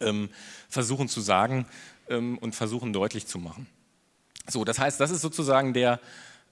ähm, 0.00 0.30
versuchen 0.68 1.08
zu 1.08 1.20
sagen 1.20 1.66
ähm, 2.08 2.38
und 2.38 2.54
versuchen 2.54 2.92
deutlich 2.92 3.26
zu 3.26 3.38
machen. 3.38 3.68
So, 4.48 4.64
das 4.64 4.78
heißt, 4.78 5.00
das 5.00 5.10
ist 5.10 5.22
sozusagen 5.22 5.72
der, 5.72 6.00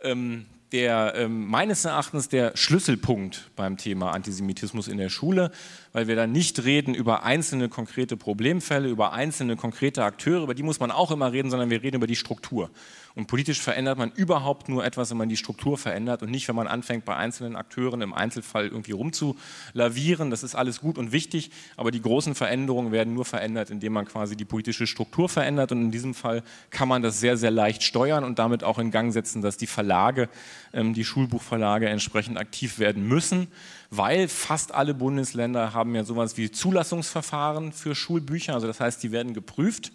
ähm, 0.02 0.46
der 0.72 1.14
ähm, 1.16 1.46
meines 1.46 1.84
Erachtens 1.84 2.28
der 2.28 2.56
Schlüsselpunkt 2.56 3.50
beim 3.56 3.76
Thema 3.76 4.12
Antisemitismus 4.12 4.88
in 4.88 4.98
der 4.98 5.10
Schule, 5.10 5.50
weil 5.92 6.08
wir 6.08 6.16
dann 6.16 6.32
nicht 6.32 6.64
reden 6.64 6.94
über 6.94 7.22
einzelne 7.22 7.68
konkrete 7.68 8.16
Problemfälle, 8.16 8.88
über 8.88 9.12
einzelne 9.12 9.56
konkrete 9.56 10.04
Akteure, 10.04 10.42
über 10.42 10.54
die 10.54 10.62
muss 10.62 10.80
man 10.80 10.90
auch 10.90 11.10
immer 11.10 11.32
reden, 11.32 11.50
sondern 11.50 11.70
wir 11.70 11.82
reden 11.82 11.96
über 11.96 12.06
die 12.06 12.16
Struktur. 12.16 12.70
Und 13.14 13.26
politisch 13.26 13.60
verändert 13.60 13.98
man 13.98 14.10
überhaupt 14.12 14.68
nur 14.70 14.84
etwas, 14.84 15.10
wenn 15.10 15.18
man 15.18 15.28
die 15.28 15.36
Struktur 15.36 15.76
verändert 15.76 16.22
und 16.22 16.30
nicht, 16.30 16.48
wenn 16.48 16.56
man 16.56 16.66
anfängt, 16.66 17.04
bei 17.04 17.14
einzelnen 17.14 17.56
Akteuren 17.56 18.00
im 18.00 18.14
Einzelfall 18.14 18.68
irgendwie 18.68 18.92
rumzulavieren. 18.92 20.30
Das 20.30 20.42
ist 20.42 20.54
alles 20.54 20.80
gut 20.80 20.96
und 20.96 21.12
wichtig, 21.12 21.50
aber 21.76 21.90
die 21.90 22.00
großen 22.00 22.34
Veränderungen 22.34 22.90
werden 22.90 23.12
nur 23.12 23.26
verändert, 23.26 23.70
indem 23.70 23.92
man 23.92 24.06
quasi 24.06 24.34
die 24.34 24.46
politische 24.46 24.86
Struktur 24.86 25.28
verändert. 25.28 25.72
Und 25.72 25.82
in 25.82 25.90
diesem 25.90 26.14
Fall 26.14 26.42
kann 26.70 26.88
man 26.88 27.02
das 27.02 27.20
sehr, 27.20 27.36
sehr 27.36 27.50
leicht 27.50 27.82
steuern 27.82 28.24
und 28.24 28.38
damit 28.38 28.64
auch 28.64 28.78
in 28.78 28.90
Gang 28.90 29.12
setzen, 29.12 29.42
dass 29.42 29.58
die 29.58 29.66
Verlage, 29.66 30.30
ähm, 30.72 30.94
die 30.94 31.04
Schulbuchverlage 31.04 31.88
entsprechend 31.88 32.38
aktiv 32.38 32.78
werden 32.78 33.06
müssen, 33.06 33.48
weil 33.90 34.26
fast 34.26 34.72
alle 34.72 34.94
Bundesländer 34.94 35.74
haben 35.74 35.81
ja 35.88 36.04
sowas 36.04 36.36
wie 36.36 36.50
Zulassungsverfahren 36.50 37.72
für 37.72 37.94
Schulbücher. 37.94 38.54
Also 38.54 38.66
das 38.66 38.80
heißt, 38.80 39.02
die 39.02 39.12
werden 39.12 39.34
geprüft. 39.34 39.92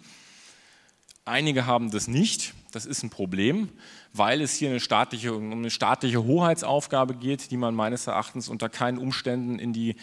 Einige 1.28 1.65
haben 1.65 1.91
das 1.91 2.08
nicht. 2.08 2.54
Das 2.71 2.86
ist 2.86 3.04
ein 3.04 3.10
Problem, 3.10 3.69
weil 4.13 4.41
es 4.41 4.54
hier 4.54 4.69
eine 4.69 4.80
staatliche, 4.80 5.34
um 5.34 5.52
eine 5.52 5.69
staatliche 5.69 6.23
Hoheitsaufgabe 6.23 7.15
geht, 7.15 7.52
die 7.52 7.58
man 7.58 7.76
meines 7.76 8.08
Erachtens 8.08 8.47
unter 8.47 8.69
keinen 8.69 8.97
Umständen 8.97 9.60
in 9.60 9.73
die 9.73 9.95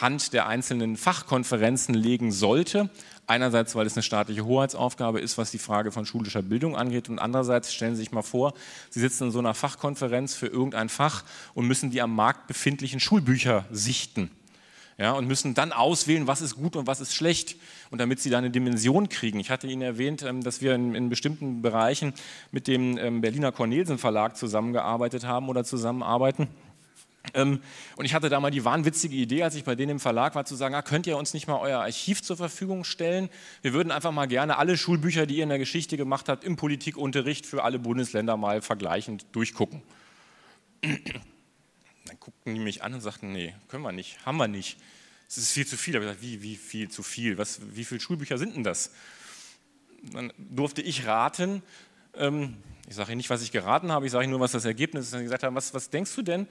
Hand 0.00 0.32
der 0.32 0.46
einzelnen 0.48 0.96
Fachkonferenzen 0.96 1.94
legen 1.94 2.32
sollte. 2.32 2.90
Einerseits, 3.28 3.76
weil 3.76 3.86
es 3.86 3.94
eine 3.94 4.02
staatliche 4.02 4.44
Hoheitsaufgabe 4.44 5.20
ist, 5.20 5.38
was 5.38 5.52
die 5.52 5.58
Frage 5.58 5.92
von 5.92 6.04
schulischer 6.04 6.42
Bildung 6.42 6.76
angeht. 6.76 7.08
Und 7.08 7.20
andererseits 7.20 7.72
stellen 7.72 7.94
Sie 7.94 8.00
sich 8.00 8.12
mal 8.12 8.22
vor, 8.22 8.52
Sie 8.90 9.00
sitzen 9.00 9.24
in 9.24 9.30
so 9.30 9.38
einer 9.38 9.54
Fachkonferenz 9.54 10.34
für 10.34 10.48
irgendein 10.48 10.88
Fach 10.88 11.22
und 11.54 11.68
müssen 11.68 11.90
die 11.90 12.02
am 12.02 12.14
Markt 12.14 12.48
befindlichen 12.48 12.98
Schulbücher 12.98 13.66
sichten 13.70 14.30
ja, 15.02 15.14
und 15.14 15.26
müssen 15.26 15.54
dann 15.54 15.72
auswählen, 15.72 16.28
was 16.28 16.40
ist 16.40 16.54
gut 16.54 16.76
und 16.76 16.86
was 16.86 17.00
ist 17.00 17.12
schlecht. 17.12 17.56
Und 17.90 18.00
damit 18.00 18.20
sie 18.20 18.30
da 18.30 18.38
eine 18.38 18.50
Dimension 18.50 19.08
kriegen. 19.08 19.40
Ich 19.40 19.50
hatte 19.50 19.66
Ihnen 19.66 19.82
erwähnt, 19.82 20.22
ähm, 20.22 20.44
dass 20.44 20.62
wir 20.62 20.76
in, 20.76 20.94
in 20.94 21.08
bestimmten 21.08 21.60
Bereichen 21.60 22.14
mit 22.52 22.68
dem 22.68 22.96
ähm, 22.98 23.20
Berliner 23.20 23.50
Cornelsen 23.50 23.98
Verlag 23.98 24.36
zusammengearbeitet 24.36 25.26
haben 25.26 25.48
oder 25.48 25.64
zusammenarbeiten. 25.64 26.46
Ähm, 27.34 27.60
und 27.96 28.04
ich 28.04 28.14
hatte 28.14 28.28
da 28.28 28.38
mal 28.38 28.52
die 28.52 28.64
wahnwitzige 28.64 29.16
Idee, 29.16 29.42
als 29.42 29.56
ich 29.56 29.64
bei 29.64 29.74
denen 29.74 29.90
im 29.90 30.00
Verlag 30.00 30.36
war, 30.36 30.44
zu 30.44 30.54
sagen, 30.54 30.76
ah, 30.76 30.82
könnt 30.82 31.08
ihr 31.08 31.16
uns 31.16 31.34
nicht 31.34 31.48
mal 31.48 31.58
euer 31.58 31.80
Archiv 31.80 32.22
zur 32.22 32.36
Verfügung 32.36 32.84
stellen? 32.84 33.28
Wir 33.60 33.72
würden 33.72 33.90
einfach 33.90 34.12
mal 34.12 34.26
gerne 34.26 34.56
alle 34.56 34.76
Schulbücher, 34.76 35.26
die 35.26 35.38
ihr 35.38 35.42
in 35.42 35.48
der 35.48 35.58
Geschichte 35.58 35.96
gemacht 35.96 36.28
habt, 36.28 36.44
im 36.44 36.54
Politikunterricht 36.54 37.44
für 37.44 37.64
alle 37.64 37.80
Bundesländer 37.80 38.36
mal 38.36 38.62
vergleichend 38.62 39.26
durchgucken. 39.32 39.82
Dann 40.82 42.20
guckten 42.20 42.54
die 42.54 42.60
mich 42.60 42.84
an 42.84 42.94
und 42.94 43.00
sagten, 43.00 43.32
nee, 43.32 43.52
können 43.66 43.82
wir 43.82 43.90
nicht, 43.90 44.24
haben 44.24 44.36
wir 44.36 44.46
nicht. 44.46 44.78
Es 45.32 45.38
ist 45.38 45.52
viel 45.52 45.66
zu 45.66 45.78
viel. 45.78 45.94
Habe 45.94 46.04
ich 46.04 46.10
gesagt, 46.10 46.22
wie, 46.22 46.42
wie 46.42 46.56
viel 46.56 46.90
zu 46.90 47.02
viel? 47.02 47.38
Was, 47.38 47.60
wie 47.74 47.86
viele 47.86 48.00
Schulbücher 48.00 48.36
sind 48.36 48.54
denn 48.54 48.64
das? 48.64 48.90
Dann 50.12 50.30
durfte 50.36 50.82
ich 50.82 51.06
raten, 51.06 51.62
ähm, 52.14 52.58
ich 52.86 52.94
sage 52.94 53.16
nicht, 53.16 53.30
was 53.30 53.42
ich 53.42 53.50
geraten 53.50 53.90
habe, 53.90 54.04
ich 54.04 54.12
sage 54.12 54.28
nur, 54.28 54.40
was 54.40 54.52
das 54.52 54.66
Ergebnis 54.66 55.06
ist. 55.06 55.14
Und 55.14 55.22
gesagt 55.22 55.42
haben, 55.42 55.56
was, 55.56 55.72
was 55.72 55.88
denkst 55.88 56.14
du 56.16 56.20
denn, 56.20 56.46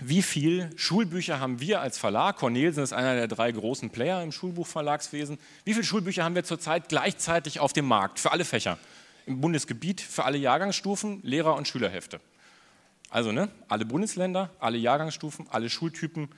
wie 0.00 0.22
viele 0.22 0.76
Schulbücher 0.76 1.38
haben 1.38 1.60
wir 1.60 1.80
als 1.80 1.96
Verlag, 1.96 2.38
Cornelsen 2.38 2.82
ist 2.82 2.92
einer 2.92 3.14
der 3.14 3.28
drei 3.28 3.52
großen 3.52 3.90
Player 3.90 4.20
im 4.24 4.32
Schulbuchverlagswesen, 4.32 5.38
wie 5.64 5.74
viele 5.74 5.84
Schulbücher 5.84 6.24
haben 6.24 6.34
wir 6.34 6.42
zurzeit 6.42 6.88
gleichzeitig 6.88 7.60
auf 7.60 7.72
dem 7.72 7.84
Markt 7.86 8.18
für 8.18 8.32
alle 8.32 8.44
Fächer? 8.44 8.78
Im 9.26 9.40
Bundesgebiet, 9.40 10.00
für 10.00 10.24
alle 10.24 10.38
Jahrgangsstufen, 10.38 11.20
Lehrer- 11.22 11.54
und 11.54 11.68
Schülerhefte. 11.68 12.20
Also 13.10 13.30
ne, 13.30 13.48
alle 13.68 13.86
Bundesländer, 13.86 14.50
alle 14.58 14.76
Jahrgangsstufen, 14.76 15.46
alle 15.50 15.70
Schultypen, 15.70 16.28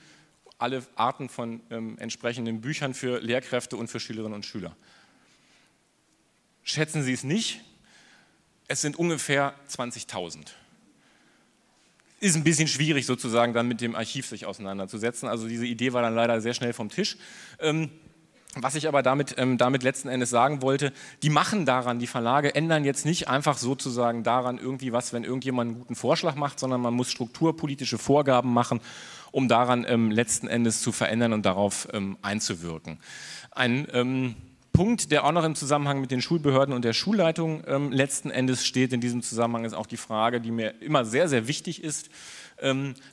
alle 0.57 0.85
Arten 0.95 1.29
von 1.29 1.61
ähm, 1.69 1.97
entsprechenden 1.99 2.61
Büchern 2.61 2.93
für 2.93 3.19
Lehrkräfte 3.19 3.77
und 3.77 3.87
für 3.89 3.99
Schülerinnen 3.99 4.33
und 4.33 4.45
Schüler. 4.45 4.75
Schätzen 6.63 7.03
Sie 7.03 7.13
es 7.13 7.23
nicht, 7.23 7.61
es 8.67 8.81
sind 8.81 8.97
ungefähr 8.97 9.55
20.000 9.69 10.47
ist 12.19 12.35
ein 12.35 12.43
bisschen 12.43 12.67
schwierig 12.67 13.05
sozusagen 13.05 13.53
dann 13.53 13.67
mit 13.67 13.81
dem 13.81 13.95
Archiv 13.95 14.25
sich 14.25 14.45
auseinanderzusetzen. 14.45 15.29
Also 15.29 15.47
diese 15.47 15.65
Idee 15.65 15.93
war 15.93 16.01
dann 16.01 16.15
leider 16.15 16.41
sehr 16.41 16.53
schnell 16.53 16.73
vom 16.73 16.89
Tisch. 16.89 17.17
Ähm, 17.59 17.91
was 18.63 18.75
ich 18.75 18.87
aber 18.87 19.03
damit, 19.03 19.35
ähm, 19.37 19.57
damit 19.57 19.83
letzten 19.83 20.07
Endes 20.09 20.29
sagen 20.29 20.61
wollte, 20.61 20.93
die 21.23 21.29
machen 21.29 21.65
daran, 21.65 21.99
die 21.99 22.07
Verlage 22.07 22.53
ändern 22.55 22.85
jetzt 22.85 23.05
nicht 23.05 23.27
einfach 23.27 23.57
sozusagen 23.57 24.23
daran 24.23 24.57
irgendwie 24.57 24.93
was, 24.93 25.13
wenn 25.13 25.23
irgendjemand 25.23 25.69
einen 25.69 25.79
guten 25.79 25.95
Vorschlag 25.95 26.35
macht, 26.35 26.59
sondern 26.59 26.81
man 26.81 26.93
muss 26.93 27.11
strukturpolitische 27.11 27.97
Vorgaben 27.97 28.53
machen, 28.53 28.81
um 29.31 29.47
daran 29.47 29.85
ähm, 29.87 30.11
letzten 30.11 30.47
Endes 30.47 30.81
zu 30.81 30.91
verändern 30.91 31.33
und 31.33 31.45
darauf 31.45 31.87
ähm, 31.93 32.17
einzuwirken. 32.21 32.99
Ein 33.51 33.87
ähm, 33.93 34.35
Punkt, 34.77 35.11
der 35.11 35.25
auch 35.25 35.31
noch 35.31 35.43
im 35.43 35.55
Zusammenhang 35.55 36.01
mit 36.01 36.11
den 36.11 36.21
Schulbehörden 36.21 36.71
und 36.71 36.85
der 36.85 36.93
Schulleitung 36.93 37.63
ähm, 37.65 37.91
letzten 37.91 38.29
Endes 38.29 38.63
steht 38.63 38.93
in 38.93 39.01
diesem 39.01 39.23
Zusammenhang, 39.23 39.65
ist 39.65 39.73
auch 39.73 39.87
die 39.87 39.97
Frage, 39.97 40.39
die 40.39 40.51
mir 40.51 40.79
immer 40.81 41.03
sehr, 41.03 41.27
sehr 41.27 41.47
wichtig 41.47 41.83
ist, 41.83 42.09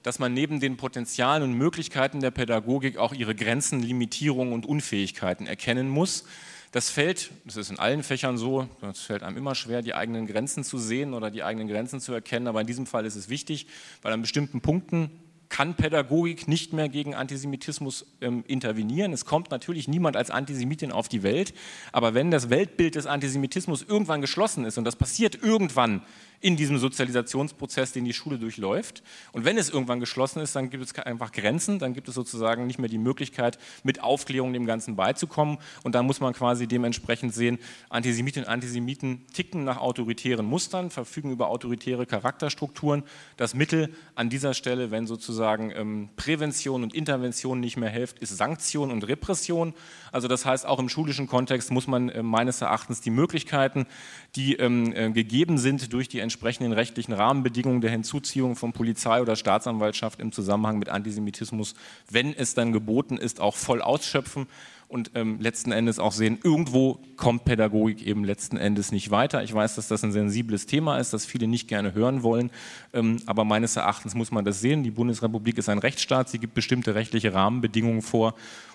dass 0.03 0.19
man 0.19 0.33
neben 0.33 0.59
den 0.59 0.79
Potenzialen 0.79 1.43
und 1.43 1.53
Möglichkeiten 1.53 2.21
der 2.21 2.31
Pädagogik 2.31 2.97
auch 2.97 3.13
ihre 3.13 3.35
Grenzen, 3.35 3.81
Limitierungen 3.81 4.55
und 4.55 4.65
Unfähigkeiten 4.65 5.47
erkennen 5.47 5.89
muss. 5.91 6.25
Das 6.73 6.91
fällt, 6.91 7.31
das 7.45 7.57
ist 7.57 7.71
in 7.71 7.79
allen 7.79 8.03
Fächern 8.03 8.37
so, 8.37 8.67
es 8.91 9.03
fällt 9.03 9.23
einem 9.23 9.37
immer 9.37 9.55
schwer, 9.55 9.81
die 9.81 9.95
eigenen 9.95 10.27
Grenzen 10.27 10.65
zu 10.65 10.79
sehen 10.79 11.15
oder 11.15 11.31
die 11.31 11.45
eigenen 11.45 11.69
Grenzen 11.69 12.01
zu 12.01 12.13
erkennen, 12.13 12.49
aber 12.49 12.61
in 12.63 12.67
diesem 12.67 12.87
Fall 12.87 13.07
ist 13.07 13.15
es 13.15 13.29
wichtig, 13.29 13.69
weil 14.03 14.13
an 14.13 14.23
bestimmten 14.23 14.61
Punkten 14.61 15.11
kann 15.49 15.75
Pädagogik 15.75 16.49
nicht 16.49 16.73
mehr 16.73 16.89
gegen 16.89 17.15
Antisemitismus 17.15 18.07
ähm, 18.21 18.43
intervenieren. 18.49 19.13
Es 19.13 19.25
kommt 19.25 19.53
natürlich 19.53 19.87
niemand 19.87 20.17
als 20.17 20.31
Antisemitin 20.31 20.91
auf 20.91 21.09
die 21.09 21.23
Welt, 21.23 21.55
aber 21.93 22.13
wenn 22.13 22.33
das 22.33 22.51
Weltbild 22.51 22.97
des 22.97 23.07
Antisemitismus 23.07 23.83
irgendwann 23.83 24.21
geschlossen 24.21 24.65
ist 24.65 24.77
und 24.77 24.85
das 24.85 24.97
passiert 24.97 25.41
irgendwann 25.41 26.03
in 26.45 26.57
diesem 26.57 26.77
Sozialisationsprozess, 26.77 27.93
den 27.93 28.05
die 28.05 28.13
Schule 28.13 28.39
durchläuft. 28.39 29.03
Und 29.33 29.47
wenn 29.47 29.57
es 29.57 29.71
irgendwann 29.71 29.99
geschlossen 29.99 30.41
ist, 30.41 30.55
dann 30.55 30.69
gibt 30.69 30.85
es 30.85 30.95
einfach 30.99 31.33
Grenzen, 31.33 31.79
dann 31.79 31.95
gibt 31.95 32.07
es 32.07 32.15
sozusagen 32.15 32.67
nicht 32.67 32.79
mehr 32.79 32.91
die 32.91 32.99
Möglichkeit, 32.99 33.59
mit 33.83 34.03
Aufklärung 34.03 34.53
dem 34.53 34.67
Ganzen 34.67 34.95
beizukommen. 34.95 35.57
Und 35.85 35.95
dann 35.95 36.05
muss 36.05 36.21
man 36.21 36.35
quasi 36.35 36.67
dementsprechend 36.67 37.33
sehen, 37.33 37.59
Antisemitinnen 37.89 38.47
und 38.47 38.53
Antisemiten 38.53 39.25
ticken 39.33 39.65
nach 39.65 39.79
autoritären 39.79 40.45
Mustern, 40.45 40.91
verfügen 40.91 41.31
über 41.31 41.49
autoritäre 41.49 42.05
Charakterstrukturen. 42.05 43.05
Das 43.39 43.55
Mittel 43.55 43.95
an 44.15 44.29
dieser 44.29 44.53
Stelle, 44.53 44.91
wenn 44.91 45.07
sozusagen 45.07 45.73
ähm, 45.75 46.11
Prävention 46.17 46.83
und 46.83 46.95
Intervention 46.95 47.59
nicht 47.59 47.79
mehr 47.79 47.89
hilft, 47.89 48.19
ist 48.19 48.37
Sanktion 48.37 48.91
und 48.91 49.09
Repression. 49.09 49.73
Also 50.13 50.29
das 50.29 50.45
heißt, 50.45 50.67
auch 50.67 50.79
im 50.79 50.91
schulischen 50.91 51.27
Kontext 51.27 51.71
muss 51.71 51.87
man 51.87 52.11
äh, 52.11 52.23
meines 52.23 52.61
Erachtens 52.61 53.01
die 53.01 53.09
Möglichkeiten, 53.09 53.87
die 54.37 54.55
ähm, 54.55 54.93
äh, 54.95 55.11
gegeben 55.11 55.59
sind 55.59 55.93
durch 55.93 56.09
die 56.09 56.19
entsprechenden 56.19 56.73
rechtlichen 56.73 57.13
Rahmenbedingungen 57.13 57.81
der 57.81 57.91
Hinzuziehung 57.91 58.57
von 58.57 58.73
Polizei 58.73 59.21
oder 59.23 59.37
Staatsanwaltschaft 59.37 60.21
im 60.21 60.33
Zusammenhang 60.33 60.79
mit 60.79 60.89
Antisemitismus, 60.89 61.75
wenn 62.11 62.35
es 62.35 62.55
dann 62.55 62.73
geboten 62.73 63.17
ist, 63.17 63.41
auch 63.41 63.55
voll 63.55 63.81
ausschöpfen 63.81 64.47
und 64.89 65.13
ähm, 65.15 65.39
letzten 65.41 65.73
Endes 65.73 65.99
auch 65.99 66.13
sehen, 66.13 66.39
irgendwo 66.43 67.01
kommt 67.17 67.45
Pädagogik 67.45 68.07
eben 68.07 68.25
letzten 68.25 68.57
Endes 68.57 68.93
nicht 68.93 69.11
weiter. 69.11 69.43
Ich 69.43 69.53
weiß, 69.55 69.77
dass 69.77 69.89
das 69.89 70.05
ein 70.05 70.13
sensibles 70.13 70.67
Thema 70.67 70.99
ist, 70.99 71.13
das 71.13 71.27
viele 71.27 71.47
nicht 71.47 71.69
gerne 71.69 71.95
hören 71.95 72.23
wollen, 72.23 72.51
ähm, 72.93 73.17
aber 73.27 73.45
meines 73.45 73.77
Erachtens 73.77 74.15
muss 74.15 74.31
man 74.31 74.45
das 74.45 74.61
sehen. 74.61 74.83
Die 74.83 74.91
Bundesrepublik 74.91 75.59
ist 75.59 75.69
ein 75.69 75.79
Rechtsstaat, 75.79 76.29
sie 76.29 76.39
gibt 76.39 76.55
bestimmte 76.55 76.95
rechtliche 76.95 77.35
Rahmenbedingungen 77.35 78.03
vor, 78.03 78.35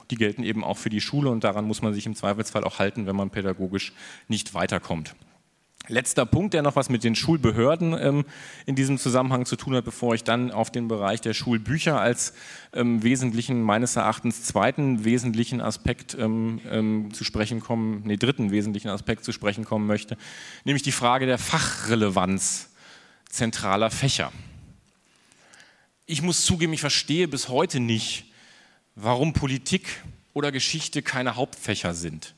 die 0.10 0.16
gelten 0.16 0.44
eben 0.44 0.64
auch 0.64 0.78
für 0.78 0.90
die 0.90 1.02
Schule 1.02 1.30
und 1.30 1.44
daran 1.44 1.66
muss 1.66 1.82
man 1.82 1.94
sich 1.94 2.06
im 2.06 2.16
Zweifelsfall 2.16 2.64
auch 2.64 2.80
halten, 2.80 3.06
wenn 3.06 3.16
man 3.16 3.30
pädagogisch 3.30 3.94
nicht 4.28 4.54
weiterkommt. 4.54 5.16
Letzter 5.90 6.26
Punkt, 6.26 6.54
der 6.54 6.62
noch 6.62 6.76
was 6.76 6.90
mit 6.90 7.04
den 7.04 7.16
Schulbehörden 7.16 7.98
ähm, 8.00 8.26
in 8.66 8.76
diesem 8.76 8.98
Zusammenhang 8.98 9.46
zu 9.46 9.56
tun 9.56 9.76
hat, 9.76 9.86
bevor 9.86 10.14
ich 10.14 10.24
dann 10.24 10.52
auf 10.52 10.72
den 10.72 10.88
Bereich 10.88 11.20
der 11.20 11.34
Schulbücher 11.34 12.00
als 12.00 12.34
ähm, 12.74 13.04
wesentlichen, 13.04 13.64
meines 13.64 13.96
Erachtens 13.96 14.44
zweiten 14.44 15.04
wesentlichen 15.04 15.62
Aspekt 15.62 16.16
ähm, 16.18 16.62
ähm 16.70 17.14
zu 17.14 17.24
sprechen 17.24 17.60
kommen, 17.60 18.04
nee, 18.06 18.18
dritten 18.18 18.52
wesentlichen 18.52 18.90
Aspekt 18.90 19.26
zu 19.26 19.32
sprechen 19.32 19.66
kommen 19.66 19.88
möchte, 19.88 20.16
nämlich 20.64 20.84
die 20.84 20.92
Frage 20.92 21.26
der 21.26 21.40
Fachrelevanz 21.40 22.70
zentraler 23.28 23.90
Fächer. 23.90 24.32
Ich 26.06 26.22
muss 26.22 26.46
zugeben, 26.46 26.74
ich 26.74 26.82
verstehe 26.82 27.28
bis 27.28 27.50
heute 27.50 27.80
nicht, 27.80 28.26
warum 28.96 29.34
Politik 29.34 30.04
oder 30.34 30.52
Geschichte 30.52 31.02
keine 31.02 31.36
Hauptfächer 31.36 31.94
sind. 31.94 32.36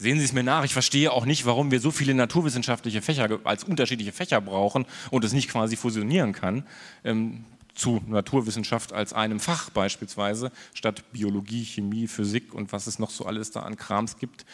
Sehen 0.00 0.18
Sie 0.18 0.24
es 0.24 0.32
mir 0.32 0.44
nach, 0.44 0.64
ich 0.64 0.72
verstehe 0.72 1.10
auch 1.10 1.26
nicht, 1.26 1.44
warum 1.44 1.72
wir 1.72 1.80
so 1.80 1.90
viele 1.90 2.14
naturwissenschaftliche 2.14 3.02
Fächer 3.02 3.40
als 3.42 3.64
unterschiedliche 3.64 4.12
Fächer 4.12 4.40
brauchen 4.40 4.86
und 5.10 5.24
es 5.24 5.32
nicht 5.32 5.50
quasi 5.50 5.74
fusionieren 5.74 6.32
kann 6.32 6.64
ähm, 7.02 7.44
zu 7.74 8.00
Naturwissenschaft 8.06 8.92
als 8.92 9.12
einem 9.12 9.40
Fach 9.40 9.70
beispielsweise, 9.70 10.52
statt 10.72 11.02
Biologie, 11.12 11.64
Chemie, 11.64 12.06
Physik 12.06 12.54
und 12.54 12.72
was 12.72 12.86
es 12.86 13.00
noch 13.00 13.10
so 13.10 13.26
alles 13.26 13.50
da 13.50 13.60
an 13.60 13.76
Krams 13.76 14.18
gibt 14.18 14.46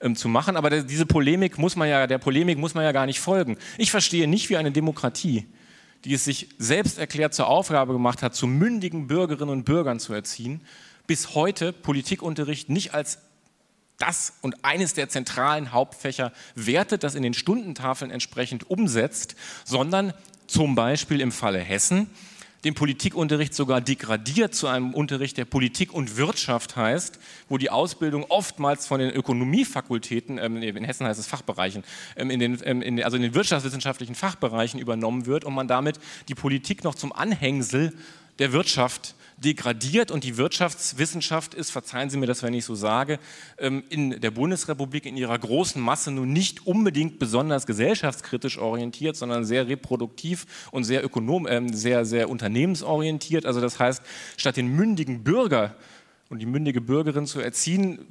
ähm, 0.00 0.14
zu 0.14 0.28
machen. 0.28 0.56
Aber 0.56 0.70
diese 0.70 1.06
Polemik 1.06 1.58
muss 1.58 1.74
man 1.74 1.88
ja, 1.88 2.06
der 2.06 2.18
Polemik 2.18 2.58
muss 2.58 2.74
man 2.74 2.84
ja 2.84 2.92
gar 2.92 3.06
nicht 3.06 3.18
folgen. 3.18 3.56
Ich 3.78 3.90
verstehe 3.90 4.28
nicht, 4.28 4.48
wie 4.48 4.56
eine 4.56 4.70
Demokratie, 4.70 5.46
die 6.04 6.14
es 6.14 6.24
sich 6.24 6.50
selbst 6.58 6.98
erklärt 6.98 7.34
zur 7.34 7.48
Aufgabe 7.48 7.94
gemacht 7.94 8.22
hat, 8.22 8.36
zu 8.36 8.46
mündigen 8.46 9.08
Bürgerinnen 9.08 9.50
und 9.50 9.64
Bürgern 9.64 9.98
zu 9.98 10.12
erziehen, 10.12 10.60
bis 11.08 11.34
heute 11.34 11.72
Politikunterricht 11.72 12.70
nicht 12.70 12.94
als 12.94 13.18
das 13.98 14.34
und 14.42 14.64
eines 14.64 14.94
der 14.94 15.08
zentralen 15.08 15.72
Hauptfächer 15.72 16.32
wertet, 16.54 17.04
das 17.04 17.14
in 17.14 17.22
den 17.22 17.34
Stundentafeln 17.34 18.10
entsprechend 18.10 18.68
umsetzt, 18.68 19.36
sondern 19.64 20.12
zum 20.46 20.74
Beispiel 20.74 21.20
im 21.20 21.32
Falle 21.32 21.60
Hessen 21.60 22.10
den 22.64 22.74
Politikunterricht 22.74 23.54
sogar 23.54 23.80
degradiert 23.80 24.54
zu 24.54 24.66
einem 24.66 24.94
Unterricht, 24.94 25.36
der 25.36 25.44
Politik 25.44 25.92
und 25.92 26.16
Wirtschaft 26.16 26.76
heißt, 26.76 27.18
wo 27.48 27.58
die 27.58 27.70
Ausbildung 27.70 28.24
oftmals 28.30 28.86
von 28.86 29.00
den 29.00 29.10
Ökonomiefakultäten, 29.10 30.38
ähm, 30.38 30.56
in 30.56 30.84
Hessen 30.84 31.06
heißt 31.06 31.20
es 31.20 31.26
Fachbereichen, 31.26 31.84
ähm, 32.16 32.30
in 32.30 32.40
den, 32.40 32.58
ähm, 32.64 33.00
also 33.04 33.16
in 33.16 33.22
den 33.22 33.34
wirtschaftswissenschaftlichen 33.34 34.14
Fachbereichen 34.14 34.80
übernommen 34.80 35.26
wird 35.26 35.44
und 35.44 35.54
man 35.54 35.68
damit 35.68 36.00
die 36.28 36.34
Politik 36.34 36.84
noch 36.84 36.94
zum 36.94 37.12
Anhängsel 37.12 37.92
der 38.38 38.52
Wirtschaft 38.52 39.14
degradiert 39.36 40.10
und 40.10 40.24
die 40.24 40.36
Wirtschaftswissenschaft 40.36 41.54
ist, 41.54 41.70
verzeihen 41.70 42.08
Sie 42.08 42.16
mir 42.16 42.26
das, 42.26 42.42
wenn 42.42 42.54
ich 42.54 42.64
so 42.64 42.74
sage, 42.74 43.18
ähm, 43.58 43.82
in 43.90 44.20
der 44.20 44.30
Bundesrepublik 44.30 45.06
in 45.06 45.16
ihrer 45.16 45.38
großen 45.38 45.80
Masse 45.82 46.10
nun 46.10 46.32
nicht 46.32 46.66
unbedingt 46.66 47.18
besonders 47.18 47.66
gesellschaftskritisch 47.66 48.58
orientiert, 48.58 49.16
sondern 49.16 49.44
sehr 49.44 49.68
reproduktiv 49.68 50.46
und 50.70 50.84
sehr 50.84 51.04
ökonom, 51.04 51.46
ähm, 51.48 51.72
sehr, 51.72 52.04
sehr 52.04 52.30
unternehmensorientiert. 52.30 53.44
Also 53.44 53.60
das 53.60 53.78
heißt, 53.78 54.02
statt 54.36 54.56
den 54.56 54.68
mündigen 54.68 55.24
Bürger 55.24 55.74
und 56.30 56.38
die 56.38 56.46
mündige 56.46 56.80
Bürgerin 56.80 57.26
zu 57.26 57.40
erziehen, 57.40 58.06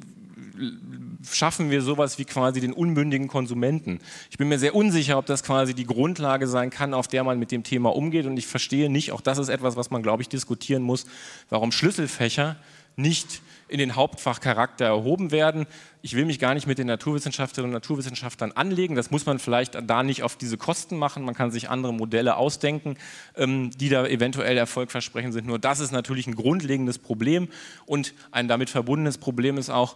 schaffen 1.30 1.72
wir 1.72 1.82
sowas 1.82 2.20
wie 2.20 2.26
quasi 2.26 2.62
den 2.62 2.74
unmündigen 2.74 3.28
Konsumenten. 3.28 4.00
Ich 4.30 4.38
bin 4.38 4.48
mir 4.48 4.60
sehr 4.60 4.76
unsicher, 4.76 5.18
ob 5.18 5.26
das 5.26 5.44
quasi 5.44 5.74
die 5.74 5.86
Grundlage 5.86 6.48
sein 6.48 6.70
kann, 6.70 6.94
auf 6.94 7.08
der 7.08 7.24
man 7.24 7.40
mit 7.40 7.52
dem 7.52 7.64
Thema 7.64 7.96
umgeht. 7.96 8.26
Und 8.26 8.38
ich 8.38 8.48
verstehe 8.48 8.90
nicht, 8.90 9.12
auch 9.12 9.22
das 9.22 9.38
ist 9.38 9.50
etwas, 9.50 9.76
was 9.76 9.90
man, 9.90 10.04
glaube 10.04 10.22
ich, 10.22 10.30
diskutieren 10.30 10.84
muss, 10.84 11.06
warum 11.50 11.72
Schlüsselfächer 11.72 12.58
nicht 12.96 13.42
in 13.68 13.80
den 13.80 13.96
Hauptfachcharakter 13.96 14.86
erhoben 14.86 15.32
werden. 15.32 15.66
Ich 16.04 16.16
will 16.16 16.26
mich 16.26 16.38
gar 16.38 16.54
nicht 16.54 16.68
mit 16.68 16.78
den 16.78 16.86
Naturwissenschaftlerinnen 16.86 17.74
und 17.74 17.82
Naturwissenschaftlern 17.82 18.52
anlegen. 18.52 18.94
Das 18.94 19.10
muss 19.10 19.26
man 19.26 19.40
vielleicht 19.40 19.78
da 19.90 20.04
nicht 20.04 20.22
auf 20.22 20.36
diese 20.36 20.58
Kosten 20.58 20.98
machen. 20.98 21.24
Man 21.24 21.34
kann 21.34 21.50
sich 21.50 21.70
andere 21.70 21.94
Modelle 21.94 22.36
ausdenken, 22.36 22.98
ähm, 23.36 23.72
die 23.72 23.90
da 23.90 24.06
eventuell 24.06 24.58
erfolgversprechend 24.58 25.34
sind. 25.34 25.48
Nur 25.48 25.58
das 25.58 25.80
ist 25.80 25.92
natürlich 25.92 26.28
ein 26.28 26.36
grundlegendes 26.36 27.00
Problem. 27.00 27.48
Und 27.88 28.14
ein 28.32 28.48
damit 28.48 28.70
verbundenes 28.70 29.18
Problem 29.18 29.58
ist 29.58 29.72
auch, 29.72 29.96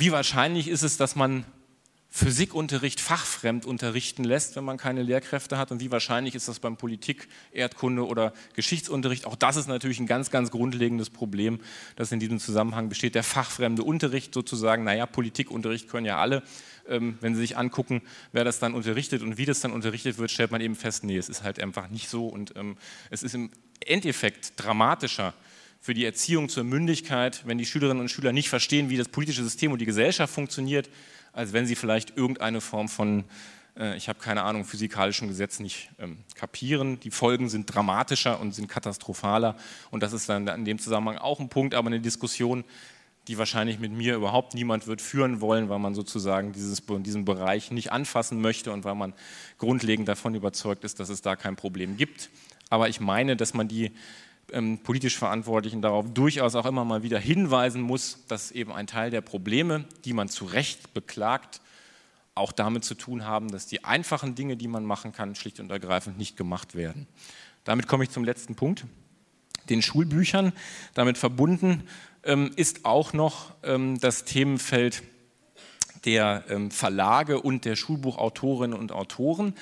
wie 0.00 0.12
wahrscheinlich 0.12 0.68
ist 0.68 0.82
es, 0.82 0.96
dass 0.96 1.14
man 1.14 1.44
Physikunterricht 2.12 3.00
fachfremd 3.00 3.64
unterrichten 3.64 4.24
lässt, 4.24 4.56
wenn 4.56 4.64
man 4.64 4.78
keine 4.78 5.02
Lehrkräfte 5.02 5.58
hat? 5.58 5.70
Und 5.70 5.80
wie 5.80 5.92
wahrscheinlich 5.92 6.34
ist 6.34 6.48
das 6.48 6.58
beim 6.58 6.76
Politik, 6.76 7.28
Erdkunde 7.52 8.04
oder 8.04 8.32
Geschichtsunterricht? 8.54 9.26
Auch 9.26 9.36
das 9.36 9.56
ist 9.56 9.68
natürlich 9.68 10.00
ein 10.00 10.08
ganz, 10.08 10.30
ganz 10.30 10.50
grundlegendes 10.50 11.10
Problem, 11.10 11.60
das 11.94 12.10
in 12.10 12.18
diesem 12.18 12.40
Zusammenhang 12.40 12.88
besteht. 12.88 13.14
Der 13.14 13.22
fachfremde 13.22 13.84
Unterricht 13.84 14.34
sozusagen, 14.34 14.82
naja, 14.82 15.06
Politikunterricht 15.06 15.88
können 15.88 16.06
ja 16.06 16.18
alle. 16.18 16.42
Ähm, 16.88 17.16
wenn 17.20 17.34
Sie 17.36 17.40
sich 17.42 17.56
angucken, 17.56 18.02
wer 18.32 18.42
das 18.42 18.58
dann 18.58 18.74
unterrichtet 18.74 19.22
und 19.22 19.38
wie 19.38 19.46
das 19.46 19.60
dann 19.60 19.70
unterrichtet 19.70 20.18
wird, 20.18 20.32
stellt 20.32 20.50
man 20.50 20.60
eben 20.60 20.74
fest, 20.74 21.04
nee, 21.04 21.16
es 21.16 21.28
ist 21.28 21.44
halt 21.44 21.62
einfach 21.62 21.88
nicht 21.90 22.08
so. 22.08 22.26
Und 22.26 22.56
ähm, 22.56 22.76
es 23.10 23.22
ist 23.22 23.36
im 23.36 23.50
Endeffekt 23.78 24.54
dramatischer, 24.56 25.32
für 25.80 25.94
die 25.94 26.04
Erziehung 26.04 26.48
zur 26.48 26.64
Mündigkeit, 26.64 27.42
wenn 27.46 27.58
die 27.58 27.66
Schülerinnen 27.66 28.00
und 28.00 28.10
Schüler 28.10 28.32
nicht 28.32 28.48
verstehen, 28.48 28.90
wie 28.90 28.96
das 28.96 29.08
politische 29.08 29.42
System 29.42 29.72
und 29.72 29.80
die 29.80 29.86
Gesellschaft 29.86 30.32
funktioniert, 30.32 30.90
als 31.32 31.52
wenn 31.52 31.66
sie 31.66 31.74
vielleicht 31.74 32.16
irgendeine 32.16 32.60
Form 32.60 32.88
von 32.88 33.24
äh, 33.76 33.96
ich 33.96 34.08
habe 34.08 34.18
keine 34.18 34.42
Ahnung, 34.42 34.64
physikalischen 34.64 35.28
Gesetz 35.28 35.58
nicht 35.58 35.90
ähm, 35.98 36.18
kapieren. 36.34 37.00
Die 37.00 37.10
Folgen 37.10 37.48
sind 37.48 37.74
dramatischer 37.74 38.40
und 38.40 38.54
sind 38.54 38.68
katastrophaler. 38.68 39.56
Und 39.90 40.02
das 40.02 40.12
ist 40.12 40.28
dann 40.28 40.46
in 40.46 40.64
dem 40.64 40.78
Zusammenhang 40.78 41.18
auch 41.18 41.40
ein 41.40 41.48
Punkt, 41.48 41.74
aber 41.74 41.88
eine 41.88 42.00
Diskussion, 42.00 42.64
die 43.28 43.38
wahrscheinlich 43.38 43.78
mit 43.78 43.92
mir 43.92 44.14
überhaupt 44.14 44.54
niemand 44.54 44.86
wird 44.86 45.00
führen 45.00 45.40
wollen, 45.40 45.68
weil 45.68 45.78
man 45.78 45.94
sozusagen 45.94 46.52
dieses, 46.52 46.82
diesen 46.86 47.24
Bereich 47.24 47.70
nicht 47.70 47.92
anfassen 47.92 48.40
möchte 48.40 48.72
und 48.72 48.84
weil 48.84 48.94
man 48.94 49.14
grundlegend 49.58 50.08
davon 50.08 50.34
überzeugt 50.34 50.84
ist, 50.84 51.00
dass 51.00 51.08
es 51.10 51.22
da 51.22 51.36
kein 51.36 51.56
Problem 51.56 51.96
gibt. 51.96 52.30
Aber 52.70 52.88
ich 52.88 53.00
meine, 53.00 53.36
dass 53.36 53.54
man 53.54 53.68
die 53.68 53.92
ähm, 54.52 54.78
politisch 54.78 55.16
Verantwortlichen 55.16 55.82
darauf 55.82 56.12
durchaus 56.12 56.54
auch 56.54 56.66
immer 56.66 56.84
mal 56.84 57.02
wieder 57.02 57.18
hinweisen 57.18 57.82
muss, 57.82 58.24
dass 58.28 58.50
eben 58.50 58.72
ein 58.72 58.86
Teil 58.86 59.10
der 59.10 59.20
Probleme, 59.20 59.84
die 60.04 60.12
man 60.12 60.28
zu 60.28 60.44
Recht 60.44 60.94
beklagt, 60.94 61.60
auch 62.34 62.52
damit 62.52 62.84
zu 62.84 62.94
tun 62.94 63.24
haben, 63.24 63.50
dass 63.50 63.66
die 63.66 63.84
einfachen 63.84 64.34
Dinge, 64.34 64.56
die 64.56 64.68
man 64.68 64.84
machen 64.84 65.12
kann, 65.12 65.34
schlicht 65.34 65.60
und 65.60 65.70
ergreifend 65.70 66.18
nicht 66.18 66.36
gemacht 66.36 66.74
werden. 66.74 67.06
Damit 67.64 67.86
komme 67.86 68.04
ich 68.04 68.10
zum 68.10 68.24
letzten 68.24 68.54
Punkt, 68.54 68.86
den 69.68 69.82
Schulbüchern. 69.82 70.52
Damit 70.94 71.18
verbunden 71.18 71.84
ähm, 72.24 72.50
ist 72.56 72.84
auch 72.84 73.12
noch 73.12 73.52
ähm, 73.62 73.98
das 74.00 74.24
Themenfeld 74.24 75.02
der 76.04 76.44
ähm, 76.48 76.70
Verlage 76.70 77.40
und 77.40 77.64
der 77.64 77.76
Schulbuchautorinnen 77.76 78.78
und 78.78 78.92
Autoren. 78.92 79.54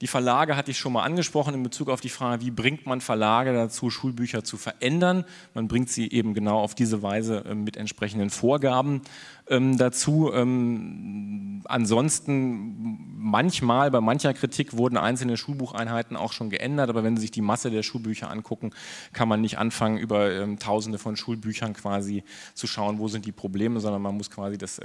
Die 0.00 0.06
Verlage 0.06 0.56
hatte 0.56 0.70
ich 0.70 0.78
schon 0.78 0.94
mal 0.94 1.02
angesprochen 1.02 1.52
in 1.52 1.62
Bezug 1.62 1.90
auf 1.90 2.00
die 2.00 2.08
Frage, 2.08 2.42
wie 2.42 2.50
bringt 2.50 2.86
man 2.86 3.02
Verlage 3.02 3.52
dazu, 3.52 3.90
Schulbücher 3.90 4.42
zu 4.42 4.56
verändern. 4.56 5.24
Man 5.52 5.68
bringt 5.68 5.90
sie 5.90 6.10
eben 6.10 6.32
genau 6.32 6.58
auf 6.58 6.74
diese 6.74 7.02
Weise 7.02 7.44
äh, 7.44 7.54
mit 7.54 7.76
entsprechenden 7.76 8.30
Vorgaben 8.30 9.02
ähm, 9.48 9.76
dazu. 9.76 10.32
Ähm, 10.32 11.62
ansonsten 11.66 13.12
manchmal, 13.14 13.90
bei 13.90 14.00
mancher 14.00 14.32
Kritik 14.32 14.74
wurden 14.74 14.96
einzelne 14.96 15.36
Schulbucheinheiten 15.36 16.16
auch 16.16 16.32
schon 16.32 16.48
geändert, 16.48 16.88
aber 16.88 17.04
wenn 17.04 17.16
Sie 17.16 17.22
sich 17.22 17.30
die 17.30 17.42
Masse 17.42 17.70
der 17.70 17.82
Schulbücher 17.82 18.30
angucken, 18.30 18.70
kann 19.12 19.28
man 19.28 19.42
nicht 19.42 19.58
anfangen, 19.58 19.98
über 19.98 20.32
ähm, 20.32 20.58
tausende 20.58 20.98
von 20.98 21.16
Schulbüchern 21.16 21.74
quasi 21.74 22.24
zu 22.54 22.66
schauen, 22.66 22.98
wo 22.98 23.08
sind 23.08 23.26
die 23.26 23.32
Probleme, 23.32 23.80
sondern 23.80 24.00
man 24.00 24.16
muss 24.16 24.30
quasi 24.30 24.56
das 24.56 24.80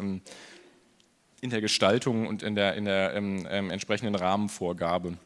in 1.42 1.50
der 1.50 1.62
Gestaltung 1.62 2.28
und 2.28 2.44
in 2.44 2.56
der, 2.56 2.76
in 2.76 2.86
der 2.86 3.14
ähm, 3.14 3.48
ähm, 3.50 3.70
entsprechenden 3.70 4.16
Rahmenvorgabe 4.16 5.18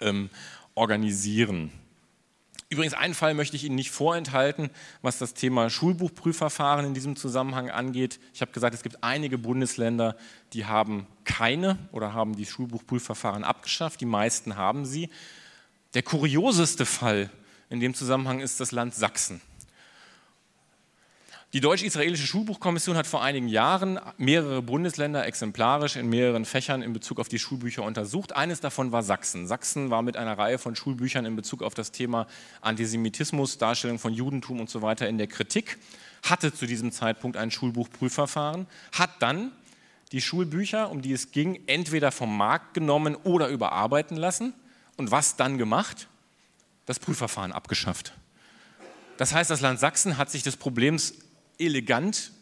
ähm, 0.00 0.30
organisieren. 0.74 1.72
Übrigens, 2.70 2.94
einen 2.94 3.14
Fall 3.14 3.34
möchte 3.34 3.54
ich 3.56 3.64
Ihnen 3.64 3.76
nicht 3.76 3.90
vorenthalten, 3.90 4.70
was 5.00 5.18
das 5.18 5.34
Thema 5.34 5.70
Schulbuchprüfverfahren 5.70 6.84
in 6.86 6.94
diesem 6.94 7.14
Zusammenhang 7.14 7.70
angeht. 7.70 8.18
Ich 8.32 8.40
habe 8.40 8.52
gesagt, 8.52 8.74
es 8.74 8.82
gibt 8.82 9.04
einige 9.04 9.38
Bundesländer, 9.38 10.16
die 10.52 10.64
haben 10.64 11.06
keine 11.24 11.78
oder 11.92 12.14
haben 12.14 12.34
die 12.34 12.46
Schulbuchprüfverfahren 12.46 13.44
abgeschafft. 13.44 14.00
Die 14.00 14.06
meisten 14.06 14.56
haben 14.56 14.86
sie. 14.86 15.10
Der 15.94 16.02
kurioseste 16.02 16.84
Fall 16.84 17.30
in 17.70 17.80
dem 17.80 17.94
Zusammenhang 17.94 18.40
ist 18.40 18.58
das 18.58 18.72
Land 18.72 18.94
Sachsen. 18.94 19.40
Die 21.54 21.60
deutsch-israelische 21.60 22.26
Schulbuchkommission 22.26 22.96
hat 22.96 23.06
vor 23.06 23.22
einigen 23.22 23.46
Jahren 23.46 24.00
mehrere 24.18 24.60
Bundesländer 24.60 25.24
exemplarisch 25.24 25.94
in 25.94 26.08
mehreren 26.08 26.44
Fächern 26.44 26.82
in 26.82 26.92
Bezug 26.92 27.20
auf 27.20 27.28
die 27.28 27.38
Schulbücher 27.38 27.84
untersucht. 27.84 28.34
Eines 28.34 28.58
davon 28.58 28.90
war 28.90 29.04
Sachsen. 29.04 29.46
Sachsen 29.46 29.88
war 29.88 30.02
mit 30.02 30.16
einer 30.16 30.36
Reihe 30.36 30.58
von 30.58 30.74
Schulbüchern 30.74 31.24
in 31.24 31.36
Bezug 31.36 31.62
auf 31.62 31.72
das 31.72 31.92
Thema 31.92 32.26
Antisemitismus, 32.60 33.56
Darstellung 33.56 34.00
von 34.00 34.12
Judentum 34.12 34.58
und 34.58 34.68
so 34.68 34.82
weiter 34.82 35.08
in 35.08 35.16
der 35.16 35.28
Kritik, 35.28 35.78
hatte 36.24 36.52
zu 36.52 36.66
diesem 36.66 36.90
Zeitpunkt 36.90 37.36
ein 37.36 37.52
Schulbuchprüfverfahren, 37.52 38.66
hat 38.90 39.10
dann 39.20 39.52
die 40.10 40.22
Schulbücher, 40.22 40.90
um 40.90 41.02
die 41.02 41.12
es 41.12 41.30
ging, 41.30 41.60
entweder 41.68 42.10
vom 42.10 42.36
Markt 42.36 42.74
genommen 42.74 43.14
oder 43.14 43.46
überarbeiten 43.46 44.16
lassen. 44.16 44.54
Und 44.96 45.12
was 45.12 45.36
dann 45.36 45.56
gemacht? 45.58 46.08
Das 46.84 46.98
Prüfverfahren 46.98 47.52
abgeschafft. 47.52 48.12
Das 49.18 49.32
heißt, 49.32 49.50
das 49.50 49.60
Land 49.60 49.78
Sachsen 49.78 50.18
hat 50.18 50.32
sich 50.32 50.42
des 50.42 50.56
Problems 50.56 51.14
elegant 51.58 52.32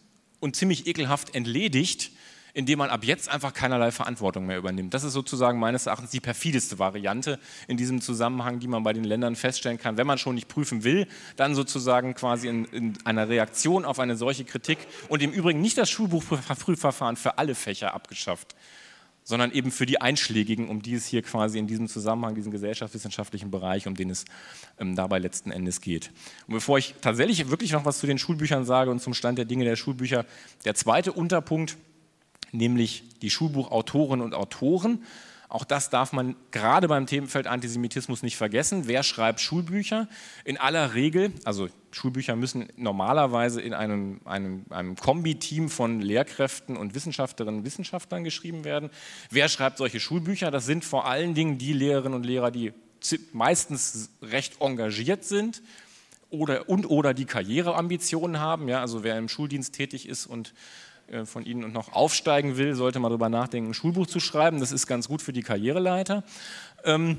und 0.40 0.56
ziemlich 0.56 0.86
ekelhaft 0.86 1.34
entledigt, 1.34 2.10
indem 2.54 2.80
man 2.80 2.90
ab 2.90 3.04
jetzt 3.04 3.28
einfach 3.28 3.54
keinerlei 3.54 3.90
Verantwortung 3.90 4.46
mehr 4.46 4.58
übernimmt. 4.58 4.92
Das 4.92 5.04
ist 5.04 5.14
sozusagen 5.14 5.58
meines 5.58 5.86
Erachtens 5.86 6.10
die 6.10 6.20
perfideste 6.20 6.78
Variante 6.78 7.38
in 7.66 7.76
diesem 7.76 8.00
Zusammenhang, 8.00 8.60
die 8.60 8.68
man 8.68 8.82
bei 8.82 8.92
den 8.92 9.04
Ländern 9.04 9.36
feststellen 9.36 9.78
kann. 9.78 9.96
Wenn 9.96 10.06
man 10.06 10.18
schon 10.18 10.34
nicht 10.34 10.48
prüfen 10.48 10.84
will, 10.84 11.06
dann 11.36 11.54
sozusagen 11.54 12.14
quasi 12.14 12.48
in, 12.48 12.64
in 12.66 12.98
einer 13.04 13.28
Reaktion 13.28 13.84
auf 13.84 13.98
eine 13.98 14.16
solche 14.16 14.44
Kritik 14.44 14.78
und 15.08 15.22
im 15.22 15.30
Übrigen 15.30 15.60
nicht 15.60 15.78
das 15.78 15.90
Schulbuchprüfverfahren 15.90 17.16
für 17.16 17.38
alle 17.38 17.54
Fächer 17.54 17.94
abgeschafft, 17.94 18.54
sondern 19.24 19.52
eben 19.52 19.70
für 19.70 19.86
die 19.86 20.00
Einschlägigen, 20.00 20.68
um 20.68 20.82
die 20.82 20.94
es 20.94 21.06
hier 21.06 21.22
quasi 21.22 21.58
in 21.58 21.66
diesem 21.66 21.88
Zusammenhang, 21.88 22.34
diesen 22.34 22.50
gesellschaftswissenschaftlichen 22.50 23.50
Bereich, 23.50 23.86
um 23.86 23.94
den 23.94 24.10
es 24.10 24.24
ähm, 24.78 24.96
dabei 24.96 25.18
letzten 25.18 25.50
Endes 25.50 25.80
geht. 25.80 26.10
Und 26.46 26.54
bevor 26.54 26.78
ich 26.78 26.94
tatsächlich 27.00 27.48
wirklich 27.48 27.72
noch 27.72 27.84
was 27.84 27.98
zu 27.98 28.06
den 28.06 28.18
Schulbüchern 28.18 28.64
sage 28.64 28.90
und 28.90 29.00
zum 29.00 29.14
Stand 29.14 29.38
der 29.38 29.44
Dinge 29.44 29.64
der 29.64 29.76
Schulbücher, 29.76 30.24
der 30.64 30.74
zweite 30.74 31.12
Unterpunkt, 31.12 31.76
nämlich 32.52 33.04
die 33.22 33.30
Schulbuchautorinnen 33.30 34.24
und 34.24 34.34
Autoren. 34.34 35.02
Auch 35.53 35.64
das 35.64 35.90
darf 35.90 36.14
man 36.14 36.34
gerade 36.50 36.88
beim 36.88 37.05
Themenfeld 37.05 37.46
Antisemitismus 37.46 38.22
nicht 38.22 38.38
vergessen. 38.38 38.84
Wer 38.86 39.03
schreibt 39.03 39.38
Schulbücher? 39.38 40.09
In 40.46 40.57
aller 40.57 40.94
Regel, 40.94 41.30
also 41.44 41.68
Schulbücher 41.90 42.36
müssen 42.36 42.70
normalerweise 42.76 43.61
in 43.61 43.74
einem, 43.74 44.22
einem, 44.24 44.64
einem 44.70 44.96
Kombi-Team 44.96 45.68
von 45.68 46.00
Lehrkräften 46.00 46.74
und 46.74 46.94
Wissenschaftlerinnen 46.94 47.61
und 47.61 47.66
Wissenschaftlern 47.66 48.24
geschrieben 48.24 48.64
werden. 48.64 48.88
Wer 49.28 49.50
schreibt 49.50 49.76
solche 49.76 50.00
Schulbücher? 50.00 50.50
Das 50.50 50.64
sind 50.64 50.86
vor 50.86 51.07
allen 51.07 51.34
Dingen 51.34 51.59
die 51.59 51.74
Lehrerinnen 51.74 52.14
und 52.14 52.24
Lehrer, 52.24 52.50
die 52.50 52.72
meistens 53.34 54.09
recht 54.22 54.62
engagiert 54.62 55.22
sind 55.24 55.61
oder, 56.30 56.66
und 56.66 56.86
oder 56.88 57.12
die 57.12 57.26
Karriereambitionen 57.26 58.40
haben. 58.40 58.70
Ja, 58.70 58.80
also 58.80 59.05
wer 59.05 59.18
im 59.18 59.28
Schuldienst 59.28 59.74
tätig 59.74 60.09
ist 60.09 60.24
und 60.24 60.55
von 61.24 61.44
Ihnen 61.44 61.72
noch 61.72 61.92
aufsteigen 61.92 62.56
will, 62.56 62.74
sollte 62.74 62.98
mal 62.98 63.08
darüber 63.08 63.28
nachdenken, 63.28 63.70
ein 63.70 63.74
Schulbuch 63.74 64.06
zu 64.06 64.20
schreiben. 64.20 64.60
Das 64.60 64.72
ist 64.72 64.86
ganz 64.86 65.08
gut 65.08 65.22
für 65.22 65.32
die 65.32 65.42
Karriereleiter. 65.42 66.24
Ähm, 66.84 67.18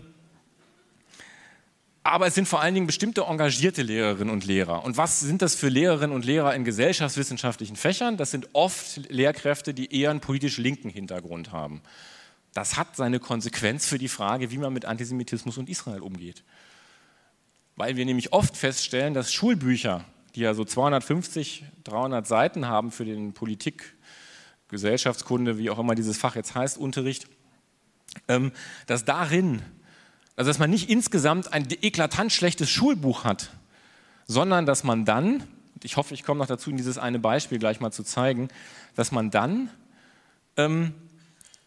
aber 2.04 2.28
es 2.28 2.36
sind 2.36 2.48
vor 2.48 2.62
allen 2.62 2.74
Dingen 2.74 2.86
bestimmte 2.86 3.22
engagierte 3.22 3.82
Lehrerinnen 3.82 4.34
und 4.34 4.46
Lehrer. 4.46 4.84
Und 4.84 4.98
was 4.98 5.22
sind 5.22 5.42
das 5.42 5.56
für 5.56 5.70
Lehrerinnen 5.70 6.14
und 6.14 6.26
Lehrer 6.26 6.54
in 6.54 6.66
gesellschaftswissenschaftlichen 6.66 7.78
Fächern? 7.78 8.18
Das 8.18 8.32
sind 8.32 8.50
oft 8.52 9.10
Lehrkräfte, 9.10 9.74
die 9.74 9.96
eher 9.96 10.10
einen 10.12 10.20
politisch 10.20 10.58
linken 10.58 10.90
Hintergrund 10.90 11.54
haben. 11.54 11.82
Das 12.54 12.78
hat 12.78 12.96
seine 12.98 13.20
Konsequenz 13.20 13.86
für 13.86 13.98
die 13.98 14.10
Frage, 14.10 14.52
wie 14.52 14.58
man 14.58 14.74
mit 14.74 14.84
Antisemitismus 14.84 15.58
und 15.58 15.70
Israel 15.70 16.02
umgeht. 16.02 16.44
Weil 17.78 17.96
wir 17.96 18.06
nämlich 18.06 18.34
oft 18.34 18.58
feststellen, 18.58 19.14
dass 19.14 19.32
Schulbücher 19.34 20.04
die 20.36 20.42
ja 20.42 20.54
so 20.54 20.66
250, 20.66 21.64
300 21.84 22.26
Seiten 22.26 22.68
haben 22.68 22.92
für 22.92 23.06
den 23.06 23.34
Politik, 23.34 23.96
Gesellschaftskunde, 24.70 25.58
wie 25.58 25.70
auch 25.70 25.78
immer 25.78 25.94
dieses 25.94 26.18
Fach 26.18 26.36
jetzt 26.36 26.56
heißt, 26.56 26.78
Unterricht, 26.78 27.28
ähm, 28.28 28.52
dass 28.88 29.06
darin, 29.06 29.62
also 30.36 30.50
dass 30.50 30.60
man 30.60 30.70
nicht 30.70 30.90
insgesamt 30.90 31.54
ein 31.54 31.68
eklatant 31.82 32.32
schlechtes 32.32 32.70
Schulbuch 32.70 33.24
hat, 33.24 33.52
sondern 34.26 34.66
dass 34.66 34.84
man 34.84 35.06
dann, 35.06 35.44
ich 35.84 35.98
hoffe, 35.98 36.14
ich 36.14 36.24
komme 36.24 36.40
noch 36.40 36.48
dazu, 36.48 36.72
dieses 36.72 36.98
eine 36.98 37.20
Beispiel 37.20 37.60
gleich 37.60 37.80
mal 37.80 37.92
zu 37.92 38.04
zeigen, 38.04 38.50
dass 38.96 39.12
man 39.12 39.30
dann, 39.30 39.70
ähm, 40.58 40.94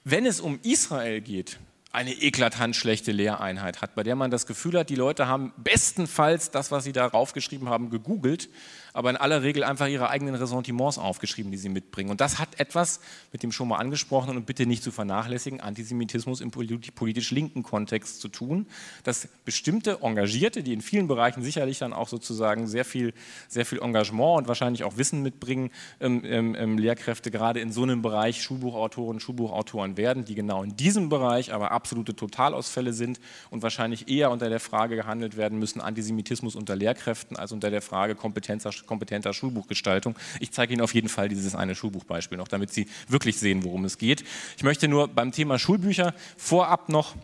wenn 0.04 0.26
es 0.26 0.40
um 0.40 0.58
Israel 0.62 1.20
geht, 1.20 1.58
eine 1.92 2.12
eklatant 2.12 2.76
schlechte 2.76 3.12
Lehreinheit 3.12 3.80
hat, 3.80 3.94
bei 3.94 4.02
der 4.02 4.16
man 4.16 4.30
das 4.30 4.46
Gefühl 4.46 4.78
hat, 4.78 4.90
die 4.90 4.96
Leute 4.96 5.28
haben 5.28 5.52
bestenfalls 5.56 6.50
das, 6.50 6.70
was 6.70 6.84
sie 6.84 6.92
da 6.92 7.06
raufgeschrieben 7.06 7.68
haben, 7.68 7.90
gegoogelt 7.90 8.48
aber 8.96 9.10
in 9.10 9.16
aller 9.16 9.42
Regel 9.42 9.62
einfach 9.62 9.88
ihre 9.88 10.08
eigenen 10.08 10.34
Ressentiments 10.34 10.96
aufgeschrieben, 10.96 11.52
die 11.52 11.58
sie 11.58 11.68
mitbringen. 11.68 12.10
Und 12.10 12.22
das 12.22 12.38
hat 12.38 12.58
etwas 12.58 13.00
mit 13.30 13.42
dem 13.42 13.52
schon 13.52 13.68
mal 13.68 13.76
angesprochenen 13.76 14.38
und 14.38 14.46
bitte 14.46 14.64
nicht 14.64 14.82
zu 14.82 14.90
vernachlässigen, 14.90 15.60
Antisemitismus 15.60 16.40
im 16.40 16.50
politisch 16.50 17.30
linken 17.30 17.62
Kontext 17.62 18.22
zu 18.22 18.28
tun, 18.28 18.66
dass 19.04 19.28
bestimmte 19.44 19.98
Engagierte, 20.00 20.62
die 20.62 20.72
in 20.72 20.80
vielen 20.80 21.08
Bereichen 21.08 21.42
sicherlich 21.42 21.78
dann 21.78 21.92
auch 21.92 22.08
sozusagen 22.08 22.66
sehr 22.66 22.86
viel, 22.86 23.12
sehr 23.48 23.66
viel 23.66 23.80
Engagement 23.80 24.38
und 24.38 24.48
wahrscheinlich 24.48 24.82
auch 24.82 24.96
Wissen 24.96 25.22
mitbringen, 25.22 25.70
ähm, 26.00 26.22
ähm, 26.24 26.56
ähm 26.58 26.78
Lehrkräfte 26.78 27.30
gerade 27.30 27.60
in 27.60 27.72
so 27.72 27.82
einem 27.82 28.00
Bereich 28.00 28.42
Schulbuchautoren, 28.42 29.20
Schulbuchautoren 29.20 29.98
werden, 29.98 30.24
die 30.24 30.34
genau 30.34 30.62
in 30.62 30.74
diesem 30.74 31.10
Bereich 31.10 31.52
aber 31.52 31.70
absolute 31.70 32.16
Totalausfälle 32.16 32.94
sind 32.94 33.20
und 33.50 33.62
wahrscheinlich 33.62 34.08
eher 34.08 34.30
unter 34.30 34.48
der 34.48 34.60
Frage 34.60 34.96
gehandelt 34.96 35.36
werden 35.36 35.58
müssen, 35.58 35.82
Antisemitismus 35.82 36.56
unter 36.56 36.76
Lehrkräften, 36.76 37.36
als 37.36 37.52
unter 37.52 37.70
der 37.70 37.82
Frage 37.82 38.14
Kompetenz 38.14 38.64
kompetenter 38.86 39.32
Schulbuchgestaltung. 39.32 40.16
Ich 40.40 40.52
zeige 40.52 40.72
Ihnen 40.72 40.82
auf 40.82 40.94
jeden 40.94 41.08
Fall 41.08 41.28
dieses 41.28 41.54
eine 41.54 41.74
Schulbuchbeispiel 41.74 42.38
noch, 42.38 42.48
damit 42.48 42.72
Sie 42.72 42.88
wirklich 43.08 43.38
sehen, 43.38 43.64
worum 43.64 43.84
es 43.84 43.98
geht. 43.98 44.24
Ich 44.56 44.62
möchte 44.62 44.88
nur 44.88 45.08
beim 45.08 45.32
Thema 45.32 45.58
Schulbücher 45.58 46.14
vorab 46.36 46.88
noch 46.88 47.14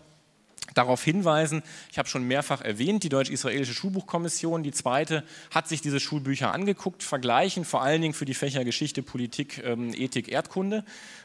darauf 0.74 1.02
hinweisen, 1.04 1.62
ich 1.90 1.98
habe 1.98 2.08
schon 2.08 2.26
mehrfach 2.26 2.62
erwähnt, 2.62 3.02
die 3.02 3.08
Deutsch-Israelische 3.08 3.74
Schulbuchkommission, 3.74 4.62
die 4.62 4.72
zweite, 4.72 5.24
hat 5.50 5.68
sich 5.68 5.82
diese 5.82 6.00
Schulbücher 6.00 6.52
angeguckt, 6.52 7.02
vergleichen, 7.02 7.64
vor 7.64 7.82
allen 7.82 8.00
Dingen 8.00 8.14
für 8.14 8.24
die 8.24 8.34
Fächer 8.34 8.64
Geschichte, 8.64 9.02
Politik, 9.02 9.62
ähm, 9.64 9.92
Ethik, 9.94 10.28
Erdkunde. 10.28 10.84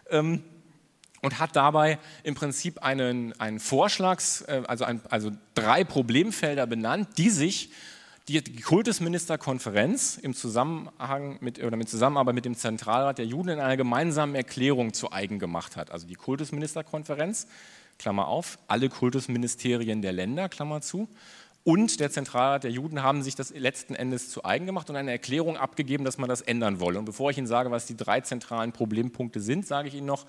Ähm, 0.10 0.44
und 1.22 1.40
hat 1.40 1.56
dabei 1.56 1.98
im 2.24 2.36
Prinzip 2.36 2.84
einen, 2.84 3.34
einen 3.40 3.60
Vorschlags, 3.60 4.42
äh, 4.42 4.62
also, 4.68 4.86
ein, 4.86 5.02
also 5.10 5.32
drei 5.56 5.84
Problemfelder 5.84 6.68
benannt, 6.68 7.10
die 7.18 7.32
sich 7.32 7.72
die, 8.28 8.42
Kultusministerkonferenz 8.42 10.18
im 10.18 10.34
Zusammenhang 10.34 11.38
mit, 11.40 11.64
oder 11.64 11.78
mit 11.78 11.90
Zusammenarbeit 11.90 12.36
mit 12.36 12.46
dem 12.46 12.56
Zentralrat 12.56 13.18
der 13.18 13.26
Juden 13.26 13.50
in 13.50 13.60
einer 13.60 13.78
gemeinsamen 13.78 14.36
Erklärung 14.36 14.94
zu 14.94 15.12
eigen 15.12 15.40
gemacht 15.40 15.78
hat. 15.78 15.92
Also 15.92 16.08
die 16.08 16.16
Kultusministerkonferenz, 16.16 17.48
Klammer 17.98 18.28
auf, 18.28 18.60
alle 18.68 18.90
Kultusministerien 18.90 20.02
der 20.02 20.12
Länder, 20.12 20.50
Klammer 20.50 20.82
zu, 20.82 21.08
und 21.64 22.00
der 22.00 22.10
Zentralrat 22.10 22.64
der 22.64 22.72
Juden 22.72 23.04
haben 23.04 23.24
sich 23.24 23.36
das 23.36 23.50
letzten 23.50 23.94
Endes 23.94 24.30
zu 24.30 24.46
eigen 24.46 24.66
gemacht 24.66 24.90
und 24.90 24.96
eine 24.96 25.12
Erklärung 25.12 25.58
abgegeben, 25.58 26.06
dass 26.06 26.18
man 26.18 26.30
das 26.30 26.40
ändern 26.40 26.80
wolle. 26.80 26.98
Und 26.98 27.04
bevor 27.04 27.30
ich 27.30 27.38
Ihnen 27.38 27.48
sage, 27.48 27.72
was 27.72 27.86
die 27.86 27.98
drei 27.98 28.22
zentralen 28.22 28.72
Problempunkte 28.72 29.42
sind, 29.42 29.68
sage 29.68 29.90
ich 29.90 29.96
Ihnen 29.96 30.06
noch, 30.06 30.26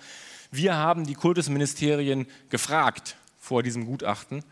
wir 0.51 0.75
haben 0.75 1.05
die 1.05 1.13
Kultusministerien 1.13 2.27
gefragt 2.49 3.15
vor 3.37 3.63
diesem 3.63 3.85
Gutachten. 3.85 4.43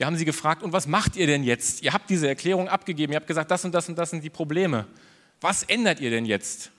Wir 0.00 0.06
haben 0.06 0.16
sie 0.16 0.24
gefragt, 0.24 0.62
und 0.62 0.72
was 0.72 0.86
macht 0.86 1.16
ihr 1.16 1.26
denn 1.26 1.44
jetzt? 1.44 1.82
Ihr 1.82 1.92
habt 1.92 2.08
diese 2.08 2.26
Erklärung 2.26 2.70
abgegeben, 2.70 3.12
ihr 3.12 3.16
habt 3.16 3.26
gesagt, 3.26 3.50
das 3.50 3.66
und 3.66 3.72
das 3.72 3.86
und 3.86 3.98
das 3.98 4.08
sind 4.08 4.24
die 4.24 4.30
Probleme. 4.30 4.86
Was 5.42 5.62
ändert 5.62 6.00
ihr 6.00 6.08
denn 6.08 6.24
jetzt? 6.24 6.70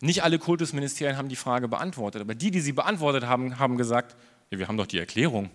Nicht 0.00 0.22
alle 0.22 0.38
Kultusministerien 0.38 1.16
haben 1.16 1.28
die 1.28 1.36
Frage 1.36 1.66
beantwortet, 1.66 2.22
aber 2.22 2.36
die, 2.36 2.52
die 2.52 2.60
sie 2.60 2.72
beantwortet 2.72 3.24
haben, 3.24 3.58
haben 3.58 3.76
gesagt, 3.76 4.14
ja, 4.50 4.58
wir 4.58 4.68
haben 4.68 4.76
doch 4.76 4.86
die 4.86 4.98
Erklärung 4.98 5.50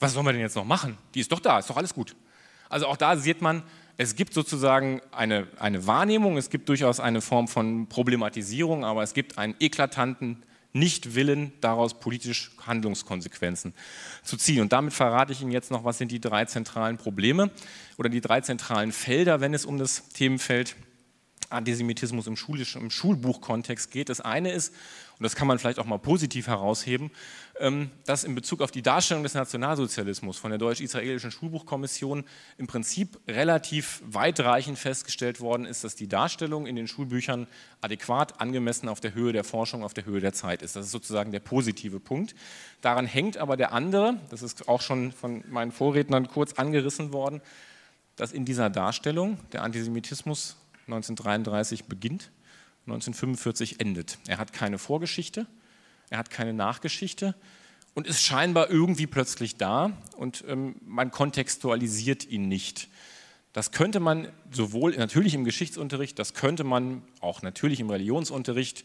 was 0.00 0.14
sollen 0.14 0.26
wir 0.26 0.32
denn 0.32 0.40
jetzt 0.40 0.56
noch 0.56 0.64
machen? 0.64 0.96
Die 1.14 1.20
ist 1.20 1.30
doch 1.30 1.40
da, 1.40 1.58
ist 1.58 1.70
doch 1.70 1.76
alles 1.76 1.94
gut. 1.94 2.16
Also 2.68 2.86
auch 2.86 2.96
da 2.96 3.16
sieht 3.16 3.42
man, 3.42 3.62
es 3.98 4.16
gibt 4.16 4.32
sozusagen 4.32 5.02
eine, 5.12 5.46
eine 5.58 5.86
Wahrnehmung, 5.86 6.38
es 6.38 6.48
gibt 6.48 6.68
durchaus 6.70 7.00
eine 7.00 7.20
Form 7.20 7.48
von 7.48 7.86
Problematisierung, 7.86 8.84
aber 8.84 9.02
es 9.02 9.12
gibt 9.12 9.36
einen 9.36 9.54
eklatanten 9.60 10.42
Nichtwillen, 10.72 11.52
daraus 11.60 11.98
politisch 11.98 12.52
Handlungskonsequenzen 12.64 13.74
zu 14.22 14.36
ziehen. 14.36 14.60
Und 14.60 14.72
damit 14.72 14.92
verrate 14.92 15.32
ich 15.32 15.42
Ihnen 15.42 15.50
jetzt 15.50 15.70
noch, 15.70 15.84
was 15.84 15.98
sind 15.98 16.12
die 16.12 16.20
drei 16.20 16.44
zentralen 16.44 16.96
Probleme 16.96 17.50
oder 17.98 18.08
die 18.08 18.20
drei 18.20 18.40
zentralen 18.40 18.92
Felder, 18.92 19.40
wenn 19.40 19.54
es 19.54 19.64
um 19.64 19.78
das 19.78 20.08
Themenfeld 20.08 20.76
Antisemitismus 21.50 22.26
im, 22.26 22.36
im 22.80 22.90
Schulbuchkontext 22.90 23.90
geht. 23.90 24.08
Das 24.08 24.20
eine 24.20 24.52
ist, 24.52 24.72
und 25.20 25.24
das 25.24 25.36
kann 25.36 25.46
man 25.46 25.58
vielleicht 25.58 25.78
auch 25.78 25.84
mal 25.84 25.98
positiv 25.98 26.46
herausheben, 26.46 27.10
ähm, 27.58 27.90
dass 28.06 28.24
in 28.24 28.34
Bezug 28.34 28.62
auf 28.62 28.70
die 28.70 28.80
Darstellung 28.80 29.22
des 29.22 29.34
Nationalsozialismus 29.34 30.38
von 30.38 30.50
der 30.50 30.56
deutsch-israelischen 30.56 31.30
Schulbuchkommission 31.30 32.24
im 32.56 32.66
Prinzip 32.66 33.20
relativ 33.28 34.02
weitreichend 34.06 34.78
festgestellt 34.78 35.42
worden 35.42 35.66
ist, 35.66 35.84
dass 35.84 35.94
die 35.94 36.08
Darstellung 36.08 36.66
in 36.66 36.74
den 36.74 36.88
Schulbüchern 36.88 37.48
adäquat, 37.82 38.40
angemessen 38.40 38.88
auf 38.88 39.00
der 39.00 39.12
Höhe 39.12 39.34
der 39.34 39.44
Forschung, 39.44 39.84
auf 39.84 39.92
der 39.92 40.06
Höhe 40.06 40.20
der 40.20 40.32
Zeit 40.32 40.62
ist. 40.62 40.74
Das 40.74 40.86
ist 40.86 40.92
sozusagen 40.92 41.32
der 41.32 41.40
positive 41.40 42.00
Punkt. 42.00 42.34
Daran 42.80 43.04
hängt 43.04 43.36
aber 43.36 43.58
der 43.58 43.72
andere, 43.72 44.18
das 44.30 44.40
ist 44.40 44.70
auch 44.70 44.80
schon 44.80 45.12
von 45.12 45.44
meinen 45.50 45.70
Vorrednern 45.70 46.28
kurz 46.28 46.54
angerissen 46.54 47.12
worden, 47.12 47.42
dass 48.16 48.32
in 48.32 48.46
dieser 48.46 48.70
Darstellung 48.70 49.36
der 49.52 49.64
Antisemitismus 49.64 50.56
1933 50.86 51.84
beginnt, 51.84 52.30
1945 52.90 53.80
endet. 53.80 54.18
Er 54.26 54.38
hat 54.38 54.52
keine 54.52 54.78
Vorgeschichte, 54.78 55.46
er 56.10 56.18
hat 56.18 56.30
keine 56.30 56.52
Nachgeschichte 56.52 57.34
und 57.94 58.06
ist 58.06 58.22
scheinbar 58.22 58.70
irgendwie 58.70 59.06
plötzlich 59.06 59.56
da 59.56 59.92
und 60.16 60.44
ähm, 60.48 60.76
man 60.84 61.10
kontextualisiert 61.10 62.26
ihn 62.28 62.48
nicht. 62.48 62.88
Das 63.52 63.72
könnte 63.72 64.00
man 64.00 64.28
sowohl 64.50 64.96
natürlich 64.96 65.34
im 65.34 65.44
Geschichtsunterricht, 65.44 66.18
das 66.18 66.34
könnte 66.34 66.64
man 66.64 67.02
auch 67.20 67.42
natürlich 67.42 67.80
im 67.80 67.90
Religionsunterricht 67.90 68.84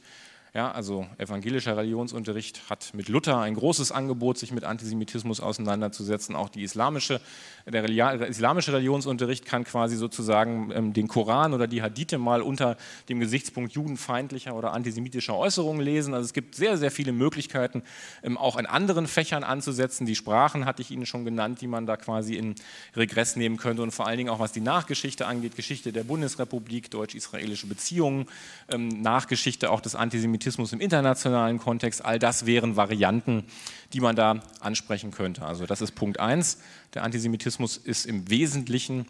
ja, 0.56 0.72
also 0.72 1.06
evangelischer 1.18 1.76
Religionsunterricht 1.76 2.70
hat 2.70 2.94
mit 2.94 3.10
Luther 3.10 3.40
ein 3.40 3.56
großes 3.56 3.92
Angebot, 3.92 4.38
sich 4.38 4.54
mit 4.54 4.64
Antisemitismus 4.64 5.42
auseinanderzusetzen. 5.42 6.34
Auch 6.34 6.48
die 6.48 6.64
islamische, 6.64 7.20
der, 7.66 7.84
islamische 8.30 8.72
Religionsunterricht 8.72 9.44
kann 9.46 9.66
quasi 9.66 9.98
sozusagen 9.98 10.72
ähm, 10.74 10.94
den 10.94 11.10
Koran 11.10 11.54
oder 11.54 11.68
die 11.68 11.82
Hadithe 11.82 12.18
mal 12.18 12.42
unter 12.42 12.78
dem 13.10 13.20
Gesichtspunkt 13.20 13.74
judenfeindlicher 13.74 14.56
oder 14.56 14.72
antisemitischer 14.72 15.36
Äußerungen 15.36 15.82
lesen. 15.82 16.14
Also 16.14 16.24
es 16.24 16.32
gibt 16.32 16.56
sehr, 16.56 16.78
sehr 16.78 16.90
viele 16.90 17.12
Möglichkeiten, 17.12 17.84
ähm, 18.24 18.38
auch 18.38 18.56
in 18.56 18.66
anderen 18.66 19.08
Fächern 19.08 19.44
anzusetzen. 19.44 20.06
Die 20.06 20.16
Sprachen 20.16 20.64
hatte 20.64 20.82
ich 20.82 20.90
Ihnen 20.90 21.06
schon 21.06 21.26
genannt, 21.26 21.60
die 21.60 21.68
man 21.68 21.86
da 21.86 21.98
quasi 21.98 22.36
in 22.36 22.56
Regress 22.96 23.36
nehmen 23.36 23.58
könnte. 23.58 23.84
Und 23.84 23.92
vor 23.92 24.08
allen 24.08 24.20
Dingen 24.20 24.30
auch 24.30 24.40
was 24.40 24.54
die 24.54 24.62
Nachgeschichte 24.62 25.28
angeht, 25.28 25.58
Geschichte 25.58 25.92
der 25.92 26.06
Bundesrepublik, 26.06 26.92
deutsch-israelische 26.92 27.68
Beziehungen, 27.68 28.28
ähm, 28.70 29.02
Nachgeschichte 29.02 29.70
auch 29.70 29.82
des 29.82 29.96
Antisemitismus 29.96 30.45
Antisemitismus 30.46 30.74
im 30.74 30.80
internationalen 30.80 31.58
Kontext, 31.58 32.06
all 32.06 32.20
das 32.20 32.46
wären 32.46 32.76
Varianten, 32.76 33.46
die 33.94 34.00
man 34.00 34.16
da 34.16 34.44
ansprechen 34.60 35.10
könnte. 35.10 35.44
Also 35.44 35.66
das 35.66 35.82
ist 35.82 35.94
Punkt 35.94 36.20
1. 36.20 36.60
Der 36.94 37.04
Antisemitismus 37.04 37.78
ist 37.78 38.06
im 38.06 38.30
Wesentlichen 38.30 39.08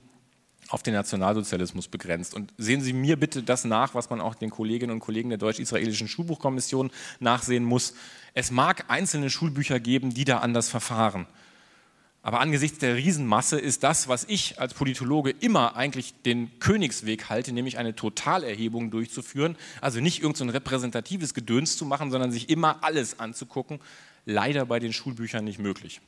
auf 0.70 0.82
den 0.82 0.94
Nationalsozialismus 0.94 1.90
begrenzt. 1.90 2.36
Und 2.36 2.54
sehen 2.58 2.80
Sie 2.82 2.94
mir 2.94 3.20
bitte 3.20 3.44
das 3.44 3.66
nach, 3.66 3.94
was 3.96 4.10
man 4.10 4.22
auch 4.22 4.36
den 4.36 4.50
Kolleginnen 4.50 4.94
und 4.94 5.02
Kollegen 5.02 5.28
der 5.28 5.38
Deutsch-Israelischen 5.38 6.08
Schulbuchkommission 6.08 6.90
nachsehen 7.20 7.66
muss. 7.66 7.96
Es 8.34 8.50
mag 8.50 8.86
einzelne 8.88 9.30
Schulbücher 9.30 9.82
geben, 9.82 10.14
die 10.14 10.24
da 10.24 10.38
anders 10.38 10.70
verfahren. 10.70 11.28
Aber 12.26 12.40
angesichts 12.40 12.80
der 12.80 12.96
Riesenmasse 12.96 13.60
ist 13.60 13.84
das, 13.84 14.08
was 14.08 14.24
ich 14.24 14.60
als 14.60 14.74
Politologe 14.74 15.30
immer 15.30 15.76
eigentlich 15.76 16.16
den 16.24 16.58
Königsweg 16.58 17.30
halte, 17.30 17.52
nämlich 17.52 17.78
eine 17.78 17.96
Totalerhebung 17.96 18.90
durchzuführen, 18.90 19.56
also 19.80 20.02
nicht 20.02 20.24
irgendein 20.24 20.48
so 20.48 20.54
repräsentatives 20.54 21.36
Gedöns 21.36 21.78
zu 21.78 21.86
machen, 21.86 22.10
sondern 22.10 22.32
sich 22.32 22.50
immer 22.50 22.84
alles 22.84 23.20
anzugucken, 23.20 23.80
leider 24.26 24.66
bei 24.66 24.80
den 24.80 24.92
Schulbüchern 24.92 25.44
nicht 25.44 25.60
möglich. 25.60 26.02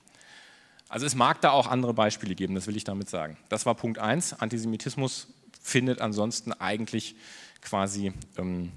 Also 0.89 1.05
es 1.05 1.13
mag 1.13 1.39
da 1.41 1.51
auch 1.51 1.68
andere 1.68 1.93
Beispiele 1.93 2.34
geben, 2.34 2.55
das 2.55 2.65
will 2.65 2.78
ich 2.78 2.84
damit 2.84 3.11
sagen. 3.11 3.38
Das 3.49 3.68
war 3.68 3.76
Punkt 3.76 3.99
1. 3.99 4.39
Antisemitismus 4.39 5.28
findet 5.61 6.01
ansonsten 6.01 6.51
eigentlich 6.51 7.15
quasi 7.61 8.11
ähm, 8.39 8.72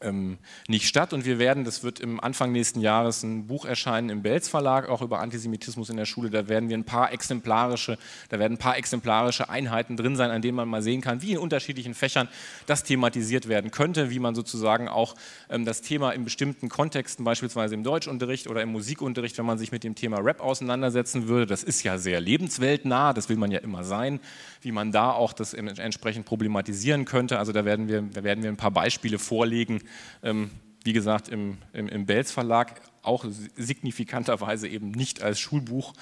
ähm, 0.00 0.38
nicht 0.68 0.86
statt. 0.86 1.12
Und 1.12 1.24
wir 1.24 1.38
werden, 1.38 1.64
das 1.64 1.82
wird 1.82 2.00
im 2.00 2.20
Anfang 2.20 2.52
nächsten 2.52 2.80
Jahres 2.80 3.22
ein 3.22 3.46
Buch 3.46 3.64
erscheinen 3.64 4.10
im 4.10 4.22
Belz 4.22 4.48
Verlag, 4.48 4.88
auch 4.88 5.02
über 5.02 5.20
Antisemitismus 5.20 5.90
in 5.90 5.96
der 5.96 6.04
Schule. 6.04 6.30
Da 6.30 6.48
werden 6.48 6.68
wir 6.68 6.76
ein 6.76 6.84
paar 6.84 7.12
exemplarische, 7.12 7.98
da 8.28 8.38
werden 8.38 8.54
ein 8.54 8.58
paar 8.58 8.76
exemplarische 8.76 9.48
Einheiten 9.48 9.96
drin 9.96 10.16
sein, 10.16 10.30
an 10.30 10.42
denen 10.42 10.56
man 10.56 10.68
mal 10.68 10.82
sehen 10.82 11.00
kann, 11.00 11.22
wie 11.22 11.32
in 11.32 11.38
unterschiedlichen 11.38 11.94
Fächern 11.94 12.28
das 12.66 12.84
thematisiert 12.84 13.48
werden 13.48 13.70
könnte, 13.70 14.10
wie 14.10 14.18
man 14.18 14.34
sozusagen 14.34 14.88
auch 14.88 15.14
ähm, 15.50 15.64
das 15.64 15.82
Thema 15.82 16.12
in 16.12 16.24
bestimmten 16.24 16.68
Kontexten, 16.68 17.24
beispielsweise 17.24 17.74
im 17.74 17.82
Deutschunterricht 17.82 18.48
oder 18.48 18.62
im 18.62 18.70
Musikunterricht, 18.70 19.38
wenn 19.38 19.46
man 19.46 19.58
sich 19.58 19.72
mit 19.72 19.84
dem 19.84 19.94
Thema 19.94 20.18
Rap 20.18 20.40
auseinandersetzen 20.40 21.28
würde, 21.28 21.46
das 21.46 21.62
ist 21.62 21.82
ja 21.82 21.98
sehr 21.98 22.20
lebensweltnah, 22.20 23.12
das 23.12 23.28
will 23.28 23.36
man 23.36 23.50
ja 23.50 23.58
immer 23.60 23.84
sein, 23.84 24.20
wie 24.62 24.72
man 24.72 24.92
da 24.92 25.12
auch 25.12 25.32
das 25.32 25.54
entsprechend 25.54 26.26
problematisieren 26.26 27.04
könnte. 27.04 27.38
Also 27.38 27.52
da 27.52 27.64
werden 27.64 27.88
wir, 27.88 28.02
da 28.02 28.24
werden 28.24 28.42
wir 28.42 28.50
ein 28.50 28.56
paar 28.56 28.70
Beispiele 28.70 29.18
vorlegen, 29.18 29.80
ähm, 30.22 30.50
wie 30.84 30.92
gesagt, 30.92 31.28
im, 31.28 31.58
im, 31.72 31.88
im 31.88 32.06
Belz 32.06 32.30
Verlag, 32.30 32.80
auch 33.02 33.24
signifikanterweise 33.56 34.68
eben 34.68 34.90
nicht 34.90 35.22
als 35.22 35.40
Schulbuch, 35.40 35.94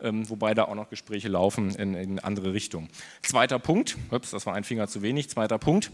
ähm, 0.00 0.28
wobei 0.28 0.54
da 0.54 0.64
auch 0.64 0.74
noch 0.74 0.90
Gespräche 0.90 1.28
laufen 1.28 1.74
in, 1.74 1.94
in 1.94 2.18
andere 2.18 2.52
Richtungen. 2.52 2.88
Zweiter 3.22 3.58
Punkt, 3.58 3.96
ups, 4.10 4.30
das 4.30 4.46
war 4.46 4.54
ein 4.54 4.64
Finger 4.64 4.88
zu 4.88 5.02
wenig, 5.02 5.30
zweiter 5.30 5.58
Punkt 5.58 5.90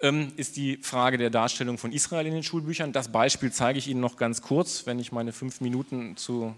ähm, 0.00 0.32
ist 0.36 0.56
die 0.56 0.78
Frage 0.78 1.18
der 1.18 1.30
Darstellung 1.30 1.78
von 1.78 1.92
Israel 1.92 2.26
in 2.26 2.34
den 2.34 2.42
Schulbüchern. 2.42 2.92
Das 2.92 3.08
Beispiel 3.08 3.52
zeige 3.52 3.78
ich 3.78 3.88
Ihnen 3.88 4.00
noch 4.00 4.16
ganz 4.16 4.42
kurz, 4.42 4.86
wenn 4.86 4.98
ich 4.98 5.12
meine 5.12 5.32
fünf 5.32 5.60
Minuten 5.60 6.16
zu 6.16 6.54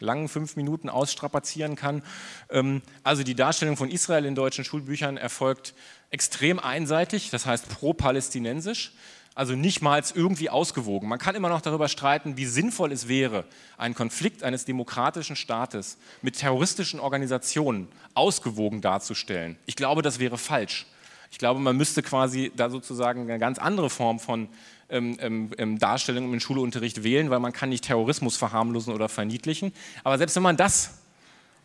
langen 0.00 0.28
fünf 0.28 0.56
Minuten 0.56 0.88
ausstrapazieren 0.88 1.76
kann. 1.76 2.02
Ähm, 2.50 2.82
also 3.02 3.22
die 3.22 3.34
Darstellung 3.34 3.76
von 3.76 3.90
Israel 3.90 4.24
in 4.24 4.34
deutschen 4.34 4.64
Schulbüchern 4.64 5.16
erfolgt 5.16 5.74
extrem 6.10 6.58
einseitig, 6.58 7.30
das 7.30 7.46
heißt 7.46 7.68
pro-palästinensisch 7.68 8.92
also 9.34 9.54
nicht 9.54 9.82
mal 9.82 10.02
irgendwie 10.14 10.50
ausgewogen. 10.50 11.08
Man 11.08 11.18
kann 11.18 11.34
immer 11.34 11.48
noch 11.48 11.60
darüber 11.60 11.88
streiten, 11.88 12.36
wie 12.36 12.46
sinnvoll 12.46 12.92
es 12.92 13.08
wäre, 13.08 13.44
einen 13.76 13.94
Konflikt 13.94 14.42
eines 14.42 14.64
demokratischen 14.64 15.36
Staates 15.36 15.98
mit 16.22 16.38
terroristischen 16.38 17.00
Organisationen 17.00 17.88
ausgewogen 18.14 18.80
darzustellen. 18.80 19.56
Ich 19.66 19.76
glaube, 19.76 20.02
das 20.02 20.18
wäre 20.18 20.38
falsch. 20.38 20.86
Ich 21.30 21.38
glaube, 21.38 21.58
man 21.58 21.76
müsste 21.76 22.02
quasi 22.02 22.52
da 22.54 22.70
sozusagen 22.70 23.22
eine 23.22 23.40
ganz 23.40 23.58
andere 23.58 23.90
Form 23.90 24.20
von 24.20 24.48
ähm, 24.88 25.16
ähm, 25.18 25.50
ähm 25.58 25.78
Darstellung 25.80 26.32
im 26.32 26.38
Schulunterricht 26.38 27.02
wählen, 27.02 27.28
weil 27.30 27.40
man 27.40 27.52
kann 27.52 27.70
nicht 27.70 27.84
Terrorismus 27.84 28.36
verharmlosen 28.36 28.94
oder 28.94 29.08
verniedlichen. 29.08 29.72
Aber 30.04 30.16
selbst 30.16 30.36
wenn 30.36 30.44
man 30.44 30.56
das 30.56 31.03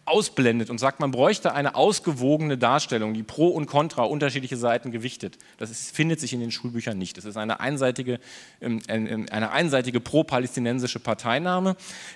ausblendet 0.10 0.70
und 0.70 0.80
sagt, 0.80 1.00
man 1.00 1.12
bräuchte 1.12 1.54
eine 1.54 1.76
ausgewogene 1.76 2.58
Darstellung, 2.58 3.14
die 3.14 3.24
pro 3.24 3.48
und 3.50 3.66
contra 3.68 4.04
unterschiedliche 4.04 4.58
Seiten 4.58 4.92
gewichtet. 4.92 5.38
Das 5.58 5.70
ist, 5.70 5.96
findet 5.96 6.20
sich 6.20 6.34
in 6.34 6.40
den 6.40 6.52
Schulbüchern 6.52 6.98
nicht. 6.98 7.18
Das 7.18 7.26
ist 7.26 7.38
eine 7.38 7.60
einseitige, 7.60 8.20
ähm, 8.62 8.82
eine 8.88 9.52
einseitige 9.52 10.00
pro-palästinensische 10.00 11.00
Parteinahme, 11.00 11.76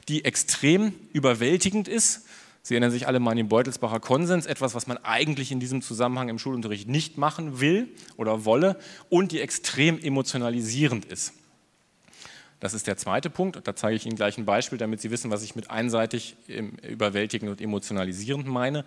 die 0.09 0.25
extrem 0.25 0.93
überwältigend 1.13 1.87
ist. 1.87 2.25
Sie 2.61 2.75
erinnern 2.75 2.91
sich 2.91 3.07
alle 3.07 3.19
mal 3.19 3.31
an 3.31 3.37
den 3.37 3.49
Beutelsbacher 3.49 3.99
Konsens, 3.99 4.45
etwas, 4.45 4.73
was 4.73 4.87
man 4.87 4.97
eigentlich 4.97 5.51
in 5.51 5.59
diesem 5.59 5.81
Zusammenhang 5.81 6.29
im 6.29 6.39
Schulunterricht 6.39 6.87
nicht 6.87 7.17
machen 7.17 7.59
will 7.59 7.89
oder 8.15 8.45
wolle 8.45 8.79
und 9.09 9.33
die 9.33 9.41
extrem 9.41 9.99
emotionalisierend 9.99 11.05
ist. 11.05 11.33
Das 12.63 12.73
ist 12.73 12.87
der 12.87 12.95
zweite 12.95 13.29
Punkt. 13.29 13.57
Und 13.57 13.67
da 13.67 13.75
zeige 13.75 13.97
ich 13.97 14.05
Ihnen 14.05 14.15
gleich 14.15 14.37
ein 14.37 14.45
Beispiel, 14.45 14.77
damit 14.77 15.01
Sie 15.01 15.11
wissen, 15.11 15.29
was 15.29 15.43
ich 15.43 15.53
mit 15.53 15.69
einseitig 15.69 16.37
überwältigend 16.81 17.51
und 17.51 17.59
emotionalisierend 17.59 18.47
meine. 18.47 18.85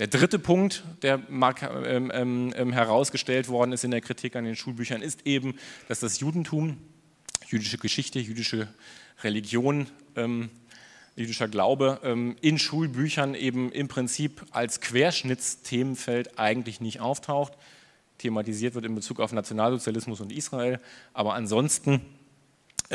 Der 0.00 0.08
dritte 0.08 0.40
Punkt, 0.40 0.82
der 1.02 1.22
ähm, 1.30 2.10
ähm, 2.12 2.52
ähm, 2.56 2.72
herausgestellt 2.72 3.48
worden 3.48 3.70
ist 3.70 3.84
in 3.84 3.92
der 3.92 4.00
Kritik 4.00 4.34
an 4.34 4.42
den 4.42 4.56
Schulbüchern, 4.56 5.00
ist 5.00 5.28
eben, 5.28 5.54
dass 5.86 6.00
das 6.00 6.18
Judentum, 6.18 6.76
jüdische 7.46 7.78
Geschichte, 7.78 8.18
jüdische 8.18 8.66
Religion, 9.22 9.86
jüdischer 11.14 11.46
Glaube 11.46 12.34
in 12.40 12.58
Schulbüchern 12.58 13.36
eben 13.36 13.70
im 13.70 13.86
Prinzip 13.86 14.44
als 14.50 14.80
Querschnittsthemenfeld 14.80 16.36
eigentlich 16.40 16.80
nicht 16.80 16.98
auftaucht. 16.98 17.52
Thematisiert 18.18 18.74
wird 18.74 18.86
in 18.86 18.96
Bezug 18.96 19.20
auf 19.20 19.32
Nationalsozialismus 19.32 20.20
und 20.20 20.32
Israel, 20.32 20.80
aber 21.12 21.34
ansonsten 21.34 22.00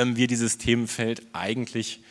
wir 0.05 0.27
dieses 0.27 0.57
Themenfeld 0.57 1.21
eigentlich 1.33 2.01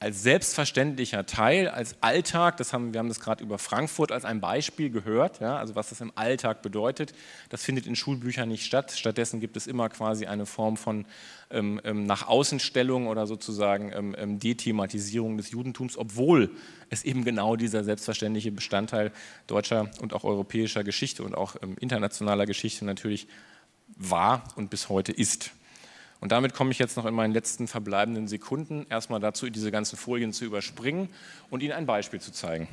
als 0.00 0.22
selbstverständlicher 0.22 1.26
Teil, 1.26 1.68
als 1.68 1.96
Alltag, 2.02 2.56
das 2.58 2.72
haben, 2.72 2.92
wir 2.92 3.00
haben 3.00 3.08
das 3.08 3.18
gerade 3.18 3.42
über 3.42 3.58
Frankfurt 3.58 4.12
als 4.12 4.24
ein 4.24 4.40
Beispiel 4.40 4.90
gehört, 4.90 5.40
ja, 5.40 5.56
also 5.56 5.74
was 5.74 5.88
das 5.88 6.00
im 6.00 6.12
Alltag 6.14 6.62
bedeutet, 6.62 7.12
das 7.48 7.64
findet 7.64 7.88
in 7.88 7.96
Schulbüchern 7.96 8.48
nicht 8.48 8.64
statt. 8.64 8.92
Stattdessen 8.92 9.40
gibt 9.40 9.56
es 9.56 9.66
immer 9.66 9.88
quasi 9.88 10.26
eine 10.26 10.46
Form 10.46 10.76
von 10.76 11.04
ähm, 11.50 11.80
ähm, 11.82 12.06
nach 12.06 12.28
Außenstellung 12.28 13.08
oder 13.08 13.26
sozusagen 13.26 13.90
ähm, 13.92 14.14
ähm, 14.16 14.38
Dethematisierung 14.38 15.36
des 15.36 15.50
Judentums, 15.50 15.96
obwohl 15.96 16.52
es 16.90 17.02
eben 17.02 17.24
genau 17.24 17.56
dieser 17.56 17.82
selbstverständliche 17.82 18.52
Bestandteil 18.52 19.10
deutscher 19.48 19.90
und 20.00 20.12
auch 20.12 20.22
europäischer 20.22 20.84
Geschichte 20.84 21.24
und 21.24 21.34
auch 21.34 21.56
ähm, 21.60 21.76
internationaler 21.80 22.46
Geschichte 22.46 22.84
natürlich 22.84 23.26
war 23.96 24.44
und 24.54 24.70
bis 24.70 24.88
heute 24.88 25.10
ist. 25.10 25.50
Und 26.20 26.32
damit 26.32 26.54
komme 26.54 26.72
ich 26.72 26.78
jetzt 26.78 26.96
noch 26.96 27.06
in 27.06 27.14
meinen 27.14 27.32
letzten 27.32 27.68
verbleibenden 27.68 28.26
Sekunden 28.26 28.86
erstmal 28.90 29.20
dazu, 29.20 29.48
diese 29.50 29.70
ganzen 29.70 29.96
Folien 29.96 30.32
zu 30.32 30.44
überspringen 30.44 31.08
und 31.50 31.62
Ihnen 31.62 31.72
ein 31.72 31.86
Beispiel 31.86 32.20
zu 32.20 32.32
zeigen. 32.32 32.68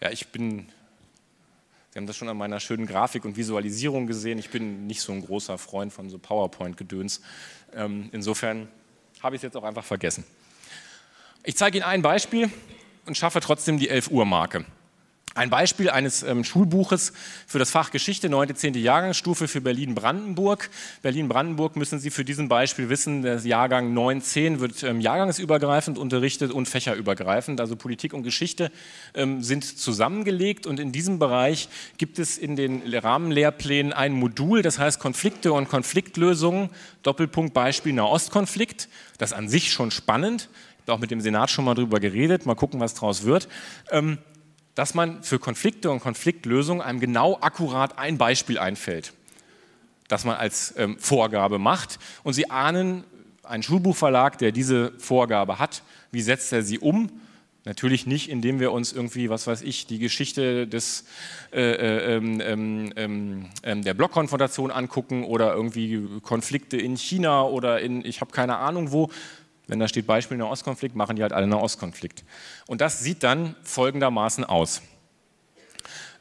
Ja, 0.00 0.10
ich 0.10 0.28
bin, 0.28 0.68
Sie 1.90 1.98
haben 1.98 2.06
das 2.06 2.16
schon 2.16 2.28
an 2.28 2.36
meiner 2.36 2.60
schönen 2.60 2.86
Grafik 2.86 3.24
und 3.24 3.36
Visualisierung 3.36 4.06
gesehen, 4.06 4.38
ich 4.38 4.50
bin 4.50 4.86
nicht 4.86 5.00
so 5.00 5.12
ein 5.12 5.24
großer 5.24 5.56
Freund 5.56 5.92
von 5.92 6.10
so 6.10 6.18
PowerPoint-Gedöns. 6.18 7.22
Ähm, 7.74 8.10
insofern 8.12 8.68
habe 9.22 9.36
ich 9.36 9.40
es 9.40 9.44
jetzt 9.44 9.56
auch 9.56 9.64
einfach 9.64 9.84
vergessen. 9.84 10.24
Ich 11.42 11.56
zeige 11.56 11.78
Ihnen 11.78 11.86
ein 11.86 12.02
Beispiel 12.02 12.50
und 13.06 13.16
schaffe 13.16 13.40
trotzdem 13.40 13.78
die 13.78 13.88
11 13.88 14.10
Uhr 14.10 14.26
Marke. 14.26 14.66
Ein 15.36 15.50
Beispiel 15.50 15.90
eines 15.90 16.22
ähm, 16.22 16.44
Schulbuches 16.44 17.12
für 17.46 17.58
das 17.58 17.70
Fach 17.70 17.90
Geschichte, 17.90 18.30
9. 18.30 18.56
10. 18.56 18.72
Jahrgangsstufe 18.72 19.48
für 19.48 19.60
Berlin-Brandenburg. 19.60 20.70
Berlin-Brandenburg 21.02 21.76
müssen 21.76 21.98
Sie 21.98 22.08
für 22.08 22.24
diesen 22.24 22.48
Beispiel 22.48 22.88
wissen, 22.88 23.20
der 23.20 23.36
Jahrgang 23.40 23.92
9, 23.92 24.22
10 24.22 24.60
wird 24.60 24.82
ähm, 24.82 24.98
jahrgangsübergreifend 24.98 25.98
unterrichtet 25.98 26.52
und 26.52 26.70
fächerübergreifend. 26.70 27.60
Also 27.60 27.76
Politik 27.76 28.14
und 28.14 28.22
Geschichte 28.22 28.72
ähm, 29.12 29.42
sind 29.42 29.64
zusammengelegt 29.64 30.66
und 30.66 30.80
in 30.80 30.90
diesem 30.90 31.18
Bereich 31.18 31.68
gibt 31.98 32.18
es 32.18 32.38
in 32.38 32.56
den 32.56 32.82
Rahmenlehrplänen 32.94 33.92
ein 33.92 34.14
Modul, 34.14 34.62
das 34.62 34.78
heißt 34.78 35.00
Konflikte 35.00 35.52
und 35.52 35.68
Konfliktlösungen, 35.68 36.70
Doppelpunkt 37.02 37.52
Beispiel 37.52 37.92
Nahostkonflikt. 37.92 38.88
Das 39.18 39.34
an 39.34 39.50
sich 39.50 39.70
schon 39.70 39.90
spannend. 39.90 40.48
Ich 40.78 40.82
habe 40.88 40.94
auch 40.94 40.98
mit 40.98 41.10
dem 41.10 41.20
Senat 41.20 41.50
schon 41.50 41.66
mal 41.66 41.74
darüber 41.74 42.00
geredet. 42.00 42.46
Mal 42.46 42.54
gucken, 42.54 42.80
was 42.80 42.94
daraus 42.94 43.24
wird. 43.24 43.48
Dass 44.76 44.94
man 44.94 45.24
für 45.24 45.40
Konflikte 45.40 45.90
und 45.90 45.98
Konfliktlösung 45.98 46.80
einem 46.80 47.00
genau 47.00 47.38
akkurat 47.40 47.98
ein 47.98 48.16
Beispiel 48.16 48.58
einfällt, 48.58 49.12
das 50.06 50.24
man 50.24 50.36
als 50.36 50.74
ähm, 50.76 50.96
Vorgabe 51.00 51.58
macht. 51.58 51.98
Und 52.22 52.34
Sie 52.34 52.48
ahnen, 52.48 53.02
ein 53.42 53.62
Schulbuchverlag, 53.62 54.38
der 54.38 54.52
diese 54.52 54.92
Vorgabe 54.98 55.58
hat, 55.58 55.82
wie 56.12 56.22
setzt 56.22 56.52
er 56.52 56.62
sie 56.62 56.78
um? 56.78 57.10
Natürlich 57.64 58.06
nicht, 58.06 58.30
indem 58.30 58.60
wir 58.60 58.70
uns 58.70 58.92
irgendwie, 58.92 59.28
was 59.28 59.48
weiß 59.48 59.62
ich, 59.62 59.86
die 59.86 59.98
Geschichte 59.98 60.68
des, 60.68 61.04
äh, 61.52 61.60
äh, 61.60 62.16
ähm, 62.16 62.40
ähm, 62.40 62.92
ähm, 62.94 63.46
ähm 63.64 63.82
der 63.82 63.94
Blockkonfrontation 63.94 64.70
angucken 64.70 65.24
oder 65.24 65.52
irgendwie 65.52 66.20
Konflikte 66.22 66.76
in 66.76 66.96
China 66.96 67.42
oder 67.42 67.80
in, 67.80 68.04
ich 68.04 68.20
habe 68.20 68.30
keine 68.30 68.58
Ahnung 68.58 68.92
wo, 68.92 69.10
wenn 69.66 69.80
da 69.80 69.88
steht 69.88 70.06
Beispiel 70.06 70.36
Nahostkonflikt, 70.36 70.94
machen 70.94 71.16
die 71.16 71.22
halt 71.22 71.32
alle 71.32 71.46
Nahostkonflikt. 71.46 72.24
Und 72.66 72.80
das 72.80 73.00
sieht 73.00 73.22
dann 73.22 73.56
folgendermaßen 73.62 74.44
aus. 74.44 74.82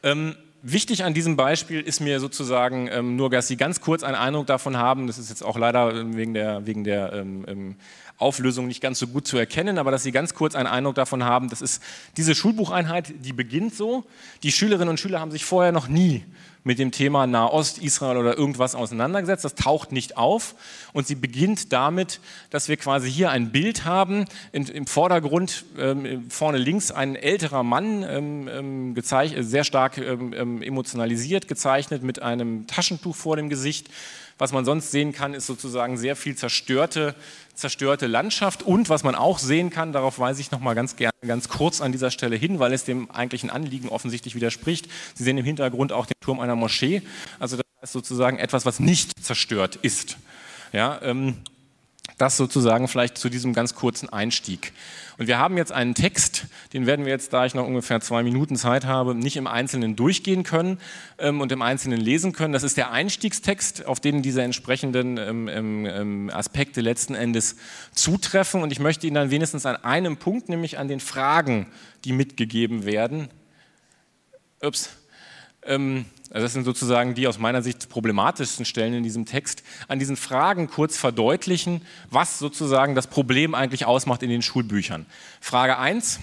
Ähm, 0.04 0.36
wichtig 0.62 1.04
an 1.04 1.14
diesem 1.14 1.36
Beispiel 1.36 1.82
ist 1.82 2.00
mir 2.00 2.20
sozusagen 2.20 2.88
ähm, 2.92 3.16
nur, 3.16 3.30
dass 3.30 3.48
Sie 3.48 3.58
ganz 3.58 3.82
kurz 3.82 4.04
einen 4.04 4.16
Eindruck 4.16 4.48
davon 4.48 4.78
haben, 4.78 5.08
das 5.08 5.18
ist 5.18 5.30
jetzt 5.30 5.44
auch 5.44 5.58
leider 5.58 6.16
wegen 6.16 6.34
der, 6.34 6.66
wegen 6.66 6.84
der 6.84 7.14
ähm, 7.14 7.46
ähm 7.48 7.76
Auflösung 8.18 8.68
nicht 8.68 8.82
ganz 8.82 9.00
so 9.00 9.08
gut 9.08 9.28
zu 9.28 9.38
erkennen, 9.38 9.78
aber 9.78 9.92
dass 9.92 10.04
Sie 10.04 10.12
ganz 10.12 10.34
kurz 10.34 10.56
einen 10.56 10.68
Eindruck 10.68 10.96
davon 10.96 11.24
haben, 11.24 11.50
das 11.50 11.62
ist 11.62 11.82
diese 12.16 12.34
Schulbucheinheit, 12.34 13.14
die 13.26 13.34
beginnt 13.34 13.76
so. 13.76 14.06
Die 14.44 14.52
Schülerinnen 14.52 14.90
und 14.90 15.00
Schüler 15.00 15.20
haben 15.20 15.32
sich 15.32 15.44
vorher 15.44 15.72
noch 15.72 15.88
nie 15.88 16.24
mit 16.66 16.80
dem 16.80 16.92
Thema 16.92 17.28
Nahost, 17.28 17.78
Israel 17.78 18.18
oder 18.18 18.38
irgendwas 18.38 18.74
auseinandergesetzt. 18.74 19.46
Das 19.46 19.54
taucht 19.54 19.92
nicht 19.92 20.18
auf 20.18 20.56
und 20.94 21.06
sie 21.06 21.14
beginnt 21.14 21.72
damit, 21.72 22.20
dass 22.50 22.68
wir 22.68 22.76
quasi 22.76 23.10
hier 23.10 23.30
ein 23.30 23.52
Bild 23.52 23.86
haben. 23.86 24.26
In, 24.52 24.66
Im 24.66 24.88
Vordergrund 24.88 25.64
ähm, 25.78 26.26
vorne 26.30 26.58
links 26.58 26.92
ein 26.92 27.16
älterer 27.16 27.64
Mann, 27.64 28.04
ähm, 28.04 28.50
ähm 28.52 28.96
sehr 29.42 29.64
stark 29.64 30.00
ähm, 30.00 30.34
ähm, 30.34 30.62
emotionalisiert 30.64 31.48
gezeichnet 31.48 32.02
mit 32.02 32.22
einem 32.22 32.66
Taschentuch 32.66 33.16
vor 33.16 33.38
dem 33.38 33.50
Gesicht. 33.50 33.90
Was 34.38 34.52
man 34.52 34.66
sonst 34.66 34.92
sehen 34.92 35.14
kann, 35.14 35.34
ist 35.34 35.48
sozusagen 35.48 35.98
sehr 35.98 36.16
viel 36.16 36.36
zerstörte, 36.36 37.16
zerstörte 37.54 38.08
Landschaft. 38.08 38.64
Und 38.64 38.90
was 38.90 39.04
man 39.04 39.16
auch 39.16 39.40
sehen 39.40 39.70
kann, 39.70 39.94
darauf 39.94 40.20
weise 40.20 40.42
ich 40.42 40.52
noch 40.52 40.60
mal 40.60 40.74
ganz 40.74 40.98
gerne 40.98 41.14
ganz 41.26 41.50
kurz 41.50 41.82
an 41.82 41.92
dieser 41.92 42.12
Stelle 42.12 42.36
hin, 42.36 42.60
weil 42.60 42.74
es 42.74 42.84
dem 42.84 43.10
eigentlichen 43.12 43.50
Anliegen 43.50 43.90
offensichtlich 43.90 44.36
widerspricht. 44.36 44.88
Sie 45.16 45.24
sehen 45.24 45.38
im 45.38 45.46
Hintergrund 45.46 45.92
auch 45.92 46.06
den 46.06 46.20
Turm 46.20 46.40
einer 46.40 46.56
Moschee. 46.56 47.02
Also 47.40 47.58
das 47.58 47.66
ist 47.82 47.94
sozusagen 47.94 48.38
etwas, 48.38 48.66
was 48.66 48.80
nicht 48.80 49.24
zerstört 49.24 49.78
ist. 49.78 50.18
Ja, 50.74 51.02
ähm, 51.02 51.38
das 52.18 52.38
sozusagen 52.38 52.88
vielleicht 52.88 53.18
zu 53.18 53.30
diesem 53.30 53.54
ganz 53.54 53.76
kurzen 53.76 54.10
Einstieg. 54.10 54.72
Und 55.18 55.28
wir 55.28 55.38
haben 55.38 55.58
jetzt 55.58 55.72
einen 55.72 55.96
Text, 55.96 56.48
den 56.74 56.86
werden 56.86 57.06
wir 57.06 57.12
jetzt, 57.12 57.32
da 57.32 57.46
ich 57.46 57.54
noch 57.54 57.66
ungefähr 57.66 58.02
zwei 58.02 58.22
Minuten 58.24 58.58
Zeit 58.58 58.86
habe, 58.86 59.16
nicht 59.16 59.38
im 59.38 59.48
Einzelnen 59.48 59.96
durchgehen 59.96 60.44
können 60.44 60.80
ähm, 61.18 61.42
und 61.42 61.52
im 61.52 61.62
Einzelnen 61.62 62.00
lesen 62.00 62.34
können. 62.34 62.54
Das 62.54 62.64
ist 62.64 62.76
der 62.78 62.92
Einstiegstext, 62.92 63.86
auf 63.86 64.00
den 64.00 64.22
diese 64.22 64.42
entsprechenden 64.42 65.18
ähm, 65.18 65.48
ähm, 65.48 65.86
ähm 65.86 66.30
Aspekte 66.34 66.82
letzten 66.82 67.16
Endes 67.16 67.56
zutreffen. 67.94 68.62
Und 68.62 68.72
ich 68.72 68.80
möchte 68.80 69.08
Ihnen 69.08 69.16
dann 69.16 69.32
wenigstens 69.32 69.66
an 69.66 69.78
einem 69.78 70.18
Punkt, 70.18 70.50
nämlich 70.50 70.78
an 70.78 70.88
den 70.88 71.00
Fragen, 71.00 71.68
die 72.04 72.12
mitgegeben 72.12 72.86
werden, 72.86 73.30
ups, 74.62 74.90
ähm, 75.64 76.06
also 76.32 76.46
das 76.46 76.54
sind 76.54 76.64
sozusagen 76.64 77.14
die 77.14 77.28
aus 77.28 77.38
meiner 77.38 77.62
Sicht 77.62 77.90
problematischsten 77.90 78.66
Stellen 78.66 78.94
in 78.94 79.04
diesem 79.04 79.26
Text, 79.26 79.64
an 79.88 80.00
diesen 80.00 80.18
Fragen 80.18 80.68
kurz 80.68 80.98
verdeutlichen, 80.98 81.82
was 82.10 82.40
sozusagen 82.40 82.96
das 82.96 83.08
Problem 83.08 83.56
eigentlich 83.56 83.86
ausmacht 83.86 84.24
in 84.24 84.30
den 84.30 84.42
Schulbüchern. 84.42 85.06
Frage 85.40 85.78
1, 85.78 86.20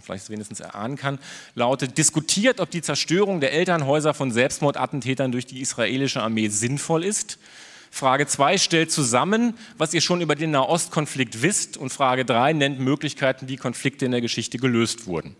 vielleicht 0.00 0.30
wenigstens 0.30 0.60
erahnen 0.60 0.96
kann, 0.96 1.18
lautet, 1.54 1.98
diskutiert, 1.98 2.60
ob 2.60 2.70
die 2.70 2.82
Zerstörung 2.82 3.40
der 3.40 3.52
Elternhäuser 3.52 4.14
von 4.14 4.30
Selbstmordattentätern 4.30 5.32
durch 5.32 5.46
die 5.46 5.60
israelische 5.60 6.22
Armee 6.22 6.48
sinnvoll 6.48 7.04
ist. 7.04 7.38
Frage 7.90 8.26
2 8.26 8.56
stellt 8.58 8.90
zusammen, 8.90 9.54
was 9.76 9.92
ihr 9.92 10.00
schon 10.00 10.22
über 10.22 10.34
den 10.34 10.50
Nahostkonflikt 10.50 11.42
wisst. 11.42 11.76
Und 11.76 11.92
Frage 11.92 12.24
3 12.24 12.54
nennt 12.54 12.80
Möglichkeiten, 12.80 13.48
wie 13.48 13.56
Konflikte 13.56 14.06
in 14.06 14.12
der 14.12 14.22
Geschichte 14.22 14.56
gelöst 14.56 15.06
wurden. 15.06 15.36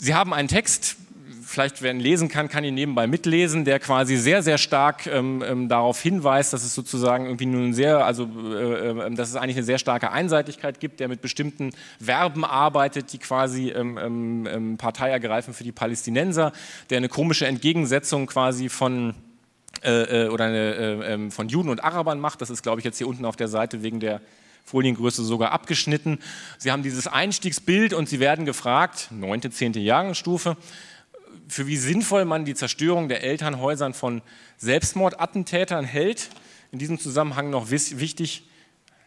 Sie 0.00 0.14
haben 0.14 0.32
einen 0.32 0.46
Text, 0.46 0.96
vielleicht 1.44 1.82
wer 1.82 1.90
ihn 1.90 1.98
lesen 1.98 2.28
kann, 2.28 2.48
kann 2.48 2.62
ihn 2.62 2.74
nebenbei 2.74 3.08
mitlesen, 3.08 3.64
der 3.64 3.80
quasi 3.80 4.16
sehr, 4.16 4.44
sehr 4.44 4.56
stark 4.56 5.08
ähm, 5.08 5.42
ähm, 5.44 5.68
darauf 5.68 6.00
hinweist, 6.00 6.52
dass 6.52 6.62
es 6.62 6.72
sozusagen 6.72 7.26
irgendwie 7.26 7.46
nun 7.46 7.74
sehr, 7.74 8.04
also 8.04 8.24
äh, 8.24 8.90
äh, 8.90 9.14
dass 9.14 9.30
es 9.30 9.34
eigentlich 9.34 9.56
eine 9.56 9.64
sehr 9.64 9.78
starke 9.78 10.12
Einseitigkeit 10.12 10.78
gibt, 10.78 11.00
der 11.00 11.08
mit 11.08 11.20
bestimmten 11.20 11.72
Verben 12.00 12.44
arbeitet, 12.44 13.12
die 13.12 13.18
quasi 13.18 13.70
ähm, 13.70 13.98
ähm, 13.98 14.48
ähm 14.48 14.76
Partei 14.76 15.10
ergreifen 15.10 15.52
für 15.52 15.64
die 15.64 15.72
Palästinenser, 15.72 16.52
der 16.90 16.98
eine 16.98 17.08
komische 17.08 17.46
Entgegensetzung 17.46 18.26
quasi 18.26 18.68
von 18.68 19.14
äh, 19.82 20.26
äh 20.26 20.28
oder 20.28 20.44
eine, 20.44 20.74
äh, 20.74 21.12
ähm, 21.14 21.30
von 21.32 21.48
Juden 21.48 21.70
und 21.70 21.82
Arabern 21.82 22.20
macht. 22.20 22.40
Das 22.40 22.50
ist, 22.50 22.62
glaube 22.62 22.80
ich, 22.80 22.84
jetzt 22.84 22.98
hier 22.98 23.08
unten 23.08 23.24
auf 23.24 23.36
der 23.36 23.48
Seite 23.48 23.82
wegen 23.82 23.98
der 23.98 24.20
Foliengröße 24.68 25.24
sogar 25.24 25.52
abgeschnitten. 25.52 26.18
Sie 26.58 26.70
haben 26.70 26.82
dieses 26.82 27.06
Einstiegsbild 27.06 27.94
und 27.94 28.08
Sie 28.08 28.20
werden 28.20 28.44
gefragt, 28.44 29.08
9., 29.10 29.50
10. 29.50 29.72
Jahrgangsstufe, 29.74 30.56
für 31.48 31.66
wie 31.66 31.78
sinnvoll 31.78 32.26
man 32.26 32.44
die 32.44 32.54
Zerstörung 32.54 33.08
der 33.08 33.24
Elternhäusern 33.24 33.94
von 33.94 34.20
Selbstmordattentätern 34.58 35.84
hält. 35.84 36.28
In 36.70 36.78
diesem 36.78 36.98
Zusammenhang 36.98 37.48
noch 37.48 37.70
wichtig, 37.70 38.44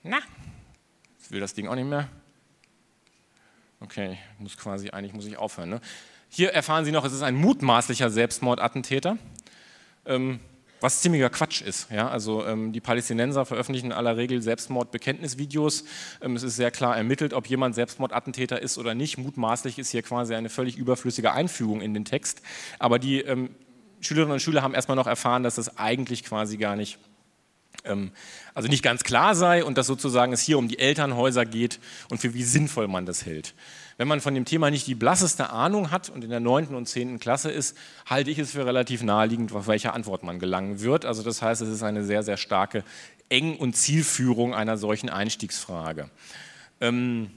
na, 0.03 0.17
ich 1.23 1.29
will 1.29 1.39
das 1.39 1.53
Ding 1.53 1.67
auch 1.67 1.75
nicht 1.75 1.87
mehr. 1.87 2.09
Okay, 3.79 4.17
muss 4.39 4.57
quasi, 4.57 4.89
eigentlich 4.89 5.13
muss 5.13 5.25
ich 5.25 5.37
aufhören. 5.37 5.69
Ne? 5.69 5.81
Hier 6.29 6.53
erfahren 6.53 6.85
Sie 6.85 6.91
noch, 6.91 7.05
es 7.05 7.13
ist 7.13 7.21
ein 7.21 7.35
mutmaßlicher 7.35 8.09
Selbstmordattentäter. 8.09 9.17
Ähm, 10.05 10.39
was 10.81 11.01
ziemlicher 11.01 11.29
Quatsch 11.29 11.61
ist. 11.61 11.89
Ja? 11.91 12.09
Also 12.09 12.45
ähm, 12.45 12.73
die 12.73 12.81
Palästinenser 12.81 13.45
veröffentlichen 13.45 13.87
in 13.87 13.91
aller 13.93 14.17
Regel 14.17 14.41
Selbstmordbekenntnisvideos. 14.41 15.85
Ähm, 16.21 16.35
es 16.35 16.43
ist 16.43 16.55
sehr 16.55 16.71
klar 16.71 16.97
ermittelt, 16.97 17.33
ob 17.33 17.47
jemand 17.47 17.75
Selbstmordattentäter 17.75 18.61
ist 18.61 18.77
oder 18.77 18.95
nicht. 18.95 19.17
Mutmaßlich 19.17 19.79
ist 19.79 19.91
hier 19.91 20.01
quasi 20.01 20.33
eine 20.33 20.49
völlig 20.49 20.77
überflüssige 20.77 21.31
Einfügung 21.31 21.81
in 21.81 21.93
den 21.93 22.03
Text. 22.03 22.41
Aber 22.79 22.99
die 22.99 23.21
ähm, 23.21 23.51
Schülerinnen 24.01 24.33
und 24.33 24.41
Schüler 24.41 24.63
haben 24.63 24.73
erstmal 24.73 24.97
noch 24.97 25.07
erfahren, 25.07 25.43
dass 25.43 25.55
das 25.55 25.77
eigentlich 25.77 26.23
quasi 26.23 26.57
gar 26.57 26.75
nicht 26.75 26.97
ähm, 27.85 28.11
also 28.53 28.67
nicht 28.67 28.83
ganz 28.83 29.03
klar 29.03 29.35
sei 29.35 29.63
und 29.63 29.77
dass 29.77 29.87
sozusagen 29.87 30.33
es 30.33 30.41
hier 30.41 30.57
um 30.57 30.67
die 30.67 30.79
Elternhäuser 30.79 31.45
geht 31.45 31.79
und 32.09 32.19
für 32.19 32.33
wie 32.33 32.43
sinnvoll 32.43 32.87
man 32.87 33.05
das 33.05 33.25
hält. 33.25 33.53
Wenn 34.01 34.07
man 34.07 34.19
von 34.19 34.33
dem 34.33 34.45
Thema 34.45 34.71
nicht 34.71 34.87
die 34.87 34.95
blasseste 34.95 35.51
Ahnung 35.51 35.91
hat 35.91 36.09
und 36.09 36.23
in 36.23 36.31
der 36.31 36.39
9. 36.39 36.73
und 36.73 36.87
10. 36.87 37.19
Klasse 37.19 37.51
ist, 37.51 37.77
halte 38.07 38.31
ich 38.31 38.39
es 38.39 38.49
für 38.49 38.65
relativ 38.65 39.03
naheliegend, 39.03 39.53
auf 39.53 39.67
welche 39.67 39.93
Antwort 39.93 40.23
man 40.23 40.39
gelangen 40.39 40.81
wird. 40.81 41.05
Also 41.05 41.21
das 41.21 41.43
heißt, 41.43 41.61
es 41.61 41.69
ist 41.69 41.83
eine 41.83 42.03
sehr, 42.03 42.23
sehr 42.23 42.37
starke 42.37 42.83
Eng- 43.29 43.57
und 43.57 43.75
Zielführung 43.75 44.55
einer 44.55 44.79
solchen 44.79 45.11
Einstiegsfrage. 45.11 46.09
Ähm, 46.79 47.29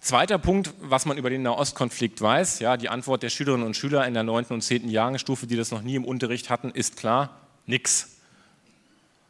Zweiter 0.00 0.38
Punkt, 0.38 0.72
was 0.80 1.04
man 1.04 1.18
über 1.18 1.28
den 1.28 1.42
Nahostkonflikt 1.42 2.22
weiß, 2.22 2.60
ja, 2.60 2.78
die 2.78 2.88
Antwort 2.88 3.22
der 3.22 3.28
Schülerinnen 3.28 3.66
und 3.66 3.76
Schüler 3.76 4.06
in 4.06 4.14
der 4.14 4.22
9. 4.22 4.46
und 4.46 4.62
10. 4.62 4.88
Jahrgangsstufe, 4.88 5.46
die 5.46 5.56
das 5.56 5.70
noch 5.70 5.82
nie 5.82 5.96
im 5.96 6.06
Unterricht 6.06 6.48
hatten, 6.48 6.70
ist 6.70 6.96
klar, 6.96 7.38
nix. 7.66 8.16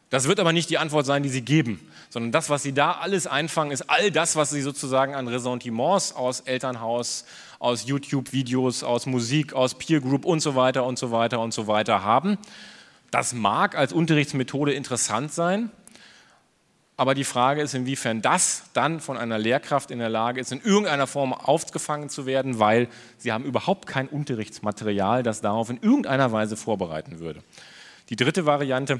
Das 0.09 0.25
wird 0.25 0.39
aber 0.39 0.53
nicht 0.53 0.69
die 0.69 0.77
Antwort 0.77 1.05
sein, 1.05 1.21
die 1.21 1.29
Sie 1.29 1.41
geben, 1.41 1.81
sondern 2.09 2.31
das, 2.31 2.49
was 2.49 2.63
Sie 2.63 2.73
da 2.73 2.93
alles 2.93 3.27
einfangen, 3.27 3.71
ist 3.71 3.89
all 3.89 4.11
das, 4.11 4.35
was 4.35 4.49
Sie 4.49 4.61
sozusagen 4.61 5.15
an 5.15 5.27
Ressentiments 5.27 6.13
aus 6.13 6.41
Elternhaus, 6.41 7.25
aus 7.59 7.85
YouTube-Videos, 7.85 8.83
aus 8.83 9.05
Musik, 9.05 9.53
aus 9.53 9.75
Peer 9.75 10.01
Group 10.01 10.25
und 10.25 10.39
so 10.39 10.55
weiter 10.55 10.85
und 10.85 10.97
so 10.97 11.11
weiter 11.11 11.39
und 11.39 11.53
so 11.53 11.67
weiter 11.67 12.03
haben. 12.03 12.37
Das 13.11 13.33
mag 13.33 13.77
als 13.77 13.93
Unterrichtsmethode 13.93 14.73
interessant 14.73 15.31
sein, 15.31 15.71
aber 16.99 17.15
die 17.15 17.23
Frage 17.23 17.61
ist, 17.61 17.73
inwiefern 17.75 18.21
das 18.21 18.63
dann 18.73 18.99
von 18.99 19.17
einer 19.17 19.37
Lehrkraft 19.37 19.89
in 19.89 19.99
der 19.99 20.09
Lage 20.09 20.41
ist, 20.41 20.51
in 20.51 20.61
irgendeiner 20.61 21.07
Form 21.07 21.31
aufgefangen 21.33 22.09
zu 22.09 22.25
werden, 22.25 22.59
weil 22.59 22.89
sie 23.17 23.31
haben 23.31 23.45
überhaupt 23.45 23.87
kein 23.87 24.09
Unterrichtsmaterial, 24.09 25.23
das 25.23 25.41
darauf 25.41 25.69
in 25.69 25.79
irgendeiner 25.81 26.31
Weise 26.31 26.57
vorbereiten 26.57 27.19
würde. 27.19 27.41
Die 28.09 28.17
dritte 28.17 28.45
Variante 28.45 28.99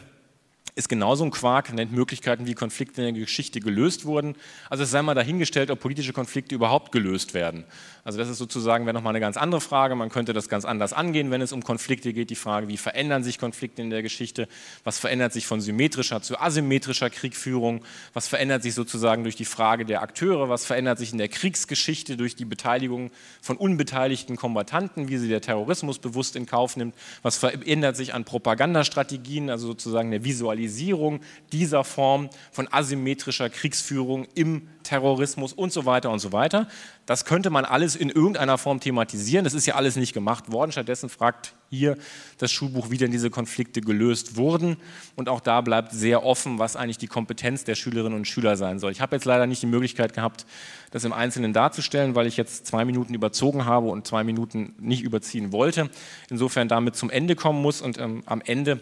ist 0.80 0.90
genauso 0.90 1.26
ein 1.26 1.32
Quark, 1.32 1.74
nennt 1.74 1.92
Möglichkeiten, 1.92 2.48
wie 2.48 2.56
Konflikte 2.56 3.02
in 3.04 3.14
der 3.14 3.24
Geschichte 3.24 3.60
gelöst 3.60 4.06
wurden. 4.06 4.36
Also 4.70 4.84
es 4.84 4.92
sei 4.92 5.02
mal 5.02 5.14
dahingestellt, 5.14 5.70
ob 5.70 5.80
politische 5.80 6.14
Konflikte 6.14 6.56
überhaupt 6.56 6.92
gelöst 6.92 7.34
werden. 7.34 7.66
Also 8.10 8.18
das 8.18 8.30
ist 8.30 8.40
sozusagen, 8.40 8.88
wäre 8.88 8.96
nochmal 8.96 9.12
eine 9.12 9.20
ganz 9.20 9.38
andere 9.38 9.62
Frage. 9.62 9.94
Man 9.94 10.10
könnte 10.10 10.34
das 10.34 10.50
ganz 10.50 10.66
anders 10.66 10.94
angehen, 10.94 11.30
wenn 11.30 11.42
es 11.42 11.52
um 11.52 11.64
Konflikte 11.64 12.12
geht. 12.12 12.32
Die 12.32 12.36
Frage, 12.36 12.68
wie 12.68 12.78
verändern 12.78 13.24
sich 13.24 13.38
Konflikte 13.38 13.84
in 13.84 13.92
der 13.92 14.02
Geschichte? 14.02 14.48
Was 14.84 14.98
verändert 14.98 15.32
sich 15.32 15.46
von 15.46 15.62
symmetrischer 15.62 16.20
zu 16.20 16.42
asymmetrischer 16.42 17.12
Kriegführung? 17.12 17.86
Was 18.16 18.28
verändert 18.28 18.64
sich 18.64 18.74
sozusagen 18.74 19.22
durch 19.22 19.36
die 19.36 19.46
Frage 19.46 19.86
der 19.86 20.02
Akteure? 20.02 20.50
Was 20.50 20.66
verändert 20.66 20.98
sich 20.98 21.12
in 21.12 21.20
der 21.20 21.28
Kriegsgeschichte 21.28 22.18
durch 22.18 22.36
die 22.36 22.46
Beteiligung 22.46 23.12
von 23.44 23.58
unbeteiligten 23.58 24.38
Kombattanten, 24.38 25.08
wie 25.08 25.20
sie 25.20 25.30
der 25.30 25.42
Terrorismus 25.42 26.00
bewusst 26.00 26.36
in 26.36 26.48
Kauf 26.48 26.78
nimmt? 26.78 26.96
Was 27.22 27.38
verändert 27.38 27.96
sich 27.96 28.16
an 28.16 28.26
Propagandastrategien, 28.26 29.52
also 29.52 29.68
sozusagen 29.68 30.10
der 30.10 30.24
Visualisierung? 30.24 31.20
Dieser 31.52 31.84
Form 31.84 32.32
von 32.52 32.68
asymmetrischer 32.74 33.52
Kriegsführung 33.52 34.26
im 34.34 34.68
Terrorismus 34.90 35.54
und 35.54 35.72
so 35.72 35.86
weiter 35.86 36.10
und 36.10 36.18
so 36.18 36.32
weiter. 36.32 36.68
Das 37.06 37.24
könnte 37.24 37.52
man 37.52 37.64
alles 37.64 37.96
in 37.96 38.10
irgendeiner 38.10 38.58
Form 38.58 38.80
thematisieren. 38.80 39.44
Das 39.44 39.54
ist 39.54 39.68
ja 39.68 39.76
alles 39.76 39.98
nicht 39.98 40.14
gemacht 40.14 40.52
worden. 40.52 40.72
Stattdessen 40.72 41.10
fragt 41.10 41.54
hier 41.70 41.96
das 42.40 42.52
Schulbuch, 42.52 42.90
wie 42.90 42.98
denn 42.98 43.12
diese 43.12 43.30
Konflikte 43.30 43.82
gelöst 43.82 44.36
wurden. 44.36 44.78
Und 45.16 45.30
auch 45.30 45.42
da 45.42 45.62
bleibt 45.62 45.92
sehr 45.92 46.26
offen, 46.26 46.58
was 46.58 46.76
eigentlich 46.76 46.98
die 46.98 47.06
Kompetenz 47.06 47.64
der 47.66 47.76
Schülerinnen 47.76 48.18
und 48.18 48.26
Schüler 48.26 48.58
sein 48.58 48.80
soll. 48.80 48.92
Ich 48.92 49.00
habe 49.00 49.16
jetzt 49.16 49.26
leider 49.26 49.46
nicht 49.46 49.62
die 49.62 49.68
Möglichkeit 49.68 50.14
gehabt, 50.14 50.48
das 50.90 51.04
im 51.04 51.14
Einzelnen 51.14 51.54
darzustellen, 51.54 52.16
weil 52.16 52.26
ich 52.26 52.36
jetzt 52.36 52.66
zwei 52.66 52.84
Minuten 52.84 53.14
überzogen 53.14 53.66
habe 53.66 53.90
und 53.90 54.08
zwei 54.08 54.24
Minuten 54.24 54.74
nicht 54.80 55.04
überziehen 55.04 55.52
wollte. 55.52 55.92
Insofern 56.32 56.68
damit 56.68 56.96
zum 56.96 57.12
Ende 57.12 57.36
kommen 57.36 57.62
muss 57.62 57.82
und 57.82 58.00
ähm, 58.00 58.24
am 58.26 58.42
Ende 58.42 58.82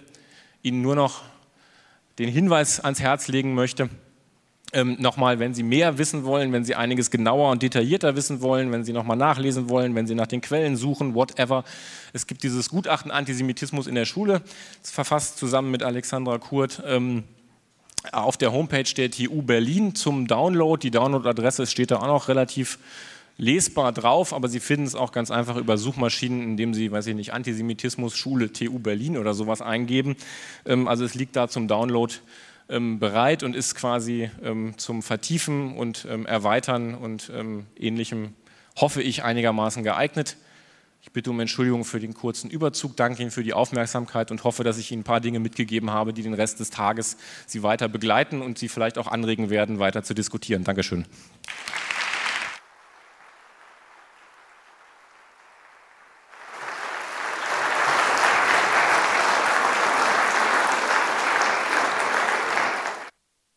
Ihnen 0.63 0.81
nur 0.81 0.95
noch 0.95 1.23
den 2.17 2.29
Hinweis 2.29 2.79
ans 2.79 3.01
Herz 3.01 3.27
legen 3.27 3.53
möchte. 3.53 3.89
Ähm, 4.77 4.95
nochmal, 4.99 5.39
wenn 5.39 5.55
Sie 5.55 5.63
mehr 5.63 5.97
wissen 5.97 6.23
wollen, 6.23 6.53
wenn 6.53 6.63
Sie 6.63 6.75
einiges 6.75 7.09
genauer 7.09 7.49
und 7.49 7.63
detaillierter 7.63 8.15
wissen 8.15 8.41
wollen, 8.41 8.71
wenn 8.71 8.83
Sie 8.83 8.93
nochmal 8.93 9.17
nachlesen 9.17 9.69
wollen, 9.69 9.95
wenn 9.95 10.05
Sie 10.05 10.13
nach 10.13 10.27
den 10.27 10.39
Quellen 10.39 10.75
suchen, 10.75 11.15
whatever. 11.15 11.63
Es 12.13 12.27
gibt 12.27 12.43
dieses 12.43 12.69
Gutachten 12.69 13.09
Antisemitismus 13.09 13.87
in 13.87 13.95
der 13.95 14.05
Schule, 14.05 14.43
verfasst 14.83 15.39
zusammen 15.39 15.71
mit 15.71 15.81
Alexandra 15.81 16.37
Kurt 16.37 16.83
ähm, 16.85 17.23
auf 18.11 18.37
der 18.37 18.53
Homepage 18.53 18.83
der 18.83 19.09
TU 19.09 19.41
Berlin 19.41 19.95
zum 19.95 20.27
Download. 20.27 20.79
Die 20.79 20.91
Downloadadresse 20.91 21.65
steht 21.65 21.89
da 21.89 21.95
auch 21.95 22.05
noch 22.05 22.27
relativ 22.27 22.77
lesbar 23.39 23.91
drauf, 23.93 24.31
aber 24.31 24.47
Sie 24.47 24.59
finden 24.59 24.85
es 24.85 24.93
auch 24.93 25.11
ganz 25.11 25.31
einfach 25.31 25.57
über 25.57 25.79
Suchmaschinen, 25.79 26.43
indem 26.43 26.75
Sie, 26.75 26.91
weiß 26.91 27.07
ich 27.07 27.15
nicht, 27.15 27.33
Antisemitismus 27.33 28.15
Schule 28.15 28.53
TU 28.53 28.77
Berlin 28.77 29.17
oder 29.17 29.33
sowas 29.33 29.63
eingeben. 29.63 30.17
Ähm, 30.67 30.87
also 30.87 31.03
es 31.03 31.15
liegt 31.15 31.35
da 31.35 31.47
zum 31.47 31.67
Download 31.67 32.13
bereit 32.67 33.43
und 33.43 33.55
ist 33.55 33.75
quasi 33.75 34.29
ähm, 34.43 34.73
zum 34.77 35.01
Vertiefen 35.01 35.77
und 35.77 36.05
Erweitern 36.05 36.95
und 36.95 37.31
ähnlichem, 37.77 38.33
hoffe 38.75 39.01
ich, 39.01 39.23
einigermaßen 39.23 39.83
geeignet. 39.83 40.37
Ich 41.07 41.13
bitte 41.13 41.31
um 41.31 41.39
Entschuldigung 41.39 41.85
für 41.85 42.01
den 42.01 42.13
kurzen 42.13 42.49
Überzug, 42.49 42.97
danke 42.97 43.21
Ihnen 43.21 43.31
für 43.31 43.43
die 43.43 43.53
Aufmerksamkeit 43.53 44.29
und 44.29 44.43
hoffe, 44.43 44.65
dass 44.65 44.77
ich 44.77 44.91
Ihnen 44.91 45.01
ein 45.01 45.05
paar 45.05 45.21
Dinge 45.21 45.39
mitgegeben 45.39 45.91
habe, 45.91 46.11
die 46.11 46.21
den 46.21 46.33
Rest 46.33 46.59
des 46.59 46.69
Tages 46.69 47.15
Sie 47.45 47.63
weiter 47.63 47.87
begleiten 47.87 48.41
und 48.41 48.57
Sie 48.57 48.67
vielleicht 48.67 48.97
auch 48.97 49.07
anregen 49.07 49.49
werden, 49.49 49.79
weiter 49.79 50.03
zu 50.03 50.13
diskutieren. 50.13 50.65
Dankeschön. 50.65 51.05